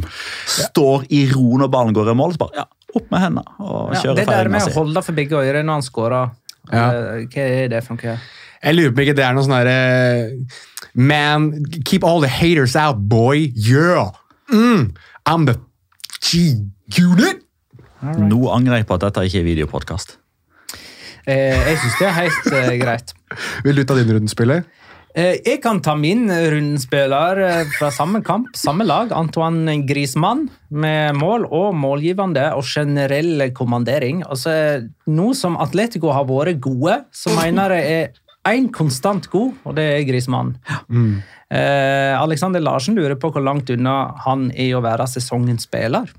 Står 0.50 1.06
i 1.08 1.24
ro 1.32 1.58
når 1.62 1.72
ballen 1.72 1.96
går 1.96 2.12
i 2.12 2.16
mål, 2.18 2.34
så 2.36 2.44
bare 2.44 2.60
ja, 2.60 2.66
opp 2.94 3.08
med 3.08 3.22
hendene 3.22 3.56
og 3.64 3.94
Ja, 3.94 4.00
kjører 4.02 4.18
det 4.20 4.26
der 4.28 4.50
med 4.52 4.68
å 4.68 4.74
holde 4.76 5.02
for 5.06 5.16
begge 5.16 5.40
ører 5.40 5.64
når 5.64 5.80
han 5.80 5.86
scorer, 5.86 6.34
Ja. 6.68 6.84
eh, 6.90 7.24
hva 7.32 7.46
er 7.48 7.72
det 7.72 7.80
for 7.86 7.96
noe? 7.96 8.18
Jeg 8.64 8.76
lurer 8.76 8.92
på 8.96 9.04
ikke 9.04 9.16
det 9.16 9.24
er 9.24 9.34
noe 9.36 9.44
sånn 9.44 9.56
herre 9.56 9.80
Man, 10.94 11.64
keep 11.84 12.04
all 12.06 12.20
the 12.22 12.30
haters 12.30 12.76
out, 12.78 13.00
boy. 13.10 13.50
Yeah! 13.56 14.12
Mm, 14.54 14.94
I'm 15.26 15.46
the 15.48 15.56
G-unit! 16.22 17.42
Nå 18.04 18.38
angrer 18.52 18.82
jeg 18.82 18.86
på 18.88 18.98
at 18.98 19.08
dette 19.08 19.24
ikke 19.26 19.40
er 19.40 19.46
videopodkast. 19.48 20.18
Eh, 21.24 21.56
jeg 21.56 21.78
syns 21.80 21.98
det 21.98 22.06
er 22.06 22.16
helt 22.18 22.48
eh, 22.52 22.72
greit. 22.82 23.14
Vil 23.66 23.80
du 23.80 23.84
ta 23.88 23.96
din 23.98 24.12
rundespiller? 24.12 24.64
Eh, 25.14 25.38
jeg 25.46 25.60
kan 25.64 25.80
ta 25.82 25.94
min 25.98 26.26
rundespiller 26.28 27.40
eh, 27.40 27.70
fra 27.78 27.90
samme 27.94 28.20
kamp, 28.26 28.52
samme 28.58 28.86
lag. 28.86 29.14
Antoine 29.16 29.78
Griezmann 29.88 30.48
med 30.74 31.16
mål 31.18 31.48
og 31.48 31.70
målgivende 31.78 32.50
og 32.58 32.66
generell 32.68 33.48
kommandering. 33.56 34.22
Altså, 34.28 34.84
nå 35.06 35.30
som 35.38 35.58
Atletico 35.62 36.12
har 36.14 36.28
vært 36.28 36.60
gode, 36.62 37.00
så 37.14 37.32
mener 37.38 37.78
jeg 37.78 37.96
er 38.02 38.12
én 38.54 38.68
konstant 38.74 39.30
god, 39.32 39.54
og 39.64 39.78
det 39.78 39.86
er 39.94 40.04
Griezmann. 40.08 40.58
Eh, 41.54 42.12
Alexander 42.18 42.62
Larsen 42.64 42.96
lurer 42.98 43.14
på 43.20 43.30
hvor 43.30 43.44
langt 43.44 43.70
unna 43.70 44.14
han 44.24 44.48
er 44.50 44.74
å 44.74 44.82
være 44.84 45.06
sesongens 45.10 45.68
spiller. 45.68 46.10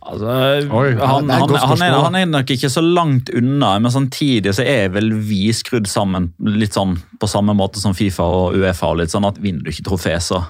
Altså, 0.00 0.26
Oi, 0.72 0.94
han, 0.96 1.28
er 1.28 1.42
han, 1.42 1.50
han, 1.52 1.52
han, 1.60 1.82
er, 1.84 1.94
han 2.06 2.16
er 2.16 2.28
nok 2.30 2.50
ikke 2.54 2.70
så 2.72 2.80
langt 2.82 3.28
unna, 3.36 3.74
men 3.84 3.92
samtidig 3.92 4.54
så 4.56 4.64
er 4.64 4.88
vel 4.94 5.12
vi 5.28 5.50
skrudd 5.54 5.90
sammen 5.90 6.30
litt 6.40 6.74
sånn 6.74 6.96
på 7.20 7.28
samme 7.28 7.52
måte 7.54 7.82
som 7.82 7.92
Fifa 7.94 8.24
og 8.24 8.56
Uefa. 8.56 8.94
og 8.94 9.02
litt 9.02 9.12
sånn 9.12 9.28
at 9.28 9.38
Vinner 9.42 9.66
du 9.66 9.70
ikke 9.72 9.86
trofé, 9.90 10.16
så 10.24 10.40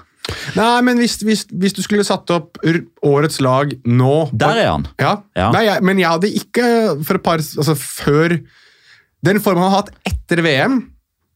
Nei, 0.55 0.77
men 0.85 0.99
hvis, 1.01 1.17
hvis, 1.25 1.43
hvis 1.49 1.73
du 1.75 1.81
skulle 1.83 2.05
satt 2.05 2.29
opp 2.31 2.59
årets 3.03 3.39
lag 3.41 3.73
nå 3.89 4.15
Der 4.29 4.59
er 4.61 4.69
han! 4.69 4.85
Ja. 5.01 5.15
Ja. 5.35 5.49
Nei, 5.51 5.65
jeg, 5.65 5.83
men 5.83 5.99
jeg 5.99 6.13
hadde 6.13 6.29
ikke 6.37 6.67
for 7.01 7.17
et 7.17 7.25
par 7.25 7.41
Altså, 7.41 7.73
før 7.75 8.37
Den 9.25 9.41
formen 9.41 9.65
han 9.65 9.73
har 9.73 9.81
hatt 9.81 9.91
etter 10.07 10.43
VM, 10.45 10.77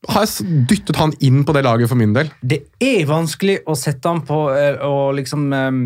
har 0.09 0.25
jeg 0.25 0.65
dyttet 0.69 0.95
han 1.01 1.13
inn 1.25 1.43
på 1.47 1.53
det 1.55 1.63
laget 1.65 1.89
for 1.91 1.97
min 1.99 2.13
del. 2.15 2.29
Det 2.41 2.61
er 2.83 3.05
vanskelig 3.09 3.59
å 3.69 3.75
sette 3.79 4.11
han 4.11 4.21
på 4.27 4.39
eh, 4.53 4.77
og 4.85 5.15
liksom 5.19 5.45
eh, 5.55 5.79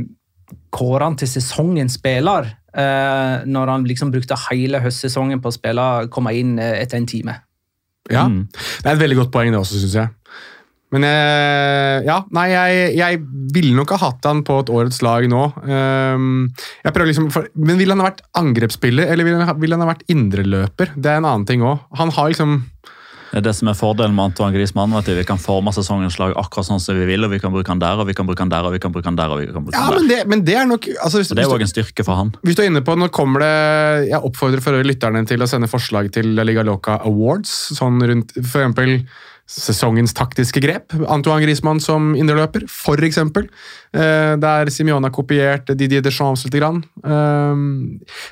kåre 0.73 1.07
han 1.09 1.17
til 1.19 1.29
sesongens 1.31 1.97
spiller 1.99 2.47
eh, 2.73 3.45
når 3.45 3.73
han 3.75 3.85
liksom 3.89 4.11
brukte 4.13 4.37
hele 4.49 4.81
høstsesongen 4.83 5.41
på 5.43 5.51
å 5.51 5.55
spille 5.55 5.89
komme 6.13 6.33
inn 6.37 6.57
eh, 6.59 6.79
etter 6.83 6.97
en 7.01 7.09
time. 7.09 7.37
Ja, 8.09 8.23
Mm. 8.25 8.47
Det 8.49 8.87
er 8.89 8.95
et 8.95 9.03
veldig 9.03 9.19
godt 9.19 9.31
poeng, 9.35 9.51
det 9.53 9.59
også, 9.59 9.77
syns 9.83 9.93
jeg. 9.99 10.09
Men 10.89 11.03
eh, 11.05 11.99
ja, 12.07 12.15
nei, 12.33 12.47
jeg, 12.49 12.85
jeg 12.97 13.19
ville 13.53 13.75
nok 13.77 13.91
ha 13.93 13.99
hatt 14.07 14.25
han 14.25 14.39
på 14.47 14.55
et 14.63 14.71
årets 14.73 15.03
lag 15.05 15.27
nå. 15.29 15.43
Ehm, 15.69 16.47
jeg 16.81 16.95
prøver 16.95 17.11
liksom, 17.11 17.27
for, 17.35 17.45
Men 17.53 17.77
ville 17.77 17.93
han 17.93 18.01
ha 18.01 18.07
vært 18.07 18.23
angrepsspiller, 18.41 19.11
eller 19.13 19.27
ville 19.27 19.37
han, 19.37 19.51
ha- 19.51 19.57
ville 19.61 19.77
han 19.77 19.85
ha 19.85 19.91
vært 19.91 20.01
indreløper? 20.09 20.95
Det 20.97 21.11
er 21.11 21.21
en 21.21 21.27
annen 21.29 21.45
ting 21.45 21.61
òg. 21.61 21.83
Han 22.01 22.09
har 22.17 22.31
liksom 22.33 22.55
Det 23.31 23.51
som 23.53 23.67
er 23.69 23.75
fordelen 23.77 24.15
med 24.17 24.31
Antoine 24.31 24.55
Griezmann. 24.55 24.93
at 24.97 25.05
Vi 25.05 25.23
kan 25.27 25.37
forme 25.37 25.69
sesongens 25.75 26.17
lag 26.19 26.33
akkurat 26.35 26.65
sånn 26.65 26.79
som 26.81 26.95
vi 26.97 27.05
vil, 27.05 27.23
og 27.27 27.29
vi 27.31 27.39
kan 27.39 27.51
bruke 27.53 27.69
han 27.69 27.79
der, 27.79 27.99
og 28.01 28.07
vi 28.09 28.13
kan 28.17 28.25
bruke 28.25 28.41
han 28.41 28.49
der, 28.49 28.65
og 28.65 28.73
vi 28.73 28.79
kan 28.81 28.91
bruke 28.91 29.05
han 29.05 29.15
der. 29.19 29.29
og 29.29 29.39
vi 29.39 29.45
kan 29.53 29.63
bruke 29.63 29.75
Ja, 29.77 29.83
han 29.85 29.93
der. 29.93 29.99
men 29.99 30.07
det, 30.09 30.19
men 30.27 30.43
det 30.45 30.55
er 30.57 30.65
nok 30.65 30.87
altså, 31.03 31.19
hvis, 31.21 31.29
Det 31.29 31.43
er 31.45 31.53
òg 31.53 31.61
en 31.61 31.67
styrke 31.69 32.03
for 32.05 32.15
han. 32.15 32.33
hvis 32.43 32.55
du 32.55 32.63
er 32.63 32.69
inne 32.71 32.81
på, 32.81 32.97
Nå 32.97 33.09
kommer 33.13 33.39
det 33.45 34.09
Jeg 34.09 34.21
oppfordrer 34.23 34.61
for 34.61 34.71
lytterne 34.83 35.25
til 35.27 35.39
å 35.41 35.47
sende 35.47 35.67
forslag 35.69 36.11
til 36.11 36.33
La 36.35 36.43
Liga 36.43 36.63
Loca 36.63 36.97
Awards. 37.05 37.49
sånn 37.77 38.01
rundt, 38.01 38.33
For 38.45 38.61
eksempel 38.65 39.05
sesongens 39.49 40.13
taktiske 40.13 40.61
grep. 40.61 40.93
Antoine 41.09 41.41
Griezmann 41.43 41.81
som 41.81 42.11
indreløper, 42.17 42.67
for 42.69 43.01
eksempel. 43.05 43.47
Eh, 43.93 44.35
der 44.37 44.69
Simione 44.73 45.09
har 45.09 45.15
kopiert 45.15 45.71
Didier 45.73 46.03
Deschamps 46.05 46.45
litt. 46.45 46.57
Grann. 46.59 46.83
Eh, 47.05 47.61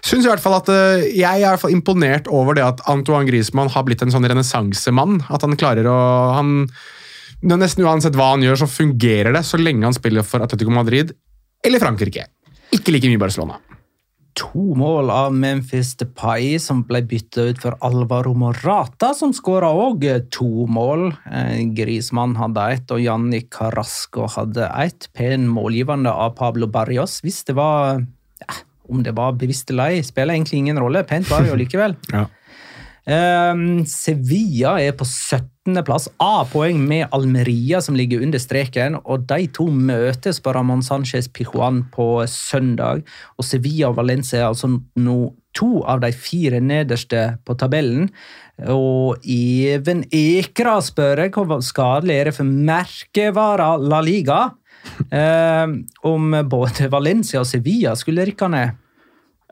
synes 0.05 0.26
i 0.26 0.30
hvert 0.30 0.43
fall 0.43 0.57
at 0.57 0.70
eh, 0.74 1.05
Jeg 1.15 1.39
er 1.39 1.45
i 1.45 1.47
hvert 1.47 1.61
fall 1.61 1.76
imponert 1.76 2.28
over 2.28 2.57
det 2.57 2.65
at 2.65 2.82
Antoine 2.91 3.30
Griezmann 3.30 3.72
har 3.74 3.86
blitt 3.88 4.03
en 4.03 4.13
sånn 4.13 4.28
renessansemann. 4.28 5.22
At 5.34 5.45
han 5.45 5.57
klarer 5.59 5.89
å 5.89 5.97
han, 6.38 6.55
Nesten 7.47 7.86
uansett 7.86 8.18
hva 8.18 8.32
han 8.34 8.43
gjør, 8.45 8.63
så 8.63 8.70
fungerer 8.70 9.36
det 9.36 9.45
så 9.45 9.59
lenge 9.61 9.86
han 9.86 9.95
spiller 9.95 10.26
for 10.26 10.43
Atletico 10.43 10.74
Madrid 10.74 11.13
eller 11.65 11.82
Frankrike. 11.82 12.26
Ikke 12.74 12.93
like 12.93 13.09
mye 13.09 13.22
Barcelona. 13.22 13.61
To 14.38 14.76
mål 14.78 15.10
av 15.10 15.34
Memphis 15.34 15.96
Depay, 15.98 16.60
som 16.62 16.84
ble 16.86 17.02
bytta 17.10 17.48
ut 17.50 17.62
for 17.64 17.78
Alvaro 17.86 18.36
Morata, 18.38 19.10
som 19.18 19.32
skåra 19.34 19.72
òg 19.74 20.06
to 20.34 20.68
mål. 20.70 21.08
Grismann 21.74 22.36
hadde 22.38 22.66
ett, 22.76 22.94
og 22.94 23.02
Jannik 23.02 23.50
Carrasco 23.56 24.28
hadde 24.30 24.70
ett. 24.84 25.10
Pen 25.18 25.48
målgivende 25.50 26.14
av 26.14 26.36
Pablo 26.38 26.70
Barrios. 26.70 27.18
Hvis 27.26 27.42
det 27.50 27.58
var 27.58 28.04
ja, 28.44 28.60
Om 28.88 29.02
det 29.04 29.16
var 29.18 29.34
bevisst 29.36 29.74
eller 29.74 29.98
ei, 29.98 30.04
spiller 30.06 30.38
egentlig 30.38 30.62
ingen 30.62 30.80
rolle. 30.80 31.02
Pent 31.04 31.28
var 31.32 31.42
det 31.42 31.52
jo 31.52 31.58
likevel. 31.60 31.98
Ja. 33.08 33.52
um, 33.54 33.86
Sevilla 33.88 34.78
er 34.84 34.94
på 35.00 35.06
17. 35.08 35.57
plass, 35.76 36.07
A-poeng 36.24 36.80
med 36.88 37.07
Almeria, 37.11 37.82
som 37.82 37.95
ligger 37.95 38.22
under 38.24 38.39
streken. 38.39 38.95
og 39.03 39.28
De 39.28 39.47
to 39.47 39.68
møtes 39.68 40.39
på 40.39 40.53
Ramón 40.53 40.82
Sánchez 40.82 41.28
Pijuan 41.30 41.84
på 41.91 42.26
søndag. 42.28 43.03
og 43.38 43.45
Sevilla 43.45 43.89
og 43.89 43.97
Valencia 43.97 44.39
er 44.39 44.47
altså 44.47 44.80
nå 44.95 45.34
to 45.53 45.84
av 45.84 45.99
de 45.99 46.11
fire 46.11 46.59
nederste 46.59 47.38
på 47.45 47.57
tabellen. 47.57 48.09
Og 48.68 49.18
Even 49.26 50.05
Ekra 50.11 50.80
spør 50.82 51.26
jeg 51.26 51.32
hvor 51.34 51.61
skadelig 51.61 52.15
er 52.15 52.26
det 52.26 52.36
for 52.36 52.43
merkevara 52.45 53.76
La 53.78 54.01
Liga. 54.01 54.49
Eh, 55.11 55.68
om 56.07 56.36
både 56.47 56.88
Valencia 56.88 57.41
og 57.41 57.47
Sevilla 57.49 57.91
skulle 57.95 58.24
rykke 58.24 58.47
ned. 58.47 58.78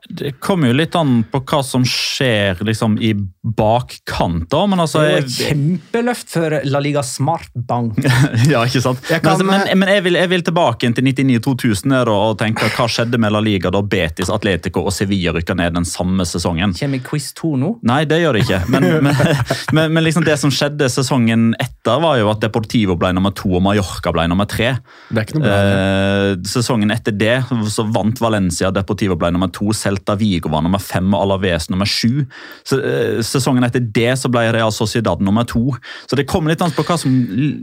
Det 0.08 0.36
kommer 0.40 0.70
jo 0.70 0.76
litt 0.78 0.94
an 0.94 1.24
på 1.30 1.40
hva 1.42 1.58
som 1.66 1.82
skjer 1.86 2.60
liksom, 2.64 2.94
i 3.02 3.10
bakkant, 3.56 4.46
da. 4.52 4.60
Men 4.70 4.82
altså 4.84 5.02
Det 5.02 5.08
er 5.08 5.16
jo 5.16 5.24
et 5.24 5.36
kjempeløft 5.36 6.30
for 6.36 6.56
La 6.70 6.80
Liga 6.84 7.02
Smart 7.06 7.50
Bank. 7.54 7.98
Ja, 8.52 8.62
ikke 8.68 8.82
sant? 8.84 9.00
Jeg 9.10 9.22
kan- 9.24 9.38
men, 9.40 9.50
altså, 9.50 9.66
men, 9.72 9.78
men 9.80 9.90
jeg, 9.90 10.04
vil, 10.06 10.18
jeg 10.20 10.30
vil 10.30 10.44
tilbake 10.46 10.90
til 10.94 11.06
99-2000 11.08 11.96
og, 12.12 12.36
tenke 12.38 12.68
hva 12.76 12.86
skjedde 12.90 13.18
med 13.22 13.34
La 13.34 13.40
Liga 13.42 13.70
da 13.74 13.82
Betis, 13.82 14.30
Atletico 14.32 14.84
og 14.86 14.94
Sevilla 14.94 15.32
rykka 15.34 15.56
ned 15.58 15.74
den 15.78 15.88
samme 15.88 16.26
sesongen. 16.28 16.74
Kommer 16.78 17.02
quiz 17.06 17.32
2 17.38 17.52
nå? 17.60 17.72
Nei, 17.86 18.02
det 18.08 18.20
gjør 18.22 18.38
det 18.38 18.44
ikke. 18.46 18.60
Men, 18.72 18.88
men, 19.06 19.42
men, 19.76 19.96
men 19.96 20.06
liksom 20.06 20.26
det 20.26 20.38
som 20.42 20.52
skjedde 20.54 20.88
sesongen 20.92 21.50
etter, 21.62 21.98
var 22.02 22.18
jo 22.20 22.30
at 22.32 22.42
Deportivo 22.42 22.96
ble 22.98 23.12
nummer 23.16 23.34
to 23.36 23.50
og 23.58 23.62
Mallorca 23.64 24.12
ble 24.14 24.26
nummer 24.30 24.48
tre. 24.50 24.72
Det 25.10 25.20
er 25.22 25.26
ikke 25.26 25.38
noe 25.38 25.46
bra. 25.46 25.58
Eh, 25.58 26.30
sesongen 26.50 26.94
etter 26.94 27.14
det 27.16 27.36
så 27.72 27.86
vant 27.94 28.20
Valencia, 28.22 28.70
Deportivo 28.74 29.18
ble 29.18 29.32
nummer 29.34 29.50
to, 29.54 29.70
Celta 29.96 30.14
Vigo 30.14 30.50
var 30.52 30.62
nummer 30.64 30.80
fem 30.82 31.08
og 31.14 31.24
Alaves 31.24 31.70
nummer 31.70 31.88
sju. 31.88 32.26
Eh, 32.72 33.22
sesongen 33.24 33.64
etter 33.64 33.80
det 33.80 34.12
så 34.20 34.30
ble 34.32 34.46
Real 34.52 34.72
Sociedad 34.74 35.22
nummer 35.24 35.46
to. 35.48 35.74
Så 36.06 36.16
det 36.16 36.26
kommer 36.28 36.52
litt 36.52 36.62
an 36.64 36.74
på 36.74 36.84
hva 36.86 36.98
som 37.00 37.12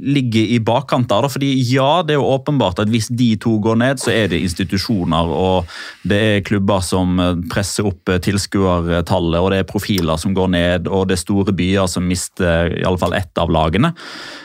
ligger 0.04 0.56
i 0.56 0.60
bakkant 0.60 1.10
der. 1.10 1.30
fordi 1.30 1.54
ja, 1.70 2.04
det 2.04 2.16
er 2.16 2.22
jo 2.22 2.34
åpenbart 2.34 2.80
at 2.80 2.90
hvis 2.90 3.08
de 3.10 3.36
to 3.38 3.58
går 3.60 3.78
ned, 3.78 4.00
så 4.00 4.12
er 4.12 4.28
det 4.32 4.42
institusjoner 4.42 5.30
og 5.34 5.70
det 6.04 6.20
er 6.20 6.46
klubber 6.46 6.82
som 6.84 7.20
eh, 7.20 7.36
presser 7.52 7.88
opp 7.88 8.10
eh, 8.10 8.22
tilskuertallet, 8.24 9.40
og 9.40 9.52
det 9.52 9.62
er 9.62 9.70
profiler 9.70 10.20
som 10.20 10.36
går 10.36 10.54
ned, 10.54 10.88
og 10.88 11.08
det 11.10 11.18
er 11.18 11.24
store 11.24 11.56
byer 11.56 11.90
som 11.90 12.08
mister 12.08 12.74
i 12.74 12.86
alle 12.88 13.02
fall 13.02 13.16
ett 13.18 13.38
av 13.38 13.52
lagene. 13.54 13.94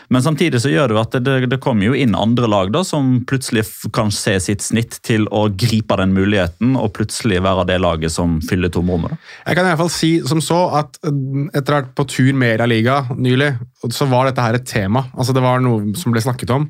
Men 0.09 0.22
samtidig 0.24 0.62
så 0.62 0.70
gjør 0.72 0.89
det 0.89 0.97
jo 0.97 1.01
at 1.03 1.16
det, 1.20 1.34
det 1.53 1.61
kommer 1.61 1.91
jo 1.91 1.97
inn 1.97 2.16
andre 2.16 2.49
lag 2.49 2.72
da, 2.72 2.80
som 2.86 3.18
plutselig 3.28 3.66
kan 3.95 4.12
se 4.14 4.39
sitt 4.41 4.64
snitt 4.64 4.97
til 5.05 5.26
å 5.34 5.47
gripe 5.53 5.99
den 6.01 6.14
muligheten, 6.16 6.78
og 6.80 6.95
plutselig 6.97 7.43
være 7.45 7.66
det 7.68 7.78
laget 7.83 8.14
som 8.14 8.39
fyller 8.45 8.72
to 8.72 8.83
måneder? 8.85 9.18
Jeg 9.47 9.59
kan 9.59 9.66
i 9.66 9.72
hvert 9.72 9.83
fall 9.83 9.93
si 9.93 10.12
som 10.29 10.41
så 10.45 10.62
at 10.81 10.99
eh, 11.07 11.20
etter 11.53 11.74
å 11.74 11.79
ha 11.79 11.83
vært 11.83 11.95
på 11.99 12.09
tur 12.11 12.33
med 12.39 12.59
La 12.62 12.68
Liga 12.70 13.03
nylig, 13.14 13.53
så 13.95 14.09
var 14.11 14.29
dette 14.29 14.45
her 14.45 14.59
et 14.59 14.68
tema. 14.68 15.07
Altså 15.14 15.37
Det 15.37 15.45
var 15.45 15.62
noe 15.64 15.95
som 15.99 16.14
ble 16.14 16.24
snakket 16.24 16.55
om. 16.55 16.68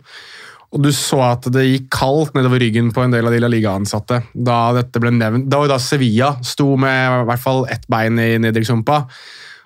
Og 0.68 0.82
du 0.84 0.90
så 0.92 1.22
at 1.30 1.46
det 1.52 1.64
gikk 1.64 1.86
kaldt 1.94 2.34
nedover 2.36 2.60
ryggen 2.60 2.90
på 2.92 3.00
en 3.00 3.14
del 3.14 3.24
av 3.24 3.32
de 3.32 3.40
La 3.40 3.48
Liga-ansatte 3.48 4.20
da 4.34 4.58
dette 4.76 5.00
ble 5.00 5.14
nevnt. 5.16 5.48
Da 5.48 5.62
da 5.70 5.78
Sevilla 5.80 6.34
sto 6.44 6.74
med 6.80 7.22
i 7.22 7.28
hvert 7.30 7.44
fall 7.44 7.64
ett 7.72 7.86
bein 7.88 8.20
i 8.20 8.34
nedrykkssumpa. 8.44 9.04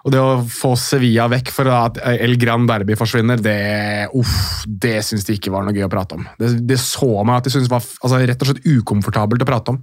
Og 0.02 0.10
det 0.10 0.18
å 0.18 0.40
få 0.50 0.72
Sevilla 0.78 1.28
vekk 1.30 1.50
for 1.54 1.68
at 1.70 2.00
El 2.10 2.34
Gran 2.40 2.64
Derby 2.66 2.96
forsvinner, 2.98 3.38
det, 3.42 4.08
uff, 4.18 4.64
det 4.66 4.96
syns 5.06 5.26
de 5.28 5.36
ikke 5.38 5.52
var 5.54 5.62
noe 5.62 5.74
gøy 5.76 5.86
å 5.86 5.90
prate 5.92 6.18
om. 6.18 6.24
Det, 6.40 6.50
det 6.66 6.78
så 6.82 7.10
meg 7.22 7.38
at 7.38 7.46
de 7.46 7.52
syntes 7.54 7.70
var 7.70 7.84
altså, 7.84 8.18
rett 8.18 8.42
og 8.42 8.50
slett 8.50 8.66
ukomfortabelt 8.66 9.44
å 9.44 9.48
prate 9.48 9.74
om. 9.76 9.78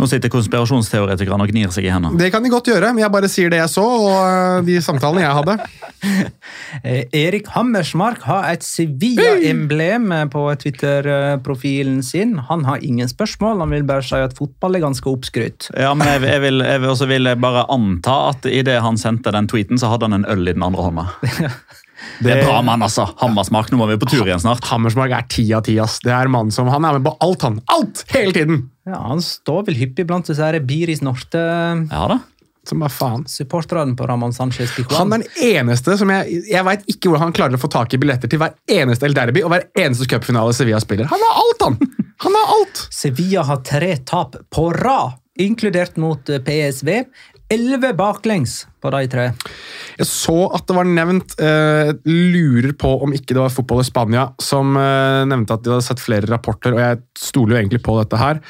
Nå 0.00 0.08
sitter 0.08 0.32
konspirasjonsteoretikerne 0.32 1.44
og 1.44 1.52
gnir 1.52 1.74
seg 1.74 1.88
i 1.88 1.92
hendene. 1.92 2.16
Det 2.20 2.30
kan 2.32 2.44
de 2.44 2.52
godt 2.52 2.70
gjøre, 2.72 2.94
men 2.94 3.04
jeg 3.04 3.12
bare 3.12 3.30
sier 3.32 3.52
det 3.52 3.60
jeg 3.60 3.72
så, 3.74 3.84
og 3.84 4.16
øh, 4.16 4.62
de 4.68 4.78
samtalene 4.84 5.26
jeg 5.26 5.38
hadde. 5.42 5.58
Eh, 6.84 7.08
Erik 7.16 7.48
Hammersmark 7.54 8.22
har 8.28 8.44
et 8.52 8.62
Sevilla-emblem 8.62 10.12
på 10.30 10.42
Twitter-profilen 10.62 12.02
sin. 12.04 12.36
Han 12.50 12.66
har 12.68 12.84
ingen 12.84 13.08
spørsmål, 13.10 13.62
han 13.64 13.72
vil 13.72 13.86
bare 13.88 14.04
si 14.04 14.20
at 14.20 14.36
fotball 14.36 14.76
er 14.76 14.84
ganske 14.84 15.08
oppskrytt. 15.10 15.70
Ja, 15.72 15.94
men 15.98 16.10
jeg, 16.12 16.22
jeg 16.28 16.42
vil, 16.44 16.62
jeg 16.62 16.82
vil, 16.82 16.92
også 16.92 17.08
vil 17.10 17.30
jeg 17.30 17.40
bare 17.42 17.64
anta 17.72 18.18
at 18.28 18.46
idet 18.50 18.78
han 18.84 19.00
sendte 19.00 19.32
den 19.34 19.48
tweeten, 19.50 19.57
så 19.78 19.90
hadde 19.92 20.08
han 20.08 20.20
en 20.20 20.28
øl 20.30 20.48
i 20.48 20.54
den 20.56 20.62
andre 20.62 20.88
hånda. 20.88 21.06
Det 22.22 22.30
er 22.30 22.44
bra 22.46 22.60
mann, 22.62 22.82
altså. 22.82 23.08
Hammersmark, 23.18 23.72
nå 23.72 23.78
må 23.80 23.86
vi 23.90 23.96
på 23.98 24.06
tur 24.10 24.22
igjen 24.26 24.38
snart. 24.42 24.62
Hammersmark 24.70 25.10
er 25.14 25.26
ti 25.30 25.44
av 25.54 25.64
ti. 25.66 25.74
ass. 25.82 25.98
Det 26.04 26.12
er 26.14 26.28
en 26.28 26.34
mann 26.34 26.50
som, 26.54 26.68
Han 26.70 26.86
er 26.86 26.98
med 26.98 27.06
på 27.08 27.16
alt, 27.26 27.42
han. 27.42 27.60
Alt! 27.74 28.04
Hele 28.14 28.32
tiden! 28.34 28.70
Ja, 28.86 29.00
Han 29.10 29.22
står 29.22 29.66
vel 29.66 29.78
hyppig 29.80 30.06
blant 30.06 30.30
disse 30.30 30.42
her 30.42 30.58
Biris 30.62 31.02
Norte-supporterne 31.02 31.90
Ja 31.90 32.06
da. 32.14 32.20
Som 32.68 32.82
bare 32.82 32.92
faen. 32.92 33.24
på 33.96 34.06
Ramón 34.06 34.32
Sánchez 34.32 34.74
Han 34.96 35.12
er 35.12 35.18
den 35.18 35.44
eneste 35.56 35.96
som 35.96 36.10
jeg 36.10 36.42
Jeg 36.50 36.64
vet 36.64 36.84
ikke 36.86 37.08
hvordan 37.08 37.28
han 37.28 37.32
klarer 37.32 37.56
å 37.56 37.60
få 37.62 37.70
tak 37.72 37.94
i 37.94 37.98
billetter 37.98 38.28
til 38.28 38.38
hver 38.42 38.54
eneste 38.68 39.06
El 39.08 39.14
Derby 39.16 39.42
og 39.42 39.50
hver 39.54 39.64
eneste 39.78 40.06
cupfinale 40.06 40.52
Sevilla 40.52 40.80
spiller. 40.80 41.08
Han 41.08 41.18
har 41.18 41.40
alt, 41.42 41.64
han! 41.64 41.78
Han 42.26 42.36
har 42.36 42.54
alt! 42.58 42.82
Sevilla 42.92 43.42
har 43.48 43.62
tre 43.64 43.96
tap 44.04 44.36
på 44.52 44.68
rad, 44.76 45.16
inkludert 45.40 45.96
mot 45.96 46.28
eh, 46.28 46.42
PSV. 46.44 47.04
Elleve 47.48 47.94
baklengs 47.96 48.66
på 48.82 48.90
de 48.92 49.06
tre. 49.08 49.26
Jeg 49.96 50.08
så 50.08 50.36
at 50.52 50.66
det 50.68 50.76
var 50.76 50.88
nevnt 50.88 51.32
eh, 51.40 51.94
Lurer 52.04 52.74
på 52.76 52.90
om 53.06 53.14
ikke 53.16 53.32
det 53.32 53.40
var 53.40 53.54
Fotball 53.54 53.80
i 53.80 53.86
Spania 53.88 54.26
som 54.42 54.76
eh, 54.76 55.24
nevnte 55.28 55.56
at 55.56 55.64
de 55.64 55.72
hadde 55.72 55.86
sett 55.86 56.02
flere 56.02 56.28
rapporter, 56.28 56.76
og 56.76 56.82
jeg 56.84 57.00
stoler 57.18 57.56
jo 57.56 57.60
egentlig 57.62 57.80
på 57.86 57.96
dette 58.00 58.20
her. 58.20 58.42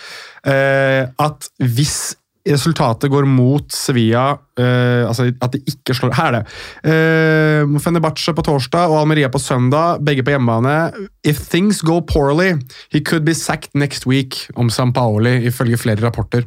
Eh, 0.51 1.05
at 1.07 1.51
hvis 1.63 2.17
resultatet 2.47 3.11
går 3.11 3.27
mot 3.29 3.67
Sevilla 3.75 4.39
eh, 4.59 5.05
altså 5.09 5.29
At 5.45 5.55
de 5.55 5.61
ikke 5.69 5.97
slår 5.97 6.15
Her 6.19 6.29
er 6.29 6.37
det. 6.39 6.43
Uh, 6.85 7.79
Fenerbahçe 7.83 8.33
på 8.35 8.45
torsdag 8.47 8.91
og 8.91 9.01
Almeria 9.03 9.31
på 9.33 9.41
søndag, 9.43 10.03
begge 10.05 10.25
på 10.25 10.35
hjemmebane. 10.35 10.93
If 11.27 11.41
things 11.51 11.83
go 11.83 12.01
poorly, 12.01 12.55
he 12.93 13.01
could 13.01 13.27
be 13.27 13.35
sacked 13.35 13.75
next 13.75 14.07
week 14.07 14.47
om 14.57 14.71
San 14.71 14.93
Paoli, 14.93 15.37
ifølge 15.49 15.79
flere 15.81 16.03
rapporter. 16.05 16.47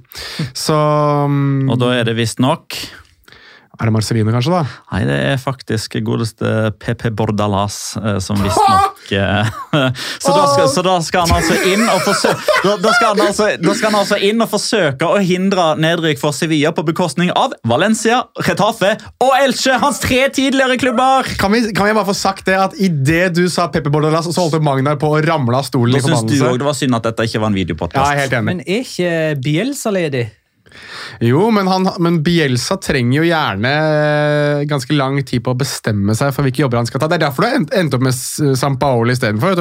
Så 0.54 0.76
um, 0.76 1.70
Og 1.70 1.80
da 1.82 1.94
er 2.00 2.10
det 2.10 2.18
visstnok 2.20 2.78
Er 3.82 3.90
det 3.90 3.94
Marcelino, 3.96 4.30
kanskje? 4.30 4.52
da? 4.54 4.60
Nei, 4.94 5.00
det 5.10 5.16
er 5.32 5.40
faktisk 5.42 5.96
godeste 6.06 6.50
PP 6.78 7.08
Bordalas 7.18 7.96
eh, 7.98 8.20
som 8.22 8.38
visstnok 8.38 9.10
eh, 9.18 9.50
så, 10.22 10.34
da 10.36 10.44
skal- 10.52 10.70
så 10.70 10.84
da 10.86 10.94
skal 11.02 11.26
han 11.26 11.40
altså 11.40 11.56
inn 11.72 11.82
og 11.90 12.04
forsøke 12.06 12.58
da, 12.68 12.76
da, 12.84 12.92
skal 12.94 13.08
han 13.16 13.24
altså, 13.26 13.48
da 13.64 13.74
skal 13.80 13.90
han 13.90 14.00
altså 14.04 14.20
inn 14.28 14.44
og 14.46 14.52
forsøke 14.52 15.10
å 15.10 15.18
hindre 15.26 15.66
nedrykk 15.82 16.22
for 16.22 16.36
Sevilla 16.38 16.70
på 16.78 16.86
bekostning 16.92 17.32
av 17.34 17.56
Valencia, 17.68 18.20
Retafe 18.46 18.94
og 19.26 19.34
Elche, 19.40 19.80
hans 19.82 20.02
tre 20.04 20.22
tidligere 20.36 20.78
klubber! 20.82 21.32
Kan 21.42 21.56
vi, 21.56 21.64
kan 21.74 21.90
vi 21.90 21.96
bare 21.98 22.08
få 22.12 22.16
sagt 22.22 22.46
det 22.52 22.60
at 22.62 22.78
Idet 22.78 23.32
du 23.38 23.48
sa 23.50 23.66
Pepper 23.74 23.90
Bordalas, 23.94 24.30
så 24.30 24.46
holdt 24.46 24.62
Magnar 24.62 25.00
på 25.02 25.10
å 25.10 25.24
ramle 25.26 25.58
av 25.58 25.66
stolen. 25.66 25.98
Da 25.98 26.04
synes 26.06 26.22
syns 26.22 26.30
du 26.30 26.38
også 26.38 26.52
òg 26.54 26.62
det 26.62 26.68
var 26.70 26.78
synd 26.78 26.98
at 27.00 27.10
dette 27.10 27.26
ikke 27.26 27.42
var 27.42 27.50
en 27.50 27.58
Ja, 27.58 27.64
videopodkast. 27.64 28.06
jeg 28.06 28.18
er 28.20 28.22
helt 28.28 28.38
enig. 28.38 28.48
Men 28.52 28.62
er 28.62 28.86
ikke 28.86 29.42
Bielsa 29.42 29.94
ledig? 29.96 30.28
Jo, 31.24 31.46
men, 31.54 31.70
han, 31.72 31.88
men 32.04 32.20
Bielsa 32.26 32.78
trenger 32.82 33.22
jo 33.22 33.28
gjerne 33.30 33.72
eh, 33.72 34.64
ganske 34.70 34.96
lang 34.98 35.20
tid 35.28 35.44
på 35.46 35.54
å 35.54 35.60
bestemme 35.60 36.16
seg 36.18 36.34
for 36.36 36.48
hvilke 36.48 36.64
jobber 36.64 36.82
han 36.82 36.90
skal 36.90 37.04
ta. 37.04 37.10
Det 37.12 37.20
er 37.20 37.28
derfor 37.28 37.46
du 37.46 37.52
endte 37.52 37.80
endt 37.80 37.98
opp 37.98 38.06
med 38.06 38.58
Sampaoli 38.60 39.16
istedenfor. 39.16 39.58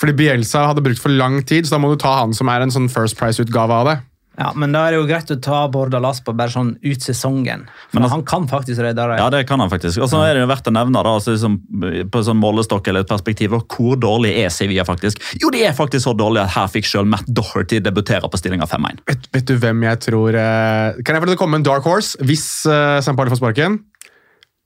Fordi 0.00 0.16
Bielsa 0.18 0.68
hadde 0.70 0.84
brukt 0.84 1.02
for 1.02 1.14
lang 1.14 1.40
tid, 1.46 1.66
så 1.66 1.76
da 1.76 1.84
må 1.84 1.92
du 1.92 2.00
ta 2.00 2.18
han 2.22 2.34
som 2.36 2.50
er 2.52 2.64
en 2.64 2.74
sånn 2.74 2.90
First 2.92 3.18
Price-utgave 3.20 3.82
av 3.82 3.90
det. 3.90 4.00
Ja, 4.34 4.48
men 4.58 4.72
da 4.74 4.80
er 4.88 4.94
det 4.94 4.98
jo 4.98 5.06
greit 5.06 5.28
å 5.30 5.36
ta 5.38 5.60
Bordalas 5.70 6.18
på 6.26 6.32
bare 6.34 6.50
sånn 6.50 6.72
ut 6.82 7.04
sesongen. 7.04 7.68
For 7.90 8.00
Men 8.00 8.02
altså- 8.02 8.14
han 8.16 8.24
kan 8.24 8.48
faktisk 8.50 8.80
redde 8.82 8.96
det. 9.06 9.18
Ja, 9.20 9.28
det 9.30 9.46
kan 9.46 9.60
han 9.60 9.70
faktisk. 9.70 10.02
Og 10.02 10.08
så 10.10 10.24
er 10.26 10.34
det 10.34 10.40
jo 10.42 10.48
verdt 10.50 10.66
å 10.66 10.72
nevne 10.74 10.92
da, 11.04 11.12
altså, 11.14 11.36
liksom, 11.36 12.10
på 12.10 12.22
sånn 12.26 12.40
målestokk 12.42 12.88
eller 12.88 13.00
et 13.06 13.08
perspektiv, 13.08 13.50
hvor 13.54 13.94
dårlig 13.96 14.34
er 14.42 14.50
Sevilla 14.50 14.82
faktisk? 14.84 15.22
Jo, 15.40 15.50
de 15.50 15.62
er 15.64 15.72
faktisk 15.72 16.02
så 16.08 16.16
dårlige 16.18 16.44
at 16.48 16.50
her 16.50 16.66
fikk 16.66 16.84
selv 16.90 17.06
Matt 17.06 17.26
Doherty 17.32 17.78
debutere 17.78 18.26
på 18.28 18.36
stillinga 18.42 18.66
5-1. 18.66 18.98
Vet, 19.06 19.30
vet 19.32 19.44
du 19.46 19.56
hvem 19.56 19.82
jeg 19.86 20.00
tror 20.00 20.34
eh, 20.34 21.02
Kan 21.04 21.14
jeg 21.14 21.22
få 21.22 21.26
det 21.30 21.38
komme 21.38 21.50
med 21.58 21.62
en 21.66 21.70
dark 21.70 21.84
horse 21.84 22.16
hvis 22.18 22.66
eh, 22.66 23.00
San 23.00 23.14
får 23.16 23.36
sparken? 23.38 23.84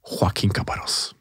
Joaquin 0.09 0.49
Caparros. 0.51 1.13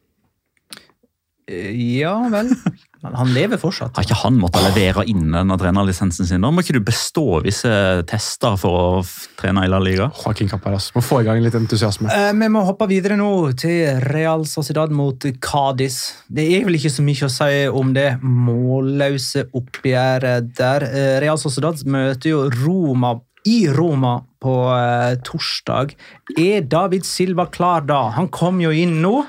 Eh, 1.49 1.71
Ja 1.99 2.15
vel. 2.29 2.47
Men 3.03 3.13
han 3.19 3.29
lever 3.35 3.59
fortsatt. 3.61 3.95
Har 3.97 4.05
ikke 4.07 4.17
han 4.23 4.37
måttet 4.41 4.63
levere 4.65 5.03
inn 5.09 5.27
den 5.31 5.53
trenerlisensen 5.59 6.25
sin? 6.25 6.41
Da 6.41 6.49
må 6.51 6.63
ikke 6.63 6.77
du 6.79 6.81
bestå 6.87 7.41
visse 7.45 7.69
tester 8.09 8.55
for 8.57 8.77
å 8.81 9.03
trene 9.37 9.65
i 9.67 9.69
La 9.71 9.77
Liga? 9.83 10.09
Joaquin 10.23 10.49
Caparros. 10.49 10.89
Må 10.95 11.03
få 11.05 11.21
i 11.21 11.27
gang 11.27 11.41
litt 11.45 11.55
entusiasme. 11.59 12.09
Eh, 12.09 12.31
Vi 12.33 12.49
må 12.53 12.63
hoppe 12.65 12.87
videre 12.89 13.17
nå 13.19 13.29
til 13.59 14.01
Real 14.09 14.45
Sociedad 14.49 14.89
mot 14.91 15.27
Cádiz. 15.43 15.99
Det 16.27 16.47
er 16.57 16.65
vel 16.65 16.79
ikke 16.79 16.93
så 16.93 17.05
mye 17.05 17.27
å 17.29 17.31
si 17.33 17.67
om 17.69 17.93
det 17.93 18.09
målløse 18.25 19.45
oppgjøret 19.57 20.51
der. 20.57 20.87
Eh, 20.89 21.19
Real 21.23 21.37
Sociedad 21.41 21.83
møter 21.85 22.33
jo 22.33 22.43
Roma 22.63 23.15
i 23.47 23.61
Roma 23.71 24.17
på 24.43 24.53
eh, 24.75 25.15
torsdag. 25.25 25.93
Er 26.37 26.65
David 26.67 27.05
Silva 27.07 27.45
klar 27.53 27.85
da? 27.87 28.07
Han 28.17 28.27
kom 28.33 28.59
jo 28.61 28.73
inn 28.75 28.97
nå. 29.03 29.21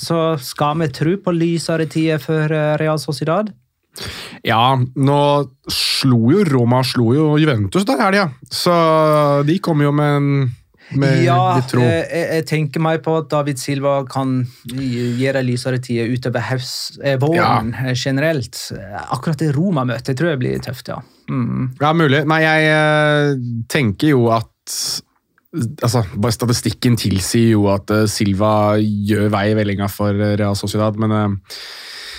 Så 0.00 0.20
skal 0.40 0.78
vi 0.80 0.88
tro 0.96 1.16
på 1.20 1.34
lysere 1.36 1.84
tider 1.90 2.22
for 2.22 2.52
eh, 2.56 2.76
Real 2.80 3.00
Sociedad? 3.02 3.50
Ja, 4.46 4.76
nå 4.78 5.18
slo 5.68 6.30
jo 6.32 6.44
Roma 6.46 6.80
slo 6.86 7.10
jo 7.16 7.26
Juventus 7.42 7.84
der 7.88 7.98
helga, 8.00 8.28
så 8.54 8.72
de 9.44 9.58
kom 9.60 9.82
jo 9.84 9.90
med 9.92 10.16
en 10.20 10.30
med 10.98 11.20
ja, 11.22 11.36
eh, 11.54 11.74
jeg, 11.78 12.24
jeg 12.34 12.44
tenker 12.48 12.82
meg 12.82 13.02
på 13.04 13.12
at 13.20 13.28
David 13.30 13.60
Silva 13.62 14.00
kan 14.10 14.40
gi- 14.66 15.12
gjøre 15.20 15.42
lysere 15.46 15.78
tider 15.78 16.10
utover 16.10 16.42
haus, 16.48 16.72
eh, 16.98 17.14
våren 17.22 17.70
ja. 17.76 17.92
generelt. 17.94 18.58
Akkurat 19.06 19.38
det 19.38 19.52
Roma-møtet 19.54 20.18
tror 20.18 20.32
jeg 20.32 20.40
blir 20.42 20.58
tøft, 20.64 20.90
ja. 20.90 20.98
Mm. 21.30 21.68
Ja, 21.78 21.92
mulig. 21.94 22.24
Nei, 22.26 22.40
jeg 22.42 23.38
tenker 23.70 24.10
jo 24.16 24.24
at 24.34 24.74
Altså, 25.50 26.04
bare 26.14 26.34
Statistikken 26.34 26.94
tilsier 27.00 27.56
jo 27.56 27.64
at 27.72 27.90
eh, 27.90 28.06
Silva 28.10 28.78
gjør 28.78 29.32
vei 29.34 29.48
i 29.50 29.56
vellinga 29.58 29.88
for 29.90 30.14
eh, 30.14 30.36
Real 30.38 30.54
Sociedad, 30.58 30.98
men 31.00 31.14
eh, 31.16 31.56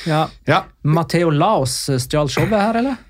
ja. 0.09 0.25
ja. 0.49 0.65
Matheo 0.83 1.31
Laos 1.31 1.85
stjal 2.03 2.31
showet 2.31 2.57
her, 2.57 2.81
eller? 2.81 2.99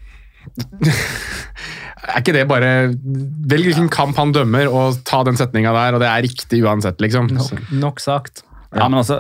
Er 2.02 2.18
ikke 2.18 2.34
det 2.34 2.48
bare 2.50 2.70
Velg 2.90 3.68
hvilken 3.68 3.90
kamp 3.94 4.18
han 4.18 4.32
dømmer, 4.34 4.70
og 4.70 5.02
ta 5.08 5.22
den 5.26 5.38
setninga 5.38 5.74
der, 5.76 5.98
og 5.98 6.02
det 6.02 6.10
er 6.10 6.24
riktig 6.26 6.64
uansett, 6.66 7.02
liksom. 7.04 7.30
Nok, 7.38 7.68
nok 7.78 8.02
sagt. 8.02 8.42
Ja, 8.76 8.86
men 8.88 9.02
altså, 9.02 9.18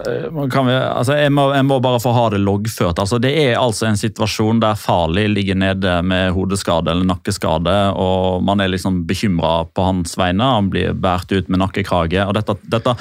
kan 0.51 0.67
vi, 0.67 0.73
altså 0.73 1.15
jeg, 1.19 1.31
må, 1.35 1.49
jeg 1.51 1.65
må 1.67 1.81
bare 1.83 1.99
få 1.99 2.13
ha 2.15 2.29
det 2.31 2.39
loggført. 2.39 3.01
Altså, 3.03 3.17
det 3.19 3.33
er 3.35 3.57
altså 3.59 3.89
en 3.89 3.99
situasjon 3.99 4.61
der 4.63 4.79
Farlig 4.79 5.25
ligger 5.33 5.57
nede 5.59 5.97
med 6.07 6.31
hodeskade 6.37 6.93
eller 6.93 7.09
nakkeskade, 7.09 7.73
og 7.99 8.45
man 8.47 8.63
er 8.63 8.71
liksom 8.71 9.01
bekymra 9.09 9.65
på 9.75 9.89
hans 9.89 10.15
vegne. 10.19 10.47
Han 10.55 10.71
blir 10.71 10.95
båret 10.95 11.35
ut 11.35 11.51
med 11.51 11.59
nakkekrage. 11.59 12.23
og 12.23 12.33
dette, 12.37 12.55
dette, 12.71 12.95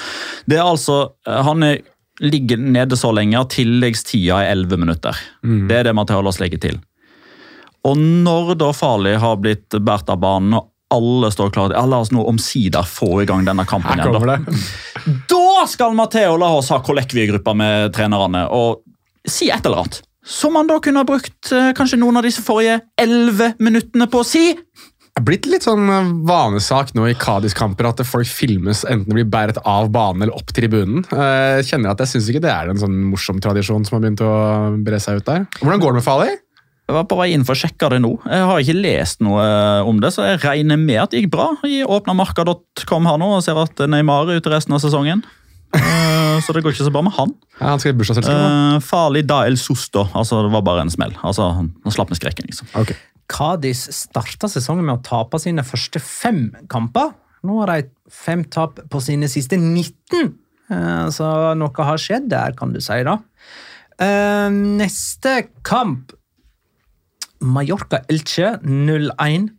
det 0.45 0.59
er 0.59 0.67
altså, 0.67 1.13
Han 1.23 1.63
er, 1.63 1.79
ligger 2.19 2.59
nede 2.59 2.99
så 2.99 3.13
lenge 3.15 3.39
at 3.39 3.55
tilleggstida 3.55 4.43
er 4.43 4.51
11 4.51 4.83
minutter. 4.83 5.23
Det 5.69 5.77
er 5.79 5.87
det 5.87 5.95
man 5.95 6.09
tør 6.09 6.27
å 6.27 6.35
slike 6.35 6.59
til. 6.59 6.81
Og 7.87 7.95
når 7.97 8.57
da 8.59 8.73
Farlig 8.75 9.15
har 9.23 9.39
blitt 9.41 9.71
båret 9.79 10.11
av 10.11 10.19
banen, 10.21 10.59
og 10.59 10.67
alle 10.91 11.31
står 11.31 11.53
klare 11.55 11.77
ja, 11.77 11.85
La 11.87 12.01
oss 12.03 12.11
nå 12.11 12.23
omsider 12.27 12.83
få 12.83 13.21
i 13.23 13.25
gang 13.29 13.45
denne 13.47 13.63
kampen 13.65 13.95
igjen. 13.95 14.11
da. 14.11 14.35
Da 15.51 15.65
skal 15.67 15.93
Matheo 15.97 16.37
la 16.39 16.47
oss 16.57 16.71
ha 16.71 16.79
kollekviegruppa 16.81 17.53
med 17.57 17.91
trenerne 17.95 18.45
og 18.55 18.79
si 19.27 19.49
et 19.53 19.65
eller 19.67 19.83
annet. 19.83 19.99
Som 20.25 20.55
han 20.57 20.69
da 20.69 20.77
kunne 20.81 21.01
ha 21.01 21.07
brukt 21.07 21.51
eh, 21.53 21.71
kanskje 21.77 21.99
noen 21.99 22.17
av 22.19 22.25
disse 22.25 22.43
forrige 22.45 22.79
elleve 23.01 23.51
minuttene 23.61 24.07
på 24.09 24.21
å 24.21 24.25
si. 24.27 24.51
Det 24.53 25.19
er 25.19 25.25
blitt 25.27 25.47
litt 25.49 25.65
sånn 25.65 25.89
eh, 25.91 26.11
vanesak 26.29 26.93
nå 26.97 27.07
i 27.09 27.15
Kadis-kamper 27.19 27.89
at 27.89 28.03
folk 28.07 28.29
filmes 28.29 28.83
enten 28.85 29.09
det 29.09 29.17
blir 29.19 29.29
båret 29.33 29.59
av 29.67 29.89
banen 29.93 30.23
eller 30.25 30.37
opp 30.37 30.53
tribunen. 30.55 31.03
Eh, 31.09 31.57
Jeg 31.59 31.67
kjenner 31.73 31.93
at 31.93 32.05
jeg 32.05 32.13
syns 32.13 32.29
ikke 32.31 32.43
det 32.45 32.53
er 32.53 32.71
en 32.71 32.81
sånn 32.81 32.95
morsom 33.11 33.41
tradisjon 33.43 33.85
som 33.85 33.97
har 33.99 34.05
begynt 34.05 34.23
å 34.25 34.31
bre 34.85 35.01
seg 35.03 35.21
ut 35.21 35.27
der. 35.29 35.45
Hvordan 35.59 35.83
går 35.83 35.93
det 35.93 36.01
med 36.01 36.07
Fali? 36.07 36.29
Jeg 36.89 36.97
var 36.97 37.05
på 37.09 37.17
vei 37.21 37.29
inn 37.35 37.45
for 37.47 37.57
å 37.57 37.61
sjekke 37.61 37.91
det 37.93 38.01
nå. 38.03 38.15
Jeg 38.25 38.47
har 38.49 38.61
ikke 38.63 38.79
lest 38.81 39.21
noe 39.23 39.43
om 39.87 39.99
det, 40.03 40.09
så 40.15 40.25
jeg 40.31 40.41
regner 40.43 40.79
med 40.81 40.97
at 41.05 41.13
det 41.13 41.21
gikk 41.21 41.29
bra. 41.33 41.51
Jeg 41.65 41.85
åpna 41.87 42.15
marka.com 42.17 43.05
her 43.07 43.21
nå 43.21 43.29
og 43.37 43.45
ser 43.45 43.59
at 43.61 43.79
Neymar 43.89 44.27
er 44.31 44.41
ute 44.41 44.51
resten 44.51 44.75
av 44.75 44.81
sesongen. 44.83 45.21
Eh, 45.77 46.39
Så 46.41 46.53
det 46.55 46.63
går 46.63 46.73
ikke 46.73 46.87
så 46.87 46.91
bra 46.93 47.01
med 47.05 47.13
han. 47.15 47.31
Ja, 47.59 47.67
han 47.73 47.79
skal 47.79 47.93
i 47.93 47.97
bursdagsselskap. 47.99 48.35
Eh, 48.35 48.79
Farlig 48.83 49.25
da 49.29 49.43
el 49.47 49.57
susto. 49.61 50.07
Altså, 50.17 50.41
det 50.45 50.51
var 50.51 50.61
bare 50.67 50.81
en 50.85 50.89
smell. 50.93 51.13
Altså, 51.23 51.51
Han 51.55 51.71
slapp 51.93 52.09
med 52.11 52.19
skrekken, 52.19 52.45
liksom. 52.49 52.67
Okay. 52.75 52.95
Kadis 53.31 53.85
starta 53.95 54.49
sesongen 54.51 54.83
med 54.85 54.97
å 54.99 55.03
tape 55.05 55.39
sine 55.39 55.63
første 55.63 56.01
fem 56.03 56.49
kamper. 56.67 57.13
Nå 57.47 57.59
har 57.61 57.71
de 57.81 57.89
fem 58.11 58.43
tap 58.43 58.79
på 58.91 59.01
sine 59.01 59.29
siste 59.31 59.57
19, 59.57 60.35
Eh, 60.71 61.07
så 61.11 61.25
noe 61.59 61.83
har 61.83 61.97
skjedd 61.99 62.29
der, 62.31 62.53
kan 62.55 62.71
du 62.71 62.79
si. 62.79 63.03
da. 63.03 63.17
Neste 63.99 65.33
kamp 65.67 66.13
Mallorca-Elche 67.41 68.61
0-1. 68.63 69.49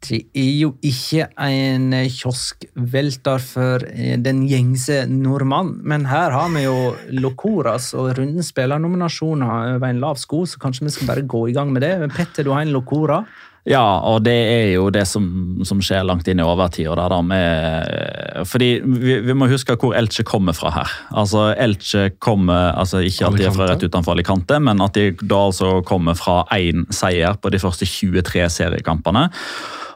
Det 0.00 0.22
er 0.32 0.52
jo 0.62 0.70
ikke 0.80 1.26
en 1.44 1.90
kioskvelter 2.08 3.42
for 3.44 3.84
eh, 3.90 4.14
den 4.22 4.46
gjengse 4.48 5.02
nordmann, 5.10 5.74
men 5.84 6.06
her 6.08 6.32
har 6.32 6.48
vi 6.54 6.62
jo 6.64 6.76
Locoras 7.20 7.90
og 7.98 8.14
rundens 8.16 8.48
spillernominasjoner 8.54 9.74
over 9.76 9.90
en 9.90 10.00
lav 10.00 10.16
sko, 10.20 10.46
så 10.48 10.60
kanskje 10.62 10.86
vi 10.88 10.94
skal 10.94 11.10
bare 11.12 11.26
gå 11.28 11.44
i 11.50 11.54
gang 11.56 11.72
med 11.74 11.84
det. 11.84 11.92
Petter, 12.16 12.46
du 12.48 12.54
har 12.54 12.64
en 12.64 12.72
Locora. 12.72 13.22
Ja, 13.68 13.82
og 14.08 14.22
det 14.24 14.32
er 14.32 14.70
jo 14.72 14.86
det 14.88 15.02
som, 15.06 15.26
som 15.68 15.82
skjer 15.84 16.06
langt 16.08 16.26
inn 16.32 16.40
i 16.40 16.46
overtida. 16.48 16.94
der 16.96 17.12
da, 17.12 17.18
med- 17.20 18.46
Fordi 18.48 18.70
vi, 18.80 19.18
vi 19.20 19.34
må 19.36 19.50
huske 19.52 19.76
hvor 19.76 19.92
Elche 19.98 20.24
kommer 20.24 20.56
fra 20.56 20.70
her. 20.78 20.94
Altså, 21.12 21.50
Elche 21.60 22.06
kommer 22.18 22.72
altså 22.72 23.02
ikke 23.04 23.26
alltid 23.28 23.52
fra 23.52 23.68
rett 23.68 23.84
utenfor 23.84 24.16
Alicante, 24.16 24.56
men 24.64 24.80
at 24.80 24.96
de 24.96 25.10
da 25.20 25.42
altså 25.50 25.82
kommer 25.84 26.16
fra 26.16 26.38
én 26.56 26.86
seier 26.90 27.36
på 27.36 27.52
de 27.52 27.60
første 27.60 27.84
23 27.84 28.48
seriekampene. 28.48 29.26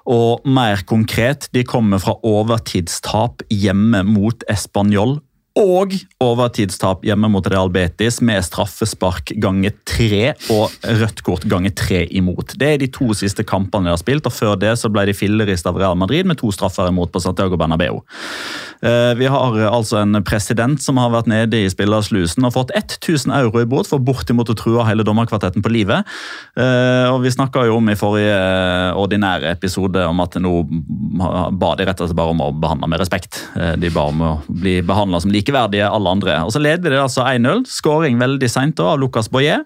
Og 0.04 0.44
mer 0.44 0.82
konkret, 0.84 1.48
de 1.56 1.64
kommer 1.64 2.02
fra 2.02 2.18
overtidstap 2.28 3.44
hjemme 3.48 4.02
mot 4.04 4.44
Español. 4.52 5.18
Og 5.54 5.92
overtidstap 6.18 7.04
hjemme 7.06 7.28
mot 7.30 7.46
Real 7.46 7.68
Betis 7.70 8.16
med 8.26 8.42
straffespark 8.42 9.30
ganger 9.38 9.70
tre 9.86 10.32
og 10.50 10.72
rødt 10.82 11.20
kort 11.22 11.44
ganger 11.46 11.70
tre 11.78 12.00
imot. 12.10 12.56
Det 12.58 12.70
er 12.72 12.80
de 12.82 12.88
to 12.90 13.14
siste 13.14 13.44
kampene 13.46 13.86
de 13.86 13.92
har 13.94 14.00
spilt, 14.00 14.26
og 14.26 14.34
før 14.34 14.56
det 14.58 14.72
så 14.80 14.90
ble 14.90 15.04
de 15.06 15.14
fillerist 15.14 15.68
av 15.70 15.78
Real 15.78 15.94
Madrid 16.00 16.26
med 16.26 16.40
to 16.40 16.50
straffer 16.50 16.90
imot 16.90 17.12
på 17.14 17.22
Santiago 17.22 17.54
Bernabeu. 17.60 18.00
Eh, 18.82 19.12
Vi 19.14 19.28
har 19.30 19.54
altså 19.70 20.00
en 20.02 20.18
president 20.26 20.82
som 20.82 20.98
har 20.98 21.12
vært 21.14 21.30
nede 21.30 21.62
i 21.62 21.70
spillerslusen 21.70 22.42
og 22.48 22.56
fått 22.56 22.74
1000 22.74 23.30
euro 23.38 23.62
i 23.62 23.68
bot 23.70 23.86
for 23.86 24.02
bortimot 24.02 24.50
å 24.50 24.58
true 24.58 24.82
hele 24.88 25.06
dommerkvartetten 25.06 25.62
på 25.62 25.70
livet. 25.70 26.02
Eh, 26.58 27.06
Og 27.14 27.22
Vi 27.22 27.30
snakka 27.30 27.62
jo 27.68 27.76
om 27.78 27.88
i 27.88 27.94
forrige 27.94 28.34
eh, 28.34 28.98
ordinære 28.98 29.54
episode 29.54 30.02
om 30.02 30.18
at 30.20 30.34
nå 30.34 30.66
ba 31.54 31.76
de 31.78 31.86
rett 31.86 32.00
og 32.00 32.10
slett 32.10 32.18
bare 32.18 32.34
om 32.34 32.42
å 32.42 32.50
behandle 32.50 32.88
med 32.90 32.98
respekt. 32.98 33.38
De 33.54 33.88
ba 33.94 34.08
om 34.10 34.20
å 34.20 34.42
bli 34.48 34.80
behandla 34.82 35.20
som 35.22 35.30
likeverdige 35.44 35.86
alle 35.86 36.10
andre. 36.16 36.38
Og 36.44 36.52
Så 36.52 36.62
leder 36.62 36.90
de 36.90 37.02
altså 37.02 37.22
1-0. 37.28 37.64
Skåring 37.68 38.18
veldig 38.18 38.50
seint 38.50 38.80
av 38.80 38.98
Lucas 38.98 39.28
Boyer. 39.30 39.64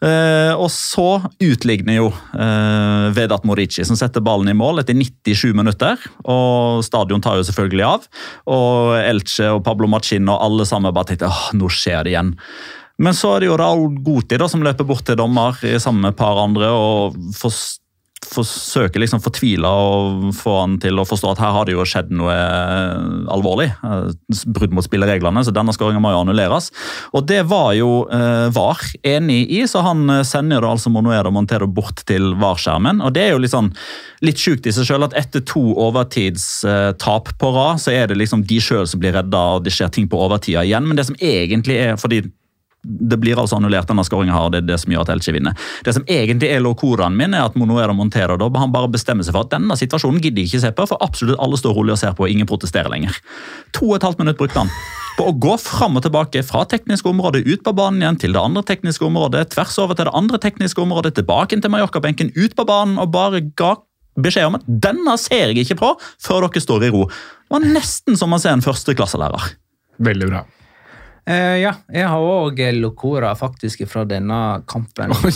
Eh, 0.00 0.52
og 0.56 0.70
så 0.72 1.20
utligner 1.44 1.98
jo 1.98 2.08
eh, 2.10 3.10
Vedat 3.14 3.44
Morici, 3.44 3.84
som 3.84 3.98
setter 4.00 4.24
ballen 4.24 4.48
i 4.48 4.56
mål 4.56 4.80
etter 4.80 4.96
97 4.96 5.52
minutter. 5.56 6.00
Og 6.24 6.82
stadion 6.86 7.20
tar 7.20 7.38
jo 7.38 7.46
selvfølgelig 7.46 7.86
av. 7.86 8.08
Og 8.50 8.96
Elche 9.02 9.52
og 9.52 9.64
Pablo 9.66 9.90
Machin 9.90 10.28
og 10.30 10.40
alle 10.40 10.66
sammen 10.68 10.94
bare 10.96 11.12
tenkte 11.12 11.28
åh, 11.28 11.50
nå 11.56 11.68
skjer 11.68 12.04
det 12.06 12.14
igjen. 12.16 12.34
Men 13.00 13.16
så 13.16 13.36
er 13.36 13.44
det 13.44 13.48
jo 13.48 13.60
Raúl 13.60 13.94
Guti 14.04 14.36
da, 14.40 14.48
som 14.48 14.64
løper 14.64 14.84
bort 14.88 15.06
til 15.08 15.16
dommer 15.16 15.56
sammen 15.80 16.04
med 16.04 16.12
et 16.12 16.20
par 16.20 16.40
andre 16.42 16.68
og 16.72 17.16
fors- 17.36 17.78
forsøker 18.26 19.00
liksom 19.00 19.22
fortvila 19.24 19.68
å 19.70 20.30
få 20.36 20.52
han 20.58 20.76
til 20.82 21.00
å 21.00 21.06
forstå 21.08 21.30
at 21.32 21.40
her 21.42 21.54
har 21.54 21.66
det 21.66 21.74
jo 21.74 21.86
skjedd 21.88 22.10
noe 22.14 22.34
eh, 22.34 23.30
alvorlig. 23.32 23.70
eh, 23.72 24.10
Brudd 24.52 24.74
mot 24.76 24.84
spillereglene, 24.84 25.42
så 25.44 25.54
denne 25.54 25.72
skåringen 25.74 26.02
må 26.04 26.12
jo 26.12 26.20
annulleres. 26.22 26.70
Og 27.16 27.24
det 27.30 27.40
var 27.50 27.72
jo 27.78 28.04
eh, 28.12 28.48
VAR 28.54 28.82
enig 29.08 29.40
i, 29.48 29.62
så 29.70 29.82
han 29.86 30.04
eh, 30.12 30.24
sender 30.28 30.60
det 30.62 30.70
altså 30.70 30.92
Monoedo 30.92 31.32
Montero 31.34 31.68
bort 31.70 32.04
til 32.08 32.34
VAR-skjermen. 32.40 33.00
Og 33.06 33.14
det 33.16 33.24
er 33.26 33.34
jo 33.34 33.50
sånn 33.50 33.72
litt 34.26 34.40
sjukt 34.40 34.68
i 34.68 34.74
seg 34.76 34.90
sjøl 34.90 35.08
at 35.08 35.16
etter 35.18 35.44
to 35.48 35.62
overtidstap 35.80 37.32
på 37.40 37.54
rad, 37.56 37.80
så 37.82 37.94
er 37.96 38.10
det 38.10 38.20
liksom 38.20 38.44
de 38.46 38.60
sjøl 38.62 38.86
som 38.90 39.00
blir 39.00 39.16
redda, 39.16 39.46
og 39.56 39.64
det 39.64 39.72
skjer 39.74 39.90
ting 39.96 40.10
på 40.10 40.20
overtida 40.20 40.66
igjen. 40.66 40.86
Men 40.86 41.00
det 41.00 41.08
som 41.08 41.18
egentlig 41.18 41.80
er 41.80 41.96
fordi 42.00 42.26
det 42.82 43.18
blir 43.20 43.38
altså 43.38 43.58
annullert 43.58 43.88
denne 43.90 44.04
skåringen 44.06 44.32
her, 44.34 44.46
og 44.48 44.54
det 44.54 44.62
er 44.62 44.68
det 44.70 44.78
som 44.80 44.92
gjør 44.94 45.04
at 45.04 45.12
Elche 45.14 45.34
vinner. 45.36 45.56
Det 45.84 45.92
som 45.96 46.06
egentlig 46.08 46.48
er 46.48 46.62
lokoraen 46.64 47.16
min, 47.16 47.34
er 47.36 47.44
at 47.44 47.58
Monoero 47.60 47.94
Montero 47.96 48.38
da, 48.40 48.48
han 48.60 48.72
bare 48.72 48.88
bestemmer 48.92 49.26
seg 49.26 49.36
for 49.36 49.44
at 49.44 49.52
denne 49.52 49.76
situasjonen 49.76 50.22
gidder 50.22 50.42
jeg 50.42 50.50
ikke 50.50 50.62
se 50.64 50.72
på, 50.76 50.86
for 50.88 51.04
absolutt 51.04 51.40
alle 51.42 51.60
står 51.60 51.76
rolig 51.76 51.94
og 51.96 52.00
ser 52.00 52.16
på, 52.16 52.24
og 52.24 52.32
ingen 52.32 52.48
protesterer 52.48 52.92
lenger. 52.92 53.20
To 53.76 53.90
og 53.90 53.98
et 53.98 54.08
halvt 54.08 54.22
minutt 54.24 54.40
brukte 54.40 54.64
han 54.64 54.72
på 55.18 55.26
å 55.28 55.36
gå 55.36 55.56
fram 55.60 55.98
og 55.98 56.04
tilbake 56.06 56.40
fra 56.46 56.64
teknisk 56.68 57.08
område, 57.10 57.42
ut 57.44 57.64
på 57.66 57.74
banen 57.76 58.00
igjen, 58.00 58.20
til 58.22 58.36
det 58.36 58.40
andre 58.40 58.64
tekniske 58.70 59.04
området, 59.04 59.50
tvers 59.52 59.76
over 59.82 59.98
til 59.98 60.08
det 60.08 60.16
andre 60.16 60.40
tekniske 60.40 60.80
området, 60.80 61.12
tilbake 61.18 61.60
til 61.60 61.74
Mallorca-benken, 61.74 62.32
ut 62.38 62.56
på 62.56 62.66
banen, 62.68 62.96
og 63.02 63.12
bare 63.12 63.42
ga 63.60 63.74
beskjed 64.20 64.48
om 64.48 64.56
at 64.58 64.64
denne 64.66 65.16
ser 65.20 65.52
jeg 65.52 65.66
ikke 65.66 65.80
på 65.82 65.92
før 66.24 66.48
dere 66.48 66.64
står 66.64 66.88
i 66.88 66.94
ro. 66.94 67.04
Det 67.10 67.52
var 67.52 67.68
nesten 67.76 68.16
som 68.18 68.32
å 68.32 68.40
se 68.40 68.52
en 68.52 68.64
førsteklasselærer. 68.64 69.52
Veldig 70.00 70.30
bra. 70.32 70.46
Eh, 71.28 71.60
ja, 71.62 71.74
jeg 71.92 72.08
har 72.08 72.26
òg 72.26 72.60
eh, 72.64 72.76
Locora 72.76 73.32
faktisk 73.38 73.84
fra 73.90 74.06
denne 74.08 74.60
kampen. 74.70 75.14
Oi. 75.24 75.34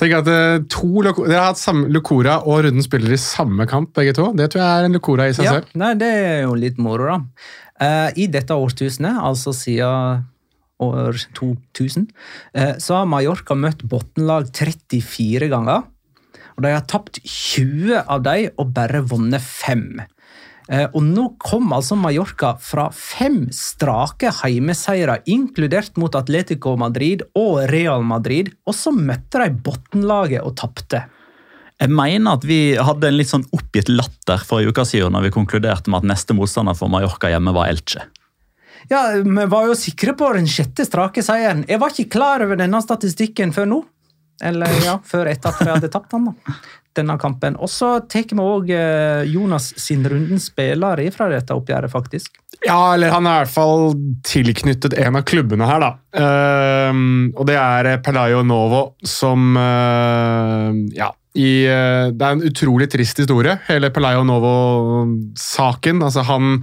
Tenk 0.00 0.14
at 0.18 0.28
eh, 0.30 0.56
to 0.70 1.02
Dere 1.04 1.38
har 1.38 1.50
hatt 1.52 1.60
samme, 1.60 1.86
Locora 1.92 2.40
og 2.42 2.64
Runden 2.66 2.82
spiller 2.84 3.14
i 3.14 3.20
samme 3.20 3.66
kamp, 3.70 3.92
begge 3.96 4.14
to. 4.16 4.30
Det 4.36 4.50
tror 4.52 4.64
jeg 4.64 4.70
er 4.70 4.88
en 4.88 4.96
Locora 4.96 5.28
i 5.30 5.34
seg 5.36 5.48
ja, 5.48 5.56
selv. 5.58 5.74
Nei, 5.78 5.92
det 6.00 6.10
er 6.18 6.38
jo 6.48 6.56
litt 6.58 6.80
moro, 6.82 7.06
da. 7.10 7.50
Eh, 7.84 8.24
I 8.24 8.28
dette 8.32 8.56
årtusenet, 8.58 9.20
altså 9.22 9.54
siden 9.54 10.24
år 10.82 11.20
2000, 11.38 12.08
eh, 12.58 12.74
så 12.82 13.00
har 13.00 13.10
Mallorca 13.10 13.54
møtt 13.54 13.84
bunnlag 13.86 14.50
34 14.50 15.50
ganger. 15.52 15.86
Og 16.54 16.62
de 16.62 16.70
har 16.70 16.84
tapt 16.90 17.18
20 17.22 18.02
av 18.02 18.22
dem 18.26 18.58
og 18.58 18.74
bare 18.74 19.02
vunnet 19.10 19.42
5. 19.42 20.02
Og 20.64 21.02
nå 21.04 21.26
kom 21.44 21.74
altså 21.76 21.92
Mallorca 22.00 22.54
fra 22.56 22.86
fem 22.96 23.50
strake 23.52 24.30
heimeseire, 24.38 25.18
inkludert 25.28 25.98
mot 26.00 26.14
Atletico 26.16 26.72
Madrid 26.80 27.20
og 27.36 27.66
Real 27.68 28.00
Madrid, 28.08 28.48
og 28.64 28.72
så 28.72 28.88
møtte 28.96 29.42
de 29.42 29.50
bunnlaget 29.66 30.40
og 30.40 30.54
tapte. 30.62 31.02
Jeg 31.82 31.90
mener 31.90 32.38
at 32.38 32.44
vi 32.46 32.58
hadde 32.78 33.10
en 33.10 33.16
litt 33.18 33.28
sånn 33.28 33.46
oppgitt 33.52 33.90
latter 33.90 34.42
for 34.46 34.62
en 34.62 34.70
uke 34.70 34.84
siden 34.86 35.12
når 35.12 35.26
vi 35.26 35.34
konkluderte 35.34 35.90
med 35.90 36.04
at 36.04 36.12
neste 36.14 36.36
motstander 36.36 36.76
for 36.78 36.92
Mallorca 36.92 37.28
hjemme 37.32 37.52
var 37.56 37.72
Elche. 37.72 38.06
Ja, 38.88 39.08
Vi 39.16 39.46
var 39.48 39.66
jo 39.66 39.74
sikre 39.78 40.12
på 40.16 40.28
den 40.36 40.46
sjette 40.50 40.84
strake 40.86 41.24
seieren. 41.24 41.64
Jeg 41.68 41.80
var 41.80 41.92
ikke 41.92 42.12
klar 42.16 42.44
over 42.44 42.56
denne 42.60 42.80
statistikken 42.84 43.52
før 43.56 43.68
nå. 43.70 43.82
Eller 44.44 44.70
ja, 44.84 44.98
før 45.06 45.30
etter 45.30 45.52
at 45.52 45.60
de 45.62 45.70
hadde 45.72 45.90
tapt 45.92 46.14
den, 46.14 46.30
da. 46.30 46.54
Denne 46.94 47.16
kampen. 47.18 47.56
Og 47.58 47.70
så 47.72 47.96
tar 48.10 48.28
vi 48.30 48.38
òg 48.38 48.70
Jonas 49.26 49.72
sin 49.80 50.04
runden 50.06 50.38
spiller 50.42 51.02
fra 51.14 51.26
dette 51.32 51.56
oppgjøret, 51.56 51.90
faktisk. 51.90 52.38
Ja, 52.64 52.94
eller 52.94 53.12
han 53.12 53.26
er 53.26 53.42
i 53.42 53.44
hvert 53.44 53.54
fall 53.54 53.90
tilknyttet 54.24 54.94
en 55.02 55.18
av 55.18 55.24
klubbene 55.28 55.66
her, 55.68 55.82
da. 55.82 55.90
Uh, 56.14 57.32
og 57.34 57.44
det 57.50 57.58
er 57.58 57.90
Pelayo 58.04 58.44
Novo, 58.46 58.84
som 59.04 59.56
uh, 59.58 60.70
ja, 60.94 61.10
i 61.34 61.50
uh, 61.66 62.12
Det 62.14 62.22
er 62.22 62.36
en 62.36 62.46
utrolig 62.46 62.88
trist 62.94 63.18
historie, 63.20 63.58
hele 63.68 63.90
Pelayo 63.92 64.22
Novo-saken. 64.28 66.04
Altså, 66.06 66.24
han 66.30 66.62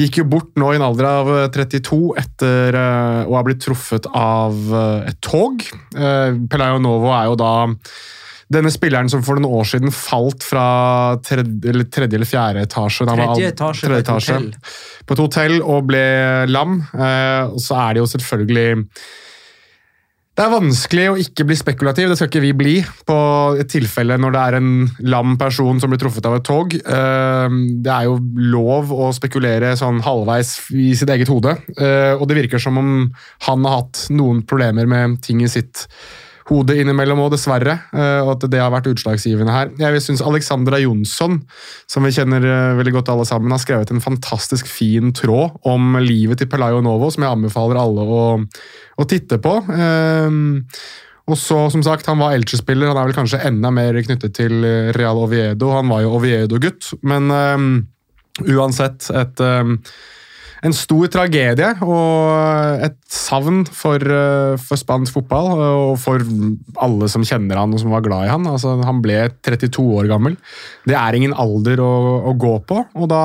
gikk 0.00 0.20
jo 0.22 0.28
bort 0.32 0.56
nå 0.60 0.72
i 0.72 0.78
en 0.78 0.86
alder 0.86 1.08
av 1.08 1.30
eh, 1.34 1.48
32 1.52 1.98
etter 2.20 2.76
eh, 2.78 3.28
å 3.28 3.36
ha 3.36 3.42
blitt 3.44 3.62
truffet 3.64 4.08
av 4.16 4.56
eh, 4.56 5.10
et 5.10 5.18
tog. 5.24 5.64
Eh, 5.92 6.38
Pelayo 6.50 6.80
Novo 6.82 7.12
er 7.12 7.28
jo 7.28 7.36
da 7.40 7.52
denne 8.50 8.72
spilleren 8.74 9.10
som 9.10 9.22
for 9.22 9.38
noen 9.38 9.60
år 9.60 9.70
siden 9.72 9.94
falt 9.94 10.44
fra 10.46 10.66
tredje 11.22 11.70
eller, 11.70 11.86
tredje 11.86 12.18
eller 12.18 12.28
fjerde 12.28 12.66
etasje. 12.66 13.06
Han 13.06 13.22
var 13.22 13.34
Tredje 13.36 13.54
etasje 13.54 13.86
på 13.86 13.92
tredje 13.92 14.02
et 14.02 14.08
etasje 14.08 14.36
hotell. 14.36 14.76
på 15.06 15.16
et 15.16 15.24
hotell 15.24 15.56
og 15.62 15.88
ble 15.90 16.04
lam. 16.50 16.78
Eh, 16.94 17.42
og 17.54 17.60
så 17.62 17.78
er 17.84 17.94
det 17.94 18.02
jo 18.02 18.12
selvfølgelig 18.16 18.68
Det 20.40 20.46
er 20.46 20.52
vanskelig 20.54 21.04
å 21.10 21.18
ikke 21.20 21.44
bli 21.44 21.56
spekulativ, 21.58 22.08
det 22.08 22.16
skal 22.16 22.30
ikke 22.30 22.42
vi 22.42 22.50
bli, 22.56 22.74
på 23.06 23.16
et 23.60 23.68
tilfelle 23.68 24.16
når 24.16 24.32
det 24.32 24.42
er 24.42 24.56
en 24.56 24.70
lam 25.12 25.34
person 25.38 25.82
som 25.82 25.90
blir 25.92 26.00
truffet 26.00 26.26
av 26.26 26.38
et 26.38 26.46
tog. 26.46 26.74
Eh, 26.74 27.58
det 27.84 27.92
er 27.92 28.08
jo 28.08 28.16
lov 28.54 28.94
å 28.94 29.10
spekulere 29.12 29.74
sånn 29.76 30.00
halvveis 30.06 30.56
i 30.72 30.94
sitt 30.96 31.12
eget 31.12 31.30
hode, 31.30 31.58
eh, 31.76 32.14
og 32.16 32.26
det 32.30 32.38
virker 32.40 32.62
som 32.62 32.80
om 32.80 32.90
han 33.46 33.68
har 33.68 33.82
hatt 33.82 34.06
noen 34.14 34.42
problemer 34.48 34.88
med 34.88 35.20
ting 35.26 35.44
i 35.44 35.50
sitt 35.50 35.84
hode 36.50 36.74
innimellom 36.76 37.20
òg, 37.24 37.30
dessverre. 37.36 37.76
eh, 37.94 38.20
Og 38.20 38.32
at 38.34 38.46
det 38.50 38.60
har 38.60 38.72
vært 38.74 38.90
utslagsgivende 38.90 39.54
her. 39.54 39.70
Jeg 39.78 40.02
syns 40.02 40.22
Alexandra 40.26 40.80
Jonsson, 40.82 41.40
som 41.86 42.02
vi 42.04 42.10
kjenner 42.10 42.42
eh, 42.44 42.76
veldig 42.80 42.96
godt 42.98 43.12
alle 43.14 43.26
sammen, 43.28 43.54
har 43.54 43.62
skrevet 43.62 43.90
en 43.94 44.02
fantastisk 44.02 44.66
fin 44.66 45.12
tråd 45.14 45.60
om 45.64 45.96
livet 46.02 46.42
til 46.42 46.50
Pelayo 46.50 46.82
Novo, 46.82 47.10
som 47.14 47.22
jeg 47.24 47.32
anbefaler 47.38 47.78
alle 47.80 48.02
å, 48.02 48.24
å 48.98 49.06
titte 49.08 49.38
på. 49.38 49.56
Eh, 49.70 50.28
Og 51.30 51.36
så, 51.38 51.70
som 51.70 51.82
sagt, 51.86 52.06
Han 52.10 52.18
var 52.18 52.32
Elche-spiller, 52.34 52.88
han 52.90 52.96
er 52.98 53.06
vel 53.06 53.14
kanskje 53.14 53.38
enda 53.46 53.70
mer 53.70 53.94
knyttet 54.02 54.34
til 54.34 54.64
eh, 54.66 54.90
Real 54.96 55.20
Oviedo. 55.22 55.70
Han 55.76 55.86
var 55.92 56.02
jo 56.02 56.16
Oviedo-gutt, 56.18 56.88
men 57.06 57.30
eh, 57.30 58.54
uansett 58.56 59.06
et 59.14 59.40
eh, 59.44 59.76
en 60.66 60.74
stor 60.76 61.08
tragedie 61.12 61.70
og 61.86 62.84
et 62.84 62.96
savn 63.08 63.62
for, 63.64 63.96
eh, 63.96 64.60
for 64.60 64.80
spansk 64.80 65.16
fotball 65.16 65.48
og 65.56 65.94
for 66.00 66.24
alle 66.84 67.08
som 67.08 67.24
kjenner 67.24 67.60
han 67.60 67.72
og 67.72 67.80
som 67.80 67.94
var 67.94 68.04
glad 68.04 68.26
i 68.26 68.32
han. 68.32 68.46
Altså, 68.50 68.76
han 68.84 69.00
ble 69.04 69.30
32 69.40 69.86
år 70.02 70.10
gammel. 70.10 70.36
Det 70.84 70.96
er 70.98 71.16
ingen 71.16 71.32
alder 71.32 71.80
å, 71.80 71.92
å 72.28 72.36
gå 72.36 72.54
på, 72.68 72.84
og 72.94 73.08
da 73.12 73.24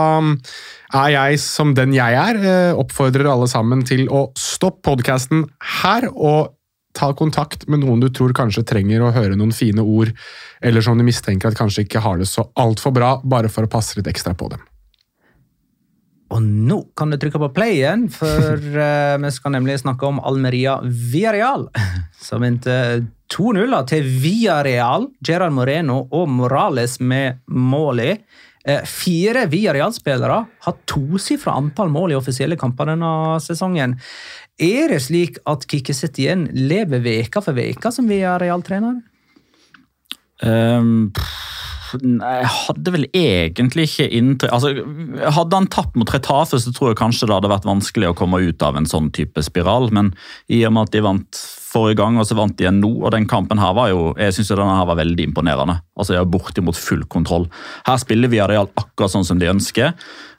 er 0.96 1.10
jeg 1.12 1.40
som 1.44 1.74
den 1.76 1.96
jeg 1.96 2.20
er, 2.20 2.40
eh, 2.40 2.76
oppfordrer 2.76 3.28
alle 3.32 3.50
sammen 3.52 3.84
til 3.88 4.08
å 4.08 4.30
stoppe 4.40 4.86
podkasten 4.86 5.48
her 5.82 6.08
og 6.14 6.54
ta 6.96 7.10
kontakt 7.18 7.68
med 7.68 7.82
noen 7.84 8.00
du 8.00 8.08
tror 8.14 8.32
kanskje 8.36 8.64
trenger 8.68 9.04
å 9.04 9.12
høre 9.16 9.36
noen 9.36 9.52
fine 9.56 9.84
ord, 9.84 10.14
eller 10.64 10.86
som 10.86 10.96
du 10.96 11.04
mistenker 11.04 11.52
at 11.52 11.60
kanskje 11.60 11.84
ikke 11.84 12.04
har 12.06 12.22
det 12.22 12.30
så 12.32 12.48
altfor 12.56 12.96
bra, 12.96 13.18
bare 13.24 13.52
for 13.52 13.68
å 13.68 13.72
passe 13.72 14.00
litt 14.00 14.08
ekstra 14.12 14.36
på 14.38 14.48
dem. 14.54 14.64
Og 16.36 16.44
nå 16.44 16.82
kan 17.00 17.12
du 17.14 17.18
trykke 17.20 17.40
på 17.40 17.52
play 17.56 17.78
igjen, 17.80 18.08
for 18.12 18.60
uh, 18.60 19.16
vi 19.24 19.32
skal 19.32 19.56
nemlig 19.56 19.80
snakke 19.82 20.10
om 20.10 20.20
Almeria 20.20 20.80
Villarreal. 20.84 21.70
Som 22.28 22.44
endte 22.48 23.06
2-0 23.32 23.78
til 23.92 24.10
Villarreal. 24.24 25.08
Gerard 25.26 25.56
Moreno 25.56 26.04
og 26.12 26.28
Morales 26.32 27.00
med 27.00 27.40
mål 27.48 28.04
i. 28.04 28.12
Uh, 28.66 28.82
fire 28.90 29.46
Villarreal-spillere 29.52 30.42
har 30.68 30.80
tosifra 30.90 31.56
antall 31.56 31.94
mål 31.94 32.16
i 32.16 32.20
offisielle 32.20 32.60
kamper 32.60 32.92
denne 32.92 33.40
sesongen. 33.44 33.96
Er 34.60 34.92
det 34.92 35.02
slik 35.08 35.40
at 35.48 35.68
Kikki 35.70 35.96
Setien 35.96 36.50
lever 36.56 37.04
veka 37.04 37.44
for 37.44 37.56
veka 37.56 37.92
som 37.96 38.10
Villarreal-trener? 38.12 39.00
Um, 40.44 41.14
pff, 41.16 41.65
jeg 42.02 42.50
hadde 42.52 42.94
vel 42.94 43.06
egentlig 43.16 43.88
ikke 43.90 44.08
inntrykk 44.18 44.54
altså, 44.56 44.72
Hadde 45.36 45.60
han 45.60 45.70
tapt 45.72 45.98
mot 46.00 46.12
Retafe, 46.14 46.60
så 46.62 46.74
tror 46.76 46.92
jeg 46.92 47.00
kanskje 47.02 47.30
det 47.30 47.38
hadde 47.38 47.52
vært 47.52 47.68
vanskelig 47.68 48.12
å 48.12 48.18
komme 48.18 48.42
ut 48.44 48.66
av 48.66 48.80
en 48.80 48.90
sånn 48.90 49.12
type 49.16 49.44
spiral. 49.46 49.92
Men 49.96 50.14
i 50.52 50.64
og 50.68 50.76
med 50.76 50.90
at 50.90 50.96
de 50.96 51.04
vant 51.06 51.42
forrige 51.76 52.00
gang, 52.00 52.20
og 52.20 52.28
så 52.28 52.38
vant 52.38 52.56
de 52.56 52.66
igjen 52.66 52.80
nå, 52.80 52.92
og 53.04 53.12
den 53.16 53.28
kampen 53.30 53.60
her 53.60 53.74
var 53.76 53.90
jo 53.92 54.14
jeg 54.20 54.38
synes 54.38 54.52
jo 54.52 54.60
denne 54.60 54.78
her 54.78 54.88
var 54.90 55.00
veldig 55.02 55.28
imponerende. 55.30 55.80
Altså, 55.96 56.14
De 56.14 56.22
har 56.22 56.30
bortimot 56.32 56.80
full 56.80 57.04
kontroll. 57.12 57.50
Her 57.88 58.00
spiller 58.02 58.32
vi 58.32 58.42
Areal 58.44 58.72
akkurat 58.80 59.12
sånn 59.12 59.28
som 59.28 59.42
de 59.42 59.52
ønsker. 59.52 59.94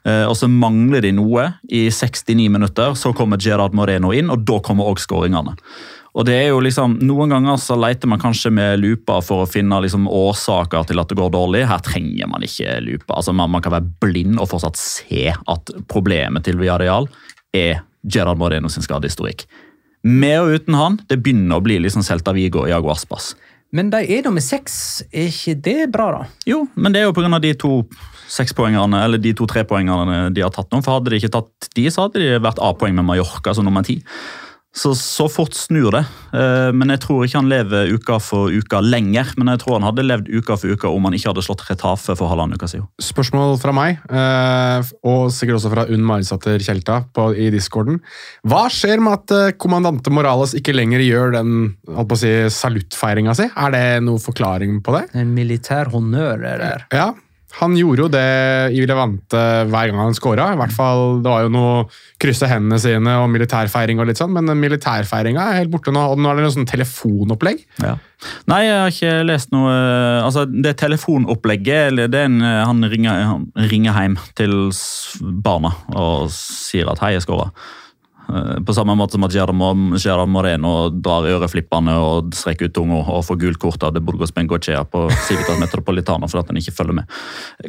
Eh, 0.07 0.23
og 0.25 0.35
så 0.39 0.49
mangler 0.49 1.03
de 1.05 1.13
noe 1.17 1.49
i 1.69 1.87
69 1.93 2.49
minutter. 2.53 2.95
Så 2.97 3.13
kommer 3.17 3.41
Gerard 3.41 3.75
Moreno 3.77 4.13
inn, 4.15 4.31
og 4.33 4.45
da 4.47 4.59
kommer 4.63 4.89
òg 4.89 5.01
skåringene. 5.03 5.57
Og 6.17 6.25
det 6.25 6.33
er 6.33 6.47
jo 6.49 6.61
liksom, 6.65 6.95
Noen 7.05 7.29
ganger 7.29 7.59
så 7.61 7.77
leter 7.77 8.09
man 8.09 8.21
kanskje 8.21 8.49
med 8.53 8.81
lupa 8.81 9.19
for 9.25 9.43
å 9.43 9.49
finne 9.49 9.77
liksom 9.83 10.07
årsaker 10.09 10.87
til 10.89 11.01
at 11.01 11.11
det 11.11 11.17
går 11.19 11.29
dårlig. 11.35 11.67
Her 11.69 11.83
trenger 11.85 12.31
man 12.31 12.45
ikke 12.45 12.79
lupa. 12.81 13.19
Altså 13.19 13.35
man, 13.37 13.51
man 13.53 13.61
kan 13.61 13.75
være 13.75 13.91
blind 14.01 14.41
og 14.41 14.49
fortsatt 14.49 14.79
se 14.81 15.29
at 15.35 15.73
problemet 15.91 16.47
til 16.47 16.57
Villarreal 16.57 17.05
er 17.55 17.83
Gerard 18.01 18.41
Moreno 18.41 18.71
sin 18.71 18.85
skadehistorikk. 18.85 19.45
Med 20.07 20.39
og 20.39 20.55
uten 20.57 20.77
han, 20.77 20.97
det 21.09 21.19
begynner 21.21 21.59
å 21.59 21.65
bli 21.65 21.77
liksom 21.83 22.05
Celta 22.05 22.33
Vigo 22.33 22.63
og 22.63 22.71
Iago 22.71 22.89
Aspas. 22.93 23.35
Men 23.75 23.89
de 23.91 23.99
er 24.15 24.23
nummer 24.23 24.43
seks. 24.43 25.03
Er 25.11 25.27
ikke 25.29 25.57
det 25.65 25.79
bra, 25.91 26.07
da? 26.15 26.21
Jo, 26.47 26.63
men 26.79 26.95
det 26.95 27.01
er 27.01 27.09
jo 27.09 27.15
pga. 27.17 27.39
de 27.43 27.53
to 27.59 27.71
sekspoengerne, 28.31 29.03
eller 29.03 29.21
de 29.21 29.33
to 29.35 29.47
trepoengerne 29.47 30.29
de 30.35 30.43
har 30.43 30.53
tatt 30.55 30.71
nå. 30.71 30.81
For 30.83 30.97
hadde 30.97 31.11
de 31.11 31.19
ikke 31.19 31.33
tatt 31.35 31.69
de, 31.75 31.87
så 31.91 32.07
hadde 32.07 32.23
de 32.23 32.43
vært 32.43 32.61
A-poeng 32.63 32.95
med 32.95 33.05
Mallorca 33.07 33.53
som 33.55 33.67
nummer 33.67 33.85
ti. 33.87 33.99
Så, 34.77 34.91
så 34.93 35.25
fort 35.31 35.55
snur 35.57 35.89
det. 35.95 36.03
Eh, 36.37 36.69
Men 36.77 36.91
jeg 36.93 37.01
tror 37.01 37.25
ikke 37.25 37.39
han 37.39 37.49
lever 37.49 37.89
uka 37.97 38.19
for 38.21 38.53
uka 38.53 38.81
lenger. 38.85 39.31
Men 39.39 39.49
jeg 39.53 39.63
tror 39.63 39.79
han 39.79 39.87
hadde 39.87 40.05
levd 40.05 40.29
uka 40.29 40.57
for 40.59 40.73
uka 40.73 40.91
om 40.93 41.07
han 41.07 41.17
ikke 41.17 41.31
hadde 41.31 41.45
slått 41.45 41.65
Retafe 41.67 42.15
for 42.17 42.29
halvannen 42.29 42.57
uke 42.59 42.69
siden. 42.69 42.85
Spørsmål 43.01 43.57
fra 43.61 43.73
meg, 43.75 44.01
eh, 44.09 44.91
og 45.07 45.31
sikkert 45.33 45.59
også 45.59 45.73
fra 45.73 45.87
Unn 45.89 46.05
Marisatter 46.05 46.61
Kjelta 46.63 47.01
i 47.33 47.49
discorden. 47.53 47.99
Hva 48.47 48.67
skjer 48.73 49.01
med 49.01 49.17
at 49.17 49.35
eh, 49.35 49.55
kommandante 49.57 50.13
Morales 50.13 50.53
ikke 50.57 50.75
lenger 50.75 51.01
gjør 51.03 51.37
den 51.39 51.55
si, 52.17 52.33
saluttfeiringa 52.53 53.35
si? 53.37 53.49
Er 53.49 53.73
det 53.73 53.85
noen 54.05 54.21
forklaring 54.21 54.81
på 54.85 54.93
det? 54.97 55.07
En 55.17 55.33
militær 55.33 55.89
honnør 55.93 56.45
er 56.45 56.61
der. 56.61 56.85
Ja, 56.93 57.11
han 57.57 57.75
gjorde 57.77 58.03
jo 58.03 58.09
det 58.13 58.25
i 58.77 58.83
Levante 58.85 59.43
hver 59.69 59.89
gang 59.89 60.01
han 60.01 60.17
skåra. 60.17 60.51
I 60.53 60.59
hvert 60.59 60.75
fall, 60.75 61.21
Det 61.23 61.31
var 61.31 61.45
jo 61.45 61.53
noe 61.53 61.85
krysse 62.21 62.49
hendene 62.49 62.77
sine 62.81 63.15
og 63.21 63.29
militærfeiring, 63.33 63.99
og 63.99 64.09
litt 64.09 64.21
sånn, 64.21 64.33
men 64.35 64.53
militærfeiringa 64.61 65.47
er 65.47 65.59
helt 65.61 65.73
borte 65.73 65.93
nå. 65.93 66.03
og 66.11 66.21
Nå 66.21 66.29
er 66.29 66.37
det 66.37 66.45
noe 66.45 66.55
sånn 66.57 66.69
telefonopplegg. 66.69 67.63
Ja. 67.81 67.95
Nei, 68.49 68.61
jeg 68.65 68.77
har 68.81 68.93
ikke 68.93 69.25
lest 69.27 69.51
noe 69.53 69.73
Altså, 70.25 70.47
Det 70.49 70.71
telefonopplegget 70.79 71.99
det 72.09 72.17
er 72.17 72.25
en, 72.25 72.39
Han 72.41 72.81
ringer, 72.89 73.19
han 73.29 73.43
ringer 73.69 73.93
hjem 73.93 74.15
til 74.33 74.71
barna 75.21 75.75
og 75.93 76.31
sier 76.33 76.89
at 76.89 76.97
'hei, 76.97 77.13
jeg 77.13 77.27
skåra'. 77.27 77.51
Eh, 78.29 78.63
På 78.63 78.73
samme 78.73 78.95
måte 78.95 79.15
som 79.15 79.23
at 79.23 79.33
Gerard 79.33 80.29
Moreno 80.29 80.73
drar 80.89 81.27
øreflippene 81.27 81.95
og 82.01 82.33
strekker 82.35 82.67
ut 82.67 82.75
tunga 82.75 82.99
og 83.03 83.23
får 83.25 83.39
gult 83.43 83.61
kort 83.61 83.83
av 83.87 83.99
Burgos 83.99 84.33
Bengochea 84.35 84.83
på 84.83 85.07
Civitas 85.27 85.59
Metropolitana 85.63 86.27
fordi 86.27 86.51
han 86.51 86.61
ikke 86.63 86.75
følger 86.75 86.99
med. 86.99 87.15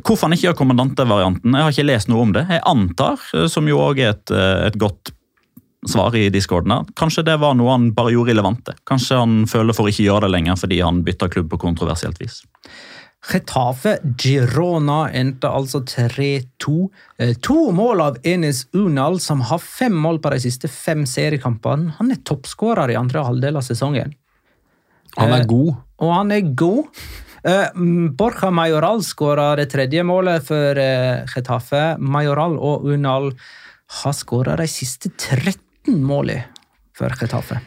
Hvorfor 0.03 0.27
han 0.27 0.37
ikke 0.37 0.49
gjør 0.49 0.59
kommandantevarianten, 0.63 1.55
jeg 1.55 1.67
har 1.69 1.77
ikke 1.77 1.89
lest 1.91 2.11
noe 2.11 2.27
om 2.27 2.35
det. 2.35 2.47
Jeg 2.51 2.67
antar, 2.67 3.23
eh, 3.35 3.47
som 3.53 3.71
jo 3.71 3.81
òg 3.85 4.03
er 4.03 4.17
et, 4.17 4.35
eh, 4.35 4.67
et 4.69 4.79
godt 4.81 5.15
svar 5.87 6.15
i 6.19 6.27
discorden 6.35 6.75
her. 6.75 6.87
Kanskje 6.99 7.23
det 7.29 7.39
var 7.39 7.55
noe 7.55 7.71
han 7.71 7.93
bare 7.95 8.11
gjorde 8.13 8.35
relevante. 8.35 8.75
Kanskje 8.89 9.21
han 9.21 9.41
føler 9.47 9.77
for 9.77 9.87
å 9.87 9.93
ikke 9.93 10.09
gjøre 10.09 10.27
det 10.27 10.35
lenger 10.35 10.59
fordi 10.59 10.81
han 10.83 11.05
bytta 11.07 11.31
klubb 11.31 11.53
på 11.53 11.61
kontroversielt 11.69 12.19
vis. 12.19 12.43
Getafe 13.29 13.99
Girona 14.17 15.11
endte 15.13 15.51
altså 15.53 15.83
3-2. 15.85 16.89
Eh, 17.19 17.35
To 17.45 17.71
mål 17.77 18.01
av 18.01 18.17
Enes 18.25 18.65
Unal, 18.73 19.21
som 19.21 19.43
har 19.51 19.61
fem 19.61 19.95
mål 19.95 20.21
på 20.25 20.33
de 20.33 20.41
siste 20.41 20.71
fem 20.73 21.05
seriekampene. 21.07 21.95
Han 21.99 22.13
er 22.15 22.23
toppskårer 22.25 22.95
i 22.95 22.97
andre 22.97 23.25
halvdel 23.27 23.61
av 23.61 23.67
sesongen. 23.67 24.15
Han 25.17 25.33
er 25.33 25.41
Eh, 25.43 25.47
god. 25.47 25.77
Og 26.01 26.15
han 26.15 26.33
er 26.33 26.41
god. 26.55 26.85
Eh, 27.45 27.69
mm, 27.75 28.17
Borja 28.17 28.51
Majoral 28.51 29.03
skåra 29.03 29.57
det 29.57 29.71
tredje 29.71 30.03
målet 30.03 30.43
for 30.43 30.75
Getafe. 31.35 31.99
Majoral 31.99 32.57
og 32.59 32.85
Unal 32.85 33.33
har 34.03 34.13
skåra 34.13 34.57
de 34.57 34.67
siste 34.67 35.11
13 35.17 36.03
målene 36.03 36.45
for 36.93 37.09
Getafe. 37.11 37.61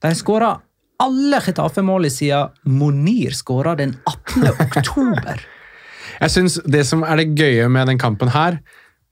De 0.00 0.14
skåra 0.14 0.60
alle 1.02 1.40
Getafe-målene 1.44 2.12
siden 2.12 2.72
Monir 2.78 3.36
skåra 3.36 3.76
den 3.78 3.96
18. 4.06 4.48
oktober. 4.54 5.44
Jeg 6.22 6.32
synes 6.32 6.60
Det 6.64 6.82
som 6.88 7.04
er 7.04 7.20
det 7.20 7.34
gøye 7.36 7.68
med 7.68 7.90
den 7.90 7.98
kampen 8.00 8.30
her, 8.32 8.54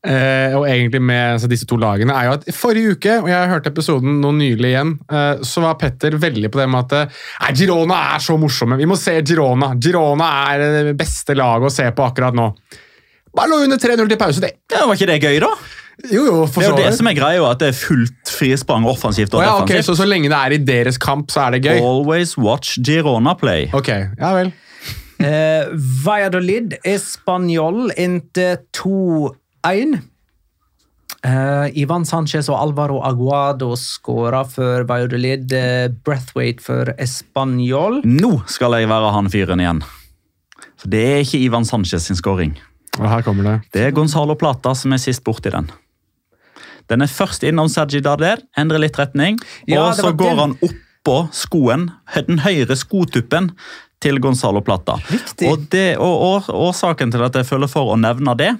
eh, 0.06 0.54
og 0.56 0.64
egentlig 0.64 1.02
med 1.04 1.34
altså, 1.34 1.50
disse 1.50 1.66
to 1.68 1.76
lagene, 1.76 2.14
er 2.16 2.30
jo 2.30 2.36
at 2.38 2.46
forrige 2.56 2.94
uke, 2.96 3.18
og 3.20 3.28
jeg 3.28 3.50
hørte 3.50 3.72
episoden 3.74 4.22
nå 4.22 4.30
nylig 4.38 4.70
igjen, 4.70 4.94
eh, 5.12 5.42
så 5.44 5.66
var 5.66 5.76
Petter 5.80 6.16
veldig 6.16 6.48
på 6.48 6.62
det 6.62 6.68
med 6.72 6.86
at 6.86 6.96
eh, 7.02 7.50
Girona 7.58 7.98
er 8.14 8.24
så 8.24 8.38
morsomme. 8.40 8.78
Vi 8.80 8.88
må 8.88 8.96
se 8.96 9.18
Girona. 9.20 9.74
Girona 9.76 10.30
er 10.54 10.64
det 10.88 10.96
beste 10.96 11.36
laget 11.36 11.68
å 11.68 11.74
se 11.76 11.90
på 11.92 12.08
akkurat 12.08 12.40
nå. 12.40 12.48
Bare 13.34 13.50
lå 13.50 13.64
under 13.66 13.80
3-0 13.82 14.08
til 14.08 14.20
pause, 14.20 14.40
det. 14.40 14.54
Ja, 14.72 14.86
Var 14.86 14.96
ikke 14.96 15.10
det 15.10 15.20
gøy, 15.20 15.40
da? 15.42 15.50
Jo, 16.02 16.24
jo, 16.26 16.38
for 16.50 16.60
Det 16.60 16.66
er 16.66 16.72
jo 16.72 16.80
det 16.82 16.96
som 16.98 17.06
er 17.06 17.14
greia, 17.16 17.42
at 17.50 17.60
det 17.62 17.70
er 17.70 17.76
fullt 17.78 18.32
frisprang 18.34 18.86
offensivt 18.90 19.34
og 19.36 19.40
oh, 19.40 19.44
ja, 19.46 19.52
okay, 19.60 19.76
defensivt. 19.78 19.92
så 19.92 20.02
så 20.02 20.08
lenge 20.08 20.30
det 20.32 20.38
er 20.40 20.56
i 20.56 20.58
deres 20.58 20.98
kamp, 20.98 21.30
så 21.30 21.46
er 21.46 21.56
det 21.56 21.62
gøy? 21.68 21.78
Always 21.78 22.34
watch 22.38 22.78
Girona 22.82 23.36
play. 23.38 23.68
Ok, 23.72 23.92
ja 23.92 24.32
vel. 24.34 24.50
Eh, 25.22 25.70
Valladolid 26.04 26.74
Español 26.84 27.92
inntil 27.96 28.58
2-1. 28.76 29.94
Eh, 31.24 31.78
Ivan 31.80 32.04
Sanchez 32.04 32.50
og 32.52 32.58
Alvaro 32.58 32.98
Aguado 33.06 33.72
skåra 33.78 34.42
for 34.44 34.84
Valladolid. 34.88 35.52
Eh, 35.52 35.88
Breathwaite 36.04 36.60
for 36.64 36.92
Español. 36.98 38.02
Nå 38.04 38.42
skal 38.50 38.80
jeg 38.80 38.90
være 38.90 39.14
han 39.14 39.30
fyren 39.32 39.62
igjen. 39.62 39.84
For 40.76 40.92
det 40.92 41.04
er 41.12 41.22
ikke 41.24 41.40
Ivan 41.46 41.64
Sanchez 41.64 42.10
sin 42.10 42.18
skåring. 42.18 42.58
Og 42.98 43.08
her 43.08 43.24
kommer 43.26 43.46
det. 43.46 43.56
Det 43.72 43.86
er 43.88 43.94
Gonzalo 43.94 44.36
Plata 44.38 44.74
som 44.76 44.92
er 44.92 45.00
sist 45.02 45.24
borti 45.24 45.50
den. 45.50 45.70
Den 46.90 47.04
er 47.04 47.10
først 47.10 47.44
innom 47.48 47.68
Saji 47.72 48.00
Darder, 48.04 48.42
endrer 48.60 48.82
litt 48.82 48.98
retning, 49.00 49.38
Ja, 49.70 49.86
og 49.88 49.94
så 49.96 50.12
går 50.12 50.34
den. 50.34 50.38
han 50.38 50.56
oppå 50.68 51.16
skoen, 51.32 51.90
den 52.28 52.38
høyre 52.44 52.76
skotuppen, 52.76 53.52
til 54.04 54.18
Gonzalo 54.20 54.60
Plata. 54.60 54.98
Riktig. 55.08 55.48
Og, 55.48 55.62
det, 55.72 55.96
og, 55.96 56.44
og 56.44 56.48
Årsaken 56.68 57.10
til 57.14 57.22
at 57.24 57.34
jeg 57.40 57.46
føler 57.48 57.70
for 57.72 57.94
å 57.94 57.96
nevne 57.96 58.34
det, 58.36 58.50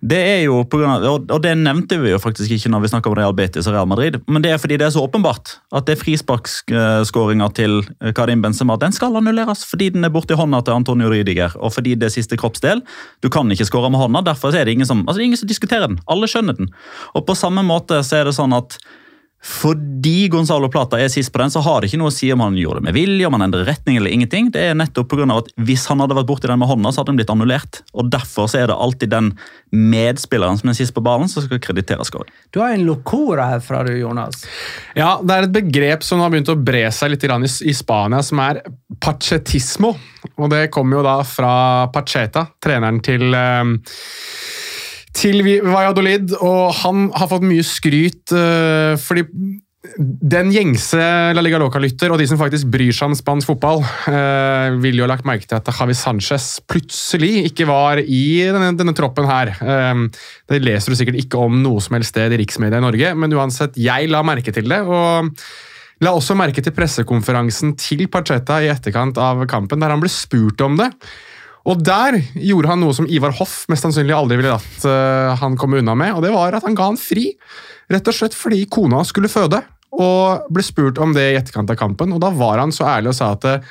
det 0.00 0.18
er 0.18 0.42
jo 0.46 0.60
på 0.68 0.80
grunn 0.80 0.94
av, 0.94 1.06
og, 1.26 1.38
det 1.44 1.54
nevnte 1.58 1.98
vi 2.02 2.12
jo 2.12 2.20
faktisk 2.22 2.52
ikke 2.54 2.72
når 2.72 2.84
vi 2.84 2.90
snakka 2.92 3.10
om 3.10 3.16
Real 3.18 3.36
Betis 3.36 3.68
og 3.68 3.76
Real 3.76 3.88
Madrid, 3.90 4.20
men 4.28 4.44
det 4.44 4.52
er 4.54 4.62
fordi 4.62 4.78
det 4.80 4.88
er 4.88 4.94
så 4.94 5.04
åpenbart 5.06 5.56
at 5.74 5.88
det 5.88 5.98
frisparkskåringa 6.00 7.50
til 7.58 7.80
Karim 8.16 8.44
Benzema 8.44 8.78
den 8.80 8.94
skal 8.94 9.18
annulleres 9.18 9.64
fordi 9.68 9.90
den 9.94 10.06
er 10.06 10.14
borti 10.14 10.36
hånda 10.38 10.62
til 10.66 10.78
Antonio 10.78 11.10
Rydiger, 11.12 11.56
og 11.58 11.74
fordi 11.76 11.96
det 11.98 12.08
er 12.08 12.14
siste 12.14 12.38
kroppsdel. 12.40 12.82
Du 13.24 13.30
kan 13.32 13.50
ikke 13.52 13.66
skåre 13.68 13.90
med 13.92 14.02
hånda, 14.02 14.24
derfor 14.30 14.54
er 14.54 14.68
det 14.68 14.76
ingen 14.76 14.88
som, 14.88 15.04
altså 15.06 15.20
er 15.20 15.28
ingen 15.28 15.40
som 15.40 15.50
diskuterer 15.50 15.88
den. 15.90 16.00
Alle 16.10 16.28
skjønner 16.30 16.56
den. 16.58 16.72
Og 17.14 17.26
på 17.28 17.36
samme 17.38 17.64
måte 17.66 18.00
så 18.06 18.20
er 18.20 18.28
det 18.28 18.36
sånn 18.38 18.56
at 18.56 18.78
fordi 19.38 20.26
Gonzalo 20.32 20.66
Plata 20.68 20.98
er 20.98 21.10
sist 21.12 21.30
på 21.32 21.38
den, 21.38 21.50
så 21.50 21.60
har 21.62 21.80
det 21.80 21.88
ikke 21.88 22.00
noe 22.00 22.10
å 22.10 22.14
si 22.14 22.26
om 22.34 22.40
han 22.42 22.56
gjorde 22.58 22.80
det 22.80 22.88
med 22.88 22.96
vilje, 22.96 23.26
om 23.28 23.36
han 23.36 23.44
endrer 23.46 23.68
retning 23.68 24.00
eller 24.00 24.10
ingenting. 24.10 24.48
Det 24.54 24.64
er 24.66 24.74
nettopp 24.78 25.08
på 25.12 25.20
grunn 25.20 25.30
av 25.30 25.44
at 25.44 25.52
Hvis 25.68 25.86
han 25.90 26.02
hadde 26.02 26.16
vært 26.18 26.26
borti 26.26 26.50
den 26.50 26.58
med 26.58 26.68
hånda, 26.70 26.90
så 26.90 27.00
hadde 27.00 27.12
den 27.12 27.20
blitt 27.20 27.30
annullert. 27.32 27.80
Og 27.94 28.10
Derfor 28.10 28.50
så 28.50 28.62
er 28.62 28.68
det 28.70 28.76
alltid 28.76 29.12
den 29.14 29.30
medspilleren 29.70 30.58
som 30.58 30.72
er 30.72 30.78
sist 30.80 30.94
på 30.96 31.04
ballen, 31.06 31.30
som 31.30 31.46
skal 31.46 31.62
kreditere 31.62 32.06
scoring. 32.08 32.34
Du 32.50 32.58
har 32.60 32.74
en 32.74 32.86
locora 32.88 33.46
herfra, 33.54 33.84
du, 33.86 33.94
Jonas. 34.00 34.42
Ja, 34.98 35.20
Det 35.22 35.36
er 35.36 35.46
et 35.46 35.54
begrep 35.54 36.02
som 36.06 36.24
har 36.24 36.34
begynt 36.34 36.50
å 36.50 36.58
bre 36.58 36.88
seg 36.90 37.14
litt 37.14 37.24
i, 37.24 37.30
i 37.70 37.76
Spania, 37.78 38.22
som 38.26 38.42
er 38.42 38.64
pachetismo. 38.98 39.94
Og 40.34 40.50
Det 40.50 40.66
kommer 40.74 40.98
jo 40.98 41.06
da 41.06 41.20
fra 41.22 41.52
Pacheta, 41.94 42.48
treneren 42.58 42.98
til 43.06 43.30
eh, 43.30 43.76
til 45.18 45.42
Valladolid, 45.66 46.34
og 46.38 46.74
han 46.82 47.08
har 47.16 47.30
fått 47.30 47.46
mye 47.46 47.64
skryt 47.66 48.34
eh, 48.36 48.94
fordi 49.02 49.24
den 49.98 50.50
gjengse 50.52 50.98
La 51.32 51.42
Liga 51.42 51.58
Loca-lytter 51.62 52.12
og 52.12 52.18
de 52.20 52.26
som 52.28 52.38
faktisk 52.38 52.68
bryr 52.70 52.92
seg 52.94 53.08
om 53.08 53.16
spansk 53.16 53.48
fotball, 53.48 53.80
eh, 54.10 54.74
vil 54.82 54.98
jo 54.98 55.06
ha 55.06 55.10
lagt 55.10 55.26
merke 55.26 55.48
til 55.48 55.56
at 55.58 55.70
Javi 55.70 55.96
Sanchez 55.96 56.48
plutselig 56.68 57.48
ikke 57.48 57.66
var 57.70 58.02
i 58.02 58.24
denne, 58.50 58.72
denne 58.78 58.94
troppen 58.96 59.26
her. 59.30 59.54
Eh, 59.58 60.04
det 60.50 60.60
leser 60.62 60.92
du 60.92 60.98
sikkert 60.98 61.22
ikke 61.22 61.40
om 61.46 61.62
noe 61.64 61.82
som 61.82 61.98
helst 61.98 62.14
sted 62.14 62.34
i 62.34 62.42
riksmedia 62.42 62.82
i 62.82 62.86
Norge, 62.86 63.14
men 63.18 63.34
uansett, 63.38 63.78
jeg 63.80 64.12
la 64.12 64.22
merke 64.26 64.54
til 64.54 64.70
det. 64.70 64.82
og 64.84 65.32
La 66.04 66.12
også 66.14 66.36
merke 66.38 66.62
til 66.62 66.74
pressekonferansen 66.76 67.72
til 67.78 68.04
Pacheta 68.12 68.60
i 68.62 68.68
etterkant 68.70 69.18
av 69.18 69.42
kampen, 69.50 69.82
der 69.82 69.90
han 69.90 70.02
ble 70.02 70.10
spurt 70.12 70.62
om 70.62 70.78
det. 70.78 70.92
Og 71.68 71.80
der 71.84 72.16
gjorde 72.32 72.70
han 72.70 72.80
noe 72.80 72.94
som 72.96 73.08
Ivar 73.10 73.34
Hoff 73.36 73.66
mest 73.68 73.84
sannsynlig 73.84 74.14
aldri 74.16 74.38
ville 74.40 74.54
latt 74.54 74.86
uh, 74.88 75.34
han 75.36 75.58
komme 75.60 75.82
unna 75.82 75.96
med, 75.98 76.14
og 76.16 76.24
det 76.24 76.32
var 76.32 76.56
at 76.56 76.64
han 76.64 76.76
ga 76.78 76.88
han 76.90 77.00
fri. 77.00 77.30
Rett 77.92 78.08
og 78.08 78.16
slett 78.16 78.36
fordi 78.36 78.62
kona 78.72 79.02
skulle 79.08 79.30
føde, 79.32 79.60
og 79.98 80.48
ble 80.52 80.64
spurt 80.64 81.00
om 81.02 81.14
det 81.16 81.26
i 81.30 81.36
etterkant 81.38 81.70
av 81.72 81.78
kampen. 81.80 82.12
Og 82.14 82.22
da 82.22 82.32
var 82.34 82.60
han 82.62 82.72
så 82.74 82.88
ærlig 82.88 83.12
og 83.12 83.18
sa 83.18 83.30
at 83.34 83.46
eh, 83.48 83.70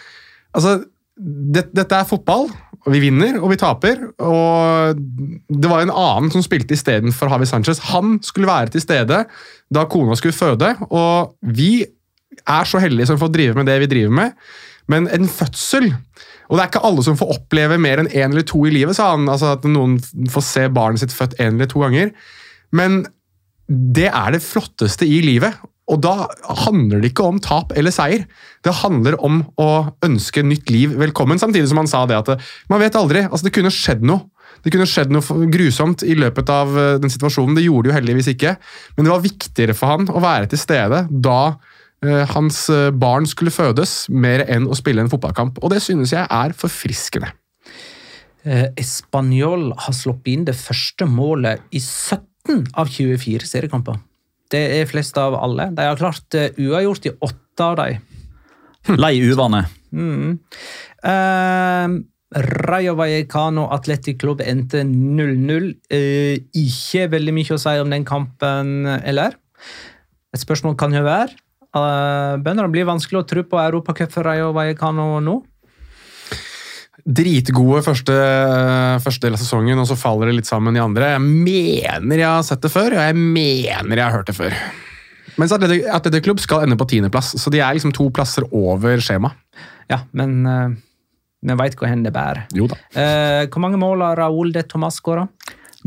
altså, 0.57 0.79
det, 1.17 1.67
dette 1.77 1.99
er 1.99 2.09
fotball, 2.09 2.49
og 2.87 2.93
vi 2.93 3.01
vinner 3.03 3.37
og 3.41 3.51
vi 3.51 3.59
taper. 3.61 4.01
Og 4.23 4.97
det 4.97 5.69
var 5.69 5.83
en 5.83 5.93
annen 5.93 6.33
som 6.33 6.43
spilte 6.45 6.73
istedenfor 6.77 7.31
Havi 7.31 7.49
Sanchez. 7.49 7.81
Han 7.91 8.17
skulle 8.25 8.49
være 8.49 8.73
til 8.73 8.83
stede 8.83 9.23
da 9.73 9.85
kona 9.91 10.17
skulle 10.17 10.37
føde, 10.37 10.73
og 10.89 11.35
vi 11.41 11.85
er 12.47 12.69
så 12.69 12.81
heldige 12.81 13.09
som 13.09 13.19
får 13.19 13.33
drive 13.33 13.57
med 13.57 13.69
det 13.69 13.77
vi 13.83 13.91
driver 13.91 14.17
med. 14.21 14.49
Men 14.87 15.09
en 15.11 15.27
fødsel 15.27 15.91
Og 16.47 16.55
det 16.55 16.63
er 16.63 16.71
ikke 16.71 16.85
alle 16.87 17.03
som 17.05 17.17
får 17.19 17.33
oppleve 17.35 17.77
mer 17.81 18.01
enn 18.01 18.11
én 18.11 18.31
eller 18.31 18.45
to 18.47 18.63
i 18.67 18.73
livet, 18.73 18.97
sa 18.97 19.11
han. 19.13 19.27
Altså 19.31 19.53
at 19.57 19.67
noen 19.67 19.97
får 20.31 20.45
se 20.47 20.67
barnet 20.73 21.03
sitt 21.03 21.15
født 21.15 21.37
én 21.43 21.57
eller 21.57 21.69
to 21.71 21.83
ganger. 21.83 22.13
Men 22.75 23.03
det 23.67 24.07
er 24.11 24.31
det 24.35 24.45
flotteste 24.45 25.07
i 25.07 25.19
livet. 25.25 25.57
Og 25.87 26.01
da 26.03 26.27
handler 26.65 26.99
det 26.99 27.13
ikke 27.13 27.27
om 27.29 27.37
tap 27.43 27.71
eller 27.79 27.93
seier. 27.95 28.25
Det 28.63 28.75
handler 28.81 29.15
om 29.23 29.39
å 29.59 29.69
ønske 30.03 30.43
nytt 30.43 30.71
liv 30.71 30.95
velkommen. 30.99 31.39
Samtidig 31.39 31.69
som 31.71 31.79
han 31.79 31.91
sa 31.91 32.03
det 32.07 32.17
at 32.19 32.49
man 32.71 32.81
vet 32.83 32.97
aldri. 32.99 33.23
altså 33.27 33.47
Det 33.47 33.55
kunne 33.55 33.71
skjedd 33.71 34.03
noe. 34.07 34.27
Det 34.63 34.73
kunne 34.73 34.87
skjedd 34.89 35.11
noe 35.13 35.47
grusomt 35.53 36.03
i 36.03 36.15
løpet 36.17 36.49
av 36.51 36.71
eh, 36.75 36.93
den 36.99 37.11
situasjonen. 37.13 37.55
Det 37.55 37.67
gjorde 37.67 37.87
det 37.87 37.93
jo 37.93 37.97
heldigvis 37.99 38.31
ikke. 38.33 38.55
Men 38.97 39.07
det 39.07 39.13
var 39.13 39.23
viktigere 39.23 39.75
for 39.77 39.93
han 39.93 40.09
å 40.11 40.23
være 40.23 40.49
til 40.51 40.59
stede 40.59 41.03
da 41.11 41.41
hans 42.05 42.67
eh, 42.69 42.91
barn 42.93 43.25
skulle 43.25 43.53
fødes, 43.53 44.05
mer 44.09 44.43
enn 44.45 44.67
å 44.69 44.77
spille 44.77 45.01
en 45.01 45.09
fotballkamp. 45.09 45.57
Og 45.63 45.73
det 45.73 45.81
synes 45.81 46.13
jeg 46.13 46.27
er 46.29 46.53
forfriskende. 46.57 47.31
Eh, 48.47 48.67
Español 48.79 49.71
har 49.75 49.95
sluppet 49.95 50.33
inn 50.33 50.45
det 50.47 50.55
første 50.55 51.07
målet 51.09 51.63
i 51.75 51.81
17 51.81 52.69
av 52.77 52.91
24 52.91 53.49
seriekamper. 53.49 53.97
Det 54.47 54.61
er 54.77 54.87
flest 54.87 55.17
av 55.19 55.35
alle. 55.35 55.71
De 55.75 55.87
har 55.87 55.97
klart 55.99 56.37
eh, 56.37 56.53
uavgjort 56.55 57.09
i 57.09 57.15
åtte 57.17 57.65
av 57.65 57.79
dem. 57.81 58.05
Lei 59.03 59.17
uvane. 59.25 59.65
Mm. 59.91 60.37
Eh, 61.03 61.97
Rayo 62.67 62.93
Vallecano 62.99 63.67
Athletic 63.73 64.19
Club 64.21 64.43
endte 64.45 64.83
0-0. 64.85 65.73
Eh, 65.91 66.37
ikke 66.61 67.09
veldig 67.11 67.35
mye 67.35 67.57
å 67.57 67.59
si 67.61 67.75
om 67.81 67.91
den 67.91 68.07
kampen, 68.07 68.87
eller? 69.01 69.35
Et 70.35 70.43
spørsmål 70.43 70.77
kan 70.79 70.95
jo 70.95 71.03
være. 71.07 71.35
Uh, 71.83 72.39
å 72.41 72.71
blir 72.73 72.87
vanskelig 72.87 73.21
å 73.21 73.27
tro 73.27 73.43
på 73.47 73.59
Europacup 73.61 74.13
for 74.13 74.27
Rayo 74.27 74.49
Vallecano 74.55 75.19
nå. 75.23 75.37
Dritgode 77.07 77.83
første, 77.85 78.15
første 78.99 79.27
del 79.27 79.37
av 79.37 79.39
sesongen, 79.39 79.79
og 79.79 79.87
så 79.87 79.95
faller 79.95 80.27
det 80.27 80.41
litt 80.41 80.49
sammen 80.49 80.75
i 80.75 80.81
andre. 80.83 81.13
Jeg 81.13 81.23
mener 81.23 82.19
jeg 82.19 82.27
har 82.27 82.43
sett 82.43 82.65
det 82.65 82.71
før, 82.73 82.97
og 82.97 83.05
jeg 83.05 83.15
mener 83.15 83.93
jeg 83.95 84.03
har 84.03 84.17
hørt 84.17 84.27
det 84.27 84.35
før. 84.35 84.57
Mens 85.37 85.53
Atletic, 85.53 86.25
Klubb 86.25 86.41
skal 86.43 86.65
ende 86.65 86.75
på 86.79 86.87
tiendeplass, 86.89 87.35
så 87.39 87.53
de 87.53 87.61
er 87.61 87.77
liksom 87.77 87.93
to 87.95 88.09
plasser 88.11 88.47
over 88.51 88.99
skjema. 89.03 89.31
Ja, 89.87 90.01
men 90.17 90.41
uh, 90.43 90.73
vi 91.47 91.57
veit 91.61 91.77
hvor 91.79 91.87
hen 91.87 92.03
det 92.03 92.11
bærer. 92.15 92.47
Jo 92.57 92.67
da. 92.71 92.79
Uh, 92.91 93.43
hvor 93.53 93.63
mange 93.63 93.79
mål 93.79 94.03
har 94.03 94.19
Raúl 94.19 94.51
de 94.55 94.65
Tomas 94.67 94.97
skåra? 94.99 95.27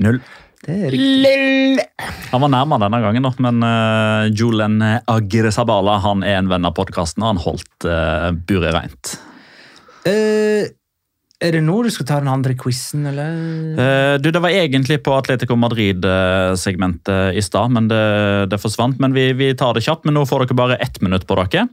Null. 0.01 0.23
Det 0.61 0.77
er 0.77 0.93
riktig. 0.93 1.87
Han 2.31 2.43
var 2.45 2.53
nærmere 2.53 2.85
denne 2.85 3.01
gangen, 3.01 3.29
men 3.41 3.65
uh, 3.65 4.29
Julen 4.29 4.77
Agresabala 5.09 5.97
han 6.05 6.23
er 6.27 6.37
en 6.39 6.51
venn 6.53 6.69
av 6.69 6.77
podkasten, 6.77 7.25
og 7.25 7.33
han 7.33 7.43
holdt 7.47 7.89
uh, 7.89 8.29
buret 8.47 8.77
reint. 8.77 9.15
Eh, 10.09 10.69
er 11.41 11.55
det 11.57 11.61
nå 11.65 11.79
du 11.83 11.89
skal 11.93 12.07
ta 12.09 12.19
den 12.21 12.29
andre 12.29 12.53
quizen, 12.59 13.07
eller? 13.09 13.31
Eh, 13.81 14.15
du, 14.21 14.31
Det 14.31 14.43
var 14.45 14.53
egentlig 14.53 14.99
på 15.05 15.15
Atletico 15.17 15.57
Madrid-segmentet 15.57 17.37
i 17.39 17.43
stad, 17.43 17.73
men 17.73 17.89
det, 17.91 18.01
det 18.53 18.59
forsvant. 18.61 18.99
Men 19.01 19.15
vi, 19.17 19.31
vi 19.37 19.51
tar 19.59 19.75
det 19.77 19.85
kjapt, 19.87 20.05
men 20.05 20.17
nå 20.19 20.25
får 20.29 20.45
dere 20.45 20.59
bare 20.59 20.79
ett 20.85 21.01
minutt 21.05 21.27
på 21.29 21.39
dere. 21.41 21.67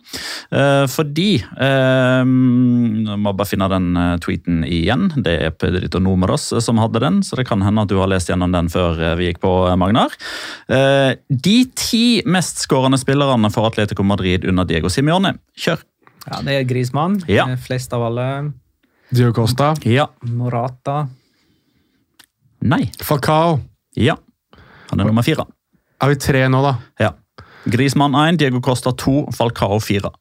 Eh, 0.52 0.86
fordi 0.92 1.30
eh, 1.44 2.24
må 2.28 3.34
bare 3.34 3.50
finne 3.50 3.70
den 3.72 3.90
eh, 4.00 4.14
tweeten 4.24 4.64
igjen. 4.68 5.10
Det 5.16 5.36
er 5.48 5.56
Pedrito 5.56 6.02
Numeros 6.04 6.50
eh, 6.56 6.64
som 6.64 6.80
hadde 6.82 7.04
den, 7.04 7.22
så 7.28 7.40
det 7.40 7.48
kan 7.50 7.64
hende 7.66 7.84
at 7.84 7.92
du 7.92 7.98
har 8.02 8.12
lest 8.12 8.32
gjennom 8.32 8.56
den 8.56 8.72
før 8.74 9.00
eh, 9.02 9.16
vi 9.20 9.32
gikk 9.32 9.42
på, 9.44 9.54
eh, 9.72 9.78
Magnar. 9.80 10.16
Eh, 10.72 11.18
de 11.30 11.58
ti 11.78 12.06
mest 12.26 12.64
skårende 12.64 13.00
spillerne 13.02 13.52
for 13.54 13.68
Atletico 13.70 14.06
Madrid 14.08 14.48
under 14.48 14.68
Diego 14.68 14.92
Simione. 14.92 15.36
Kjør! 15.58 15.84
Ja, 16.28 16.42
Det 16.44 16.56
er 16.60 16.66
Grismann. 16.68 17.22
Ja. 17.32 17.46
Eh, 17.52 17.60
Flest 17.68 17.94
av 17.96 18.04
alle. 18.10 18.28
Dio 19.10 19.32
Costa. 19.34 19.74
Ja. 19.84 20.10
Morata. 20.22 21.08
Nei. 22.60 22.90
Falcao. 23.02 23.60
Ja. 23.96 24.18
Han 24.92 25.00
er 25.00 25.08
nummer 25.08 25.24
fire. 25.24 25.46
Er 26.02 26.12
vi 26.12 26.20
tre 26.22 26.44
nå, 26.52 26.62
da? 26.66 26.74
Ja. 27.00 27.14
Grismann 27.68 28.16
1, 28.16 28.40
Diego 28.40 28.60
Costa 28.64 28.92
2, 28.92 29.32
Falcao 29.36 29.80
4. 29.80 30.12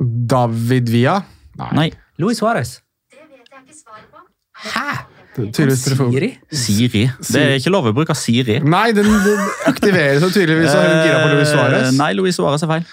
David 0.00 0.90
Villa? 0.90 1.20
Nei. 1.76 1.90
Luis 2.18 2.38
Suárez. 2.38 2.78
Tydeligvis 5.34 5.84
telefon. 5.84 6.10
Siri? 6.12 6.30
Siri. 6.50 7.04
Det 7.30 7.42
er 7.42 7.54
ikke 7.60 7.72
lov 7.72 7.86
å 7.90 7.92
bruke 7.96 8.14
Siri. 8.18 8.58
Nei, 8.66 8.90
den, 8.96 9.06
den 9.24 9.44
aktiveres 9.70 10.24
jo 10.24 10.30
tydeligvis 10.34 10.72
av 10.74 10.86
gira 11.04 11.20
på 11.22 11.30
Luis 11.36 11.52
Suárez. 11.52 11.86
Eh, 11.86 11.94
Nei, 11.98 12.10
Luis 12.18 12.38
Suárez 12.38 12.64
er 12.66 12.72
feil. 12.72 12.88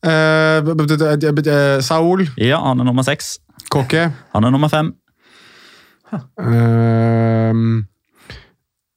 Eh, 0.00 0.70
eh, 0.70 1.80
Saul. 1.84 2.24
Ja, 2.40 2.60
han 2.64 2.80
er 2.80 2.88
nummer 2.88 3.06
seks. 3.06 3.38
Kokke. 3.70 4.08
Han 4.34 4.46
er 4.46 4.52
nummer 4.54 4.70
fem. 4.72 4.92
Uh, 6.10 7.54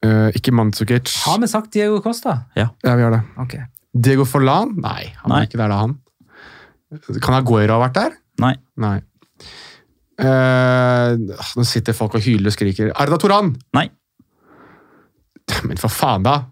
uh, 0.02 0.30
ikke 0.34 0.54
Mandzukic. 0.54 1.12
Har 1.24 1.38
vi 1.42 1.48
sagt 1.50 1.72
Diego 1.76 2.00
Costa? 2.02 2.40
Ja, 2.58 2.70
vi 2.82 2.90
har 2.90 3.14
det. 3.14 3.22
Okay. 3.44 3.66
Diego 3.94 4.26
Forlan? 4.26 4.74
Nei, 4.82 5.12
han 5.20 5.30
Nei. 5.30 5.42
er 5.44 5.48
ikke 5.48 5.60
der 5.60 5.70
da, 5.70 5.82
han. 5.84 5.98
Kan 7.22 7.36
Aguero 7.38 7.76
ha 7.76 7.84
vært 7.86 7.98
der? 8.00 8.16
Nei. 8.42 8.54
Nei. 8.82 8.96
Uh, 10.14 11.14
nå 11.58 11.64
sitter 11.66 11.94
folk 11.96 12.18
og 12.18 12.22
hyler 12.26 12.50
og 12.50 12.54
skriker. 12.54 12.90
Arda 12.98 13.18
Toran! 13.22 13.54
Nei. 13.74 13.88
Men 15.66 15.78
for 15.80 15.92
faen, 15.92 16.26
da! 16.26 16.40
Eh, 16.40 16.50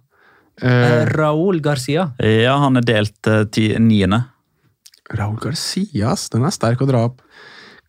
Uh, 0.62 1.06
Raúl 1.08 1.62
Garcia. 1.64 2.10
Ja, 2.20 2.52
han 2.60 2.76
er 2.78 2.84
delt 2.86 3.26
uh, 3.26 3.40
ti, 3.50 3.70
niende. 3.80 4.18
Raúl 5.16 5.38
Garcia. 5.40 6.12
Den 6.30 6.44
er 6.46 6.52
sterk 6.54 6.84
å 6.84 6.86
dra 6.86 7.00
opp. 7.08 7.22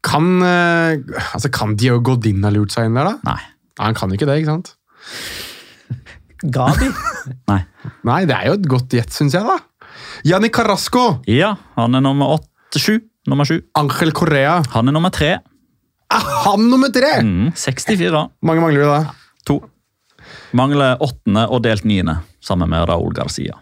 Kan, 0.04 0.42
eh, 0.44 1.00
altså, 1.34 1.50
kan 1.54 1.78
Diego 1.80 2.02
Godin 2.04 2.44
ha 2.44 2.52
lurt 2.52 2.74
seg 2.76 2.90
inn 2.90 2.98
der, 3.00 3.14
da? 3.14 3.16
Nei. 3.28 3.40
Nei, 3.80 3.86
Han 3.88 3.96
kan 3.98 4.12
ikke 4.14 4.28
det, 4.30 4.42
ikke 4.42 4.52
sant? 4.52 4.74
Gabi. 6.58 6.90
Nei. 7.52 7.62
Nei, 8.08 8.20
det 8.28 8.36
er 8.36 8.50
jo 8.52 8.58
et 8.60 8.68
godt 8.68 8.94
gjett, 8.98 9.14
syns 9.16 9.36
jeg, 9.38 9.48
da. 9.48 9.58
Janni 10.28 10.50
Carrasco! 10.54 11.22
Ja, 11.30 11.54
han 11.78 11.96
er 11.96 12.04
nummer 12.04 12.36
åtte, 12.38 12.82
sju. 12.82 12.98
Nummer 13.32 13.48
sju. 13.48 13.62
Angel 13.80 14.12
Correa. 14.16 14.58
Han 14.74 14.92
er 14.92 14.96
nummer 14.96 15.12
tre. 15.16 15.38
Er 16.14 16.26
han 16.44 16.66
nummer 16.70 16.92
tre?! 16.94 17.16
Mm, 17.24 17.54
64. 17.56 18.10
da. 18.14 18.26
Mange 18.46 18.62
mangler 18.62 18.84
vi 18.84 18.90
da? 18.92 19.14
To. 19.48 19.56
Mangler 20.60 21.00
åttende 21.04 21.46
og 21.50 21.64
delt 21.66 21.88
niende, 21.88 22.20
sammen 22.44 22.70
med 22.70 22.84
Raúl 22.90 23.16
Garcia. 23.16 23.56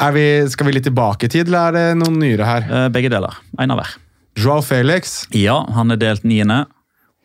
Er 0.00 0.14
vi, 0.14 0.24
skal 0.50 0.68
vi 0.68 0.74
litt 0.78 0.86
tilbake 0.88 1.28
i 1.28 1.32
tid, 1.32 1.50
eller 1.50 1.68
er 1.68 1.76
det 1.76 2.00
noen 2.00 2.16
nyere 2.22 2.46
her? 2.48 2.66
Eh, 2.70 2.88
Begge 2.94 3.10
deler. 3.12 3.36
Én 3.60 3.72
av 3.74 3.80
hver. 3.82 3.92
Joao 4.38 4.62
Felix. 4.62 5.24
Ja, 5.34 5.60
han 5.74 5.90
er 5.90 6.00
delt 6.00 6.26
niende. 6.26 6.64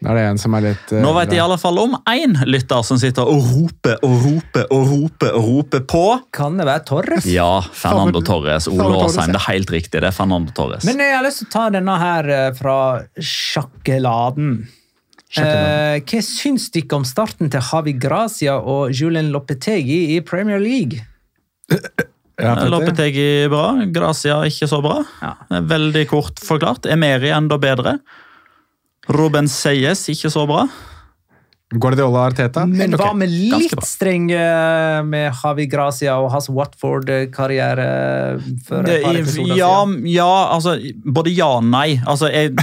Er 0.03 0.17
det 0.17 0.23
en 0.27 0.39
som 0.41 0.55
er 0.57 0.65
litt 0.65 0.91
uh, 0.91 0.99
Nå 0.99 1.13
vet 1.15 1.31
jeg 1.31 1.39
i 1.39 1.43
alle 1.43 1.55
fall 1.61 1.77
om 1.79 1.93
én 2.11 2.35
lytter 2.49 2.83
som 2.83 2.99
sitter 2.99 3.29
og 3.29 3.45
roper 3.53 4.01
og 4.03 4.25
roper 4.25 4.65
og 4.75 4.89
roper 4.89 5.37
og 5.37 5.47
roper 5.47 5.85
på. 5.87 6.03
Kan 6.35 6.59
det 6.59 6.67
være 6.67 6.83
Torres? 6.89 7.27
Ja, 7.29 7.61
Fernando 7.71 8.19
Torres. 8.25 8.67
Ole 8.67 8.89
Aasheim. 8.99 9.31
Det 9.31 9.39
er 9.39 9.47
helt 9.47 9.71
riktig. 9.71 10.01
Det 10.01 10.09
er 10.09 10.15
Fernando 10.15 10.51
Torres. 10.55 10.83
Men 10.89 10.99
jeg 10.99 11.15
har 11.15 11.23
lyst 11.23 11.43
til 11.43 11.51
å 11.51 11.53
ta 11.55 11.65
denne 11.77 11.97
her 12.01 12.31
eh, 12.35 12.47
fra 12.57 12.77
sjakkeladen. 13.15 14.55
Eh, 15.39 15.97
hva 16.03 16.23
syns 16.25 16.67
dere 16.73 16.99
om 16.99 17.07
starten 17.07 17.49
til 17.53 17.63
Havi 17.71 17.95
Gracia 17.97 18.59
og 18.59 18.91
Julian 18.93 19.31
Lopetegi 19.33 20.17
i 20.17 20.19
Premier 20.25 20.59
League? 20.61 20.99
Ja, 22.41 22.55
Petter. 22.55 22.69
Lopetegi 22.73 23.27
bra, 23.51 23.67
Gracia 23.93 24.39
ikke 24.49 24.67
så 24.69 24.79
bra. 24.81 25.03
Ja. 25.21 25.35
Er 25.53 25.67
Veldig 25.69 26.07
kort 26.09 26.41
forklart. 26.41 26.87
Emeri 26.89 27.29
enda 27.33 27.59
bedre. 27.61 27.99
Ruben 29.11 29.49
Seyes 29.51 30.07
ikke 30.09 30.31
så 30.33 30.47
bra. 30.49 30.65
Guardiola 31.81 32.27
Arteta. 32.29 32.65
Men 32.69 32.95
hva 32.97 33.11
okay. 33.11 33.19
med 33.23 33.33
litt 33.33 33.85
streng 33.87 34.27
med 34.29 35.33
Havi 35.41 35.67
Gracia 35.71 36.15
og 36.21 36.29
hans 36.33 36.49
Watford-karriere 36.53 37.87
ja, 39.53 39.71
ja, 40.05 40.29
altså 40.53 40.75
Både 41.03 41.33
ja 41.33 41.49
og 41.57 41.65
nei. 41.67 41.99
Altså, 42.09 42.29
jeg, 42.31 42.53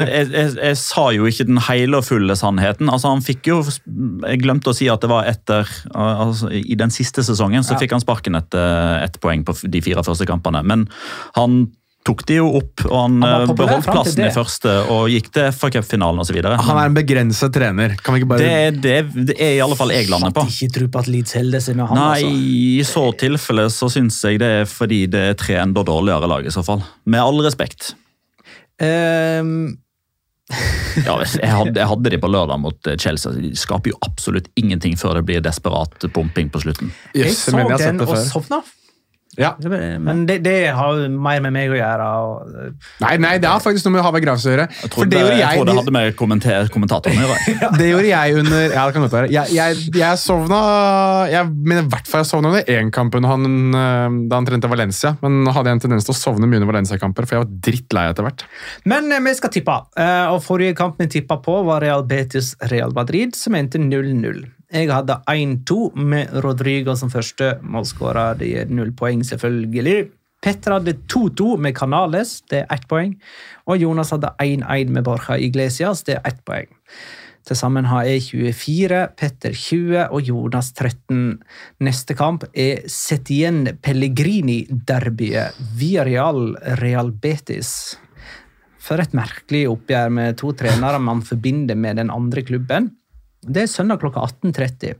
jeg, 0.00 0.28
jeg, 0.32 0.52
jeg 0.56 0.78
sa 0.80 1.08
jo 1.14 1.28
ikke 1.28 1.48
den 1.48 1.60
hele 1.68 2.00
og 2.00 2.06
fulle 2.08 2.36
sannheten. 2.38 2.90
Altså, 2.92 3.12
han 3.12 3.24
fikk 3.24 3.50
jo 3.50 3.60
Jeg 3.64 4.42
glemte 4.42 4.72
å 4.72 4.76
si 4.76 4.88
at 4.92 5.02
det 5.04 5.10
var 5.12 5.28
etter 5.30 5.68
altså, 5.94 6.50
I 6.52 6.78
den 6.78 6.92
siste 6.94 7.24
sesongen 7.26 7.66
så 7.66 7.76
Ja. 7.76 7.82
fikk 7.82 7.96
han 7.96 8.02
sparken 8.04 8.38
etter 8.38 9.02
ett 9.04 9.18
poeng 9.22 9.44
på 9.46 9.54
de 9.64 9.82
fire 9.84 10.02
første 10.06 10.26
kampene. 10.28 10.62
Men 10.66 10.88
han 11.36 11.66
tok 12.08 12.24
de 12.28 12.38
jo 12.38 12.48
opp, 12.60 12.84
og 12.86 12.96
han, 12.96 13.16
Han 13.22 13.44
eh, 13.44 13.54
beholdt 13.58 13.88
plassen 13.88 14.24
i 14.24 14.30
første 14.34 14.74
og 14.94 15.08
gikk 15.12 15.30
til 15.34 15.50
FA-cupfinalen 15.52 16.24
osv. 16.24 16.38
Han 16.40 16.80
er 16.80 16.90
en 16.90 16.96
begrenset 16.96 17.52
trener. 17.54 17.96
Kan 18.02 18.16
vi 18.16 18.22
ikke 18.22 18.30
bare 18.32 18.46
Det, 18.46 18.82
det, 18.84 19.26
det 19.32 19.36
er 19.36 19.56
i 19.58 19.62
alle 19.64 19.76
fall 19.78 19.92
jeg 19.92 20.08
lander 20.10 20.32
på. 20.34 20.46
Hadde 20.46 20.56
ikke 20.56 20.76
tro 20.78 20.88
på 20.94 21.02
at 21.02 21.10
Leeds 21.12 21.36
holder 21.38 21.64
seg 21.64 21.78
med 21.78 21.90
han. 21.90 22.00
Nei, 22.00 22.22
altså. 22.22 22.30
i 22.32 22.86
så 22.88 23.04
tilfelle 23.20 23.66
så 23.74 23.90
syns 23.92 24.20
jeg 24.24 24.40
det 24.42 24.52
er 24.62 24.70
fordi 24.70 25.02
det 25.12 25.26
er 25.32 25.36
tre 25.38 25.58
enda 25.60 25.84
dårligere 25.86 26.30
lag, 26.30 26.48
i 26.48 26.54
så 26.54 26.64
fall. 26.66 26.82
Med 27.08 27.22
all 27.22 27.44
respekt. 27.44 27.92
Ehm, 28.82 29.76
Ja, 31.04 31.18
jeg, 31.20 31.50
hadde, 31.52 31.76
jeg 31.76 31.86
hadde 31.90 32.12
de 32.12 32.18
på 32.20 32.30
lørdag 32.32 32.58
mot 32.62 32.88
eh, 32.88 32.96
Chelsea. 33.00 33.34
De 33.36 33.52
skaper 33.58 33.92
jo 33.92 34.00
absolutt 34.06 34.48
ingenting 34.58 34.96
før 34.98 35.20
det 35.20 35.26
blir 35.28 35.44
desperat 35.44 36.08
pumping 36.14 36.50
på 36.52 36.62
slutten. 36.64 36.92
jeg 37.14 37.36
så 37.36 37.54
jeg 37.58 37.80
den 37.82 38.02
og 38.06 38.16
sovna. 38.30 38.62
Ja. 39.38 39.52
Men 40.02 40.24
det, 40.26 40.40
det 40.42 40.56
har 40.74 40.98
mer 41.08 41.42
med 41.44 41.54
meg 41.54 41.70
å 41.70 41.76
gjøre. 41.78 42.06
Og, 42.18 42.72
Nei, 43.04 43.12
nei, 43.22 43.36
det 43.42 43.50
har 43.50 43.62
faktisk 43.62 43.86
noe 43.86 43.94
med 43.94 44.02
Havet 44.02 44.24
Gravs 44.24 44.46
å 44.48 44.52
gjøre. 44.52 44.66
Jeg 44.66 44.80
For 44.82 44.94
trodde, 44.96 45.12
det 45.14 45.20
jeg, 45.22 45.38
jeg, 45.38 45.60
trodde 45.60 45.70
det 45.70 45.78
hadde 45.78 45.94
med 45.94 46.16
kommenter, 46.18 46.70
kommentatoren 46.74 47.22
å 47.22 47.28
gjøre. 47.28 47.56
det 47.80 47.90
gjorde 47.92 48.10
jeg 48.10 48.38
under 48.42 48.64
Ja, 48.64 48.86
det 48.88 48.96
kan 48.96 49.06
godt 49.06 49.14
være. 49.14 49.30
Jeg, 49.34 49.54
jeg, 49.54 49.78
jeg 49.98 50.20
sovna 50.22 50.60
Jeg 51.30 51.48
mener 51.54 51.86
i 51.86 51.92
hvert 51.94 52.10
fall 52.10 52.24
jeg 52.24 52.30
sovna 52.32 52.52
under 52.52 52.74
én 52.74 52.92
kamp 52.94 53.14
øh, 53.14 53.22
da 53.22 54.40
han 54.40 54.50
trente 54.50 54.72
Valencia. 54.72 55.14
Men 55.22 55.46
hadde 55.54 55.70
jeg 55.70 55.78
en 55.78 55.84
tendens 55.86 56.08
til 56.08 56.16
å 56.16 56.18
sovne 56.18 56.50
mye 56.50 56.60
under 56.60 56.72
Valencia-kamper, 56.72 57.28
for 57.28 57.38
jeg 57.38 57.46
var 57.46 57.56
drittlei 57.68 58.06
etter 58.10 58.26
hvert. 58.26 58.46
Men 58.90 59.12
eh, 59.14 59.22
vi 59.22 59.38
skal 59.38 59.54
tippe. 59.54 59.78
Eh, 59.98 60.26
og 60.34 60.42
Forrige 60.44 60.74
kamp 60.78 60.98
vi 60.98 61.10
tippa 61.18 61.38
på, 61.44 61.60
var 61.68 61.84
Real 61.86 62.06
Betis 62.08 62.54
Real 62.72 62.94
Madrid, 62.96 63.38
som 63.38 63.54
endte 63.58 63.78
0-0. 63.78 64.46
Jeg 64.68 64.90
hadde 64.92 65.16
1-2 65.32 65.94
med 65.96 66.32
Rodrigo 66.44 66.92
som 66.96 67.08
første 67.08 67.54
målskårer. 67.64 68.36
Det 68.36 68.48
gir 68.50 68.72
null 68.72 68.90
poeng, 68.92 69.22
selvfølgelig. 69.24 70.10
Petter 70.44 70.76
hadde 70.76 70.98
2-2 71.10 71.56
med 71.58 71.74
Canales, 71.74 72.42
det 72.50 72.60
er 72.62 72.74
ett 72.74 72.84
poeng. 72.90 73.14
Og 73.66 73.80
Jonas 73.80 74.12
hadde 74.14 74.34
1-1 74.38 74.92
med 74.94 75.06
Borja 75.08 75.38
Iglesias, 75.40 76.04
det 76.06 76.18
er 76.18 76.28
ett 76.28 76.44
poeng. 76.46 76.68
Til 77.48 77.56
sammen 77.56 77.88
har 77.88 78.04
jeg 78.04 78.26
24, 78.28 79.00
Petter 79.16 79.56
20 79.56 80.04
og 80.12 80.28
Jonas 80.28 80.68
13. 80.76 81.38
Neste 81.80 82.14
kamp 82.18 82.44
er 82.52 82.84
Setien 82.92 83.64
Pellegrini-derbyet. 83.80 85.56
Villarreal 85.80 86.52
Real 86.82 87.08
Betis. 87.10 87.96
For 88.78 89.00
et 89.00 89.16
merkelig 89.16 89.64
oppgjør 89.72 90.12
med 90.12 90.36
to 90.40 90.52
trenere 90.60 91.00
man 91.00 91.24
forbinder 91.24 91.76
med 91.76 92.02
den 92.02 92.12
andre 92.12 92.44
klubben. 92.44 92.92
Det 93.46 93.62
er 93.64 93.70
søndag 93.70 94.00
klokka 94.02 94.24
18.30. 94.26 94.96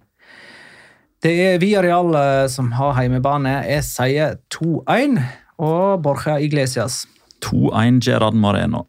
Det 1.23 1.33
er 1.43 1.59
Villarreal 1.59 2.15
eh, 2.15 2.45
som 2.53 2.71
har 2.79 2.95
heimebane. 3.01 3.57
Jeg 3.67 3.87
sier 3.87 4.37
2-1 4.55 5.19
og 5.59 6.05
Borja 6.05 6.37
Iglesias. 6.39 7.03
2-1 7.43 7.99
Gerard 8.07 8.39
Moreno. 8.39 8.85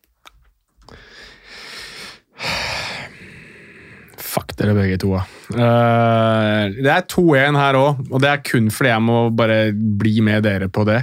Fuck 4.19 4.53
dere 4.59 4.75
begge 4.77 4.99
to, 5.01 5.15
da. 5.17 5.25
Eh, 5.49 6.77
det 6.77 6.93
er 6.93 7.09
2-1 7.09 7.57
her 7.57 7.79
òg, 7.79 8.05
og 8.11 8.21
det 8.21 8.29
er 8.29 8.45
kun 8.45 8.69
fordi 8.73 8.93
jeg 8.93 9.05
må 9.07 9.23
bare 9.33 9.59
bli 9.73 10.19
med 10.25 10.45
dere 10.45 10.69
på 10.69 10.85
det. 10.85 11.01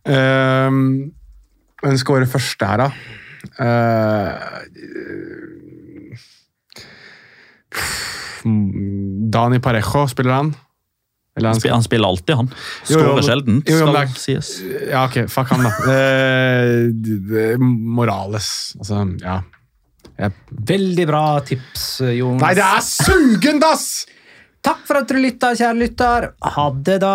Uh, 0.00 1.06
Hvem 1.80 1.96
skal 2.00 2.18
være 2.18 2.28
første 2.28 2.66
her, 2.66 2.80
da? 2.80 2.88
Eh, 3.40 4.34
Dani 9.30 9.60
Parejo, 9.60 10.06
spiller 10.08 10.32
han? 10.38 10.54
Eller 11.36 11.48
Han 11.52 11.60
spiller, 11.60 11.74
han 11.74 11.82
spiller 11.86 12.08
alltid, 12.08 12.36
han. 12.36 12.48
Skårer 12.84 13.22
sjelden, 13.22 13.60
skal 13.64 13.94
det 13.94 14.06
sies. 14.18 14.50
Ja, 14.90 15.04
ok, 15.06 15.22
fuck 15.30 15.52
han, 15.54 15.64
da. 15.64 15.72
Eh, 17.40 17.58
Morales. 17.60 18.74
Altså, 18.78 19.04
ja. 19.22 19.40
Yep. 20.20 20.40
Veldig 20.68 21.06
bra 21.08 21.22
tips, 21.46 21.84
Jonas. 22.12 22.42
Nei, 22.42 22.54
det 22.58 22.64
er 22.66 22.82
sugende, 22.84 23.70
ass! 23.72 23.86
Takk 24.60 24.82
for 24.84 25.00
at 25.00 25.08
du 25.08 25.16
lytta, 25.16 25.54
kjære 25.56 25.78
lytter. 25.78 26.26
Ha 26.56 26.66
det, 26.84 26.98
da. 27.00 27.14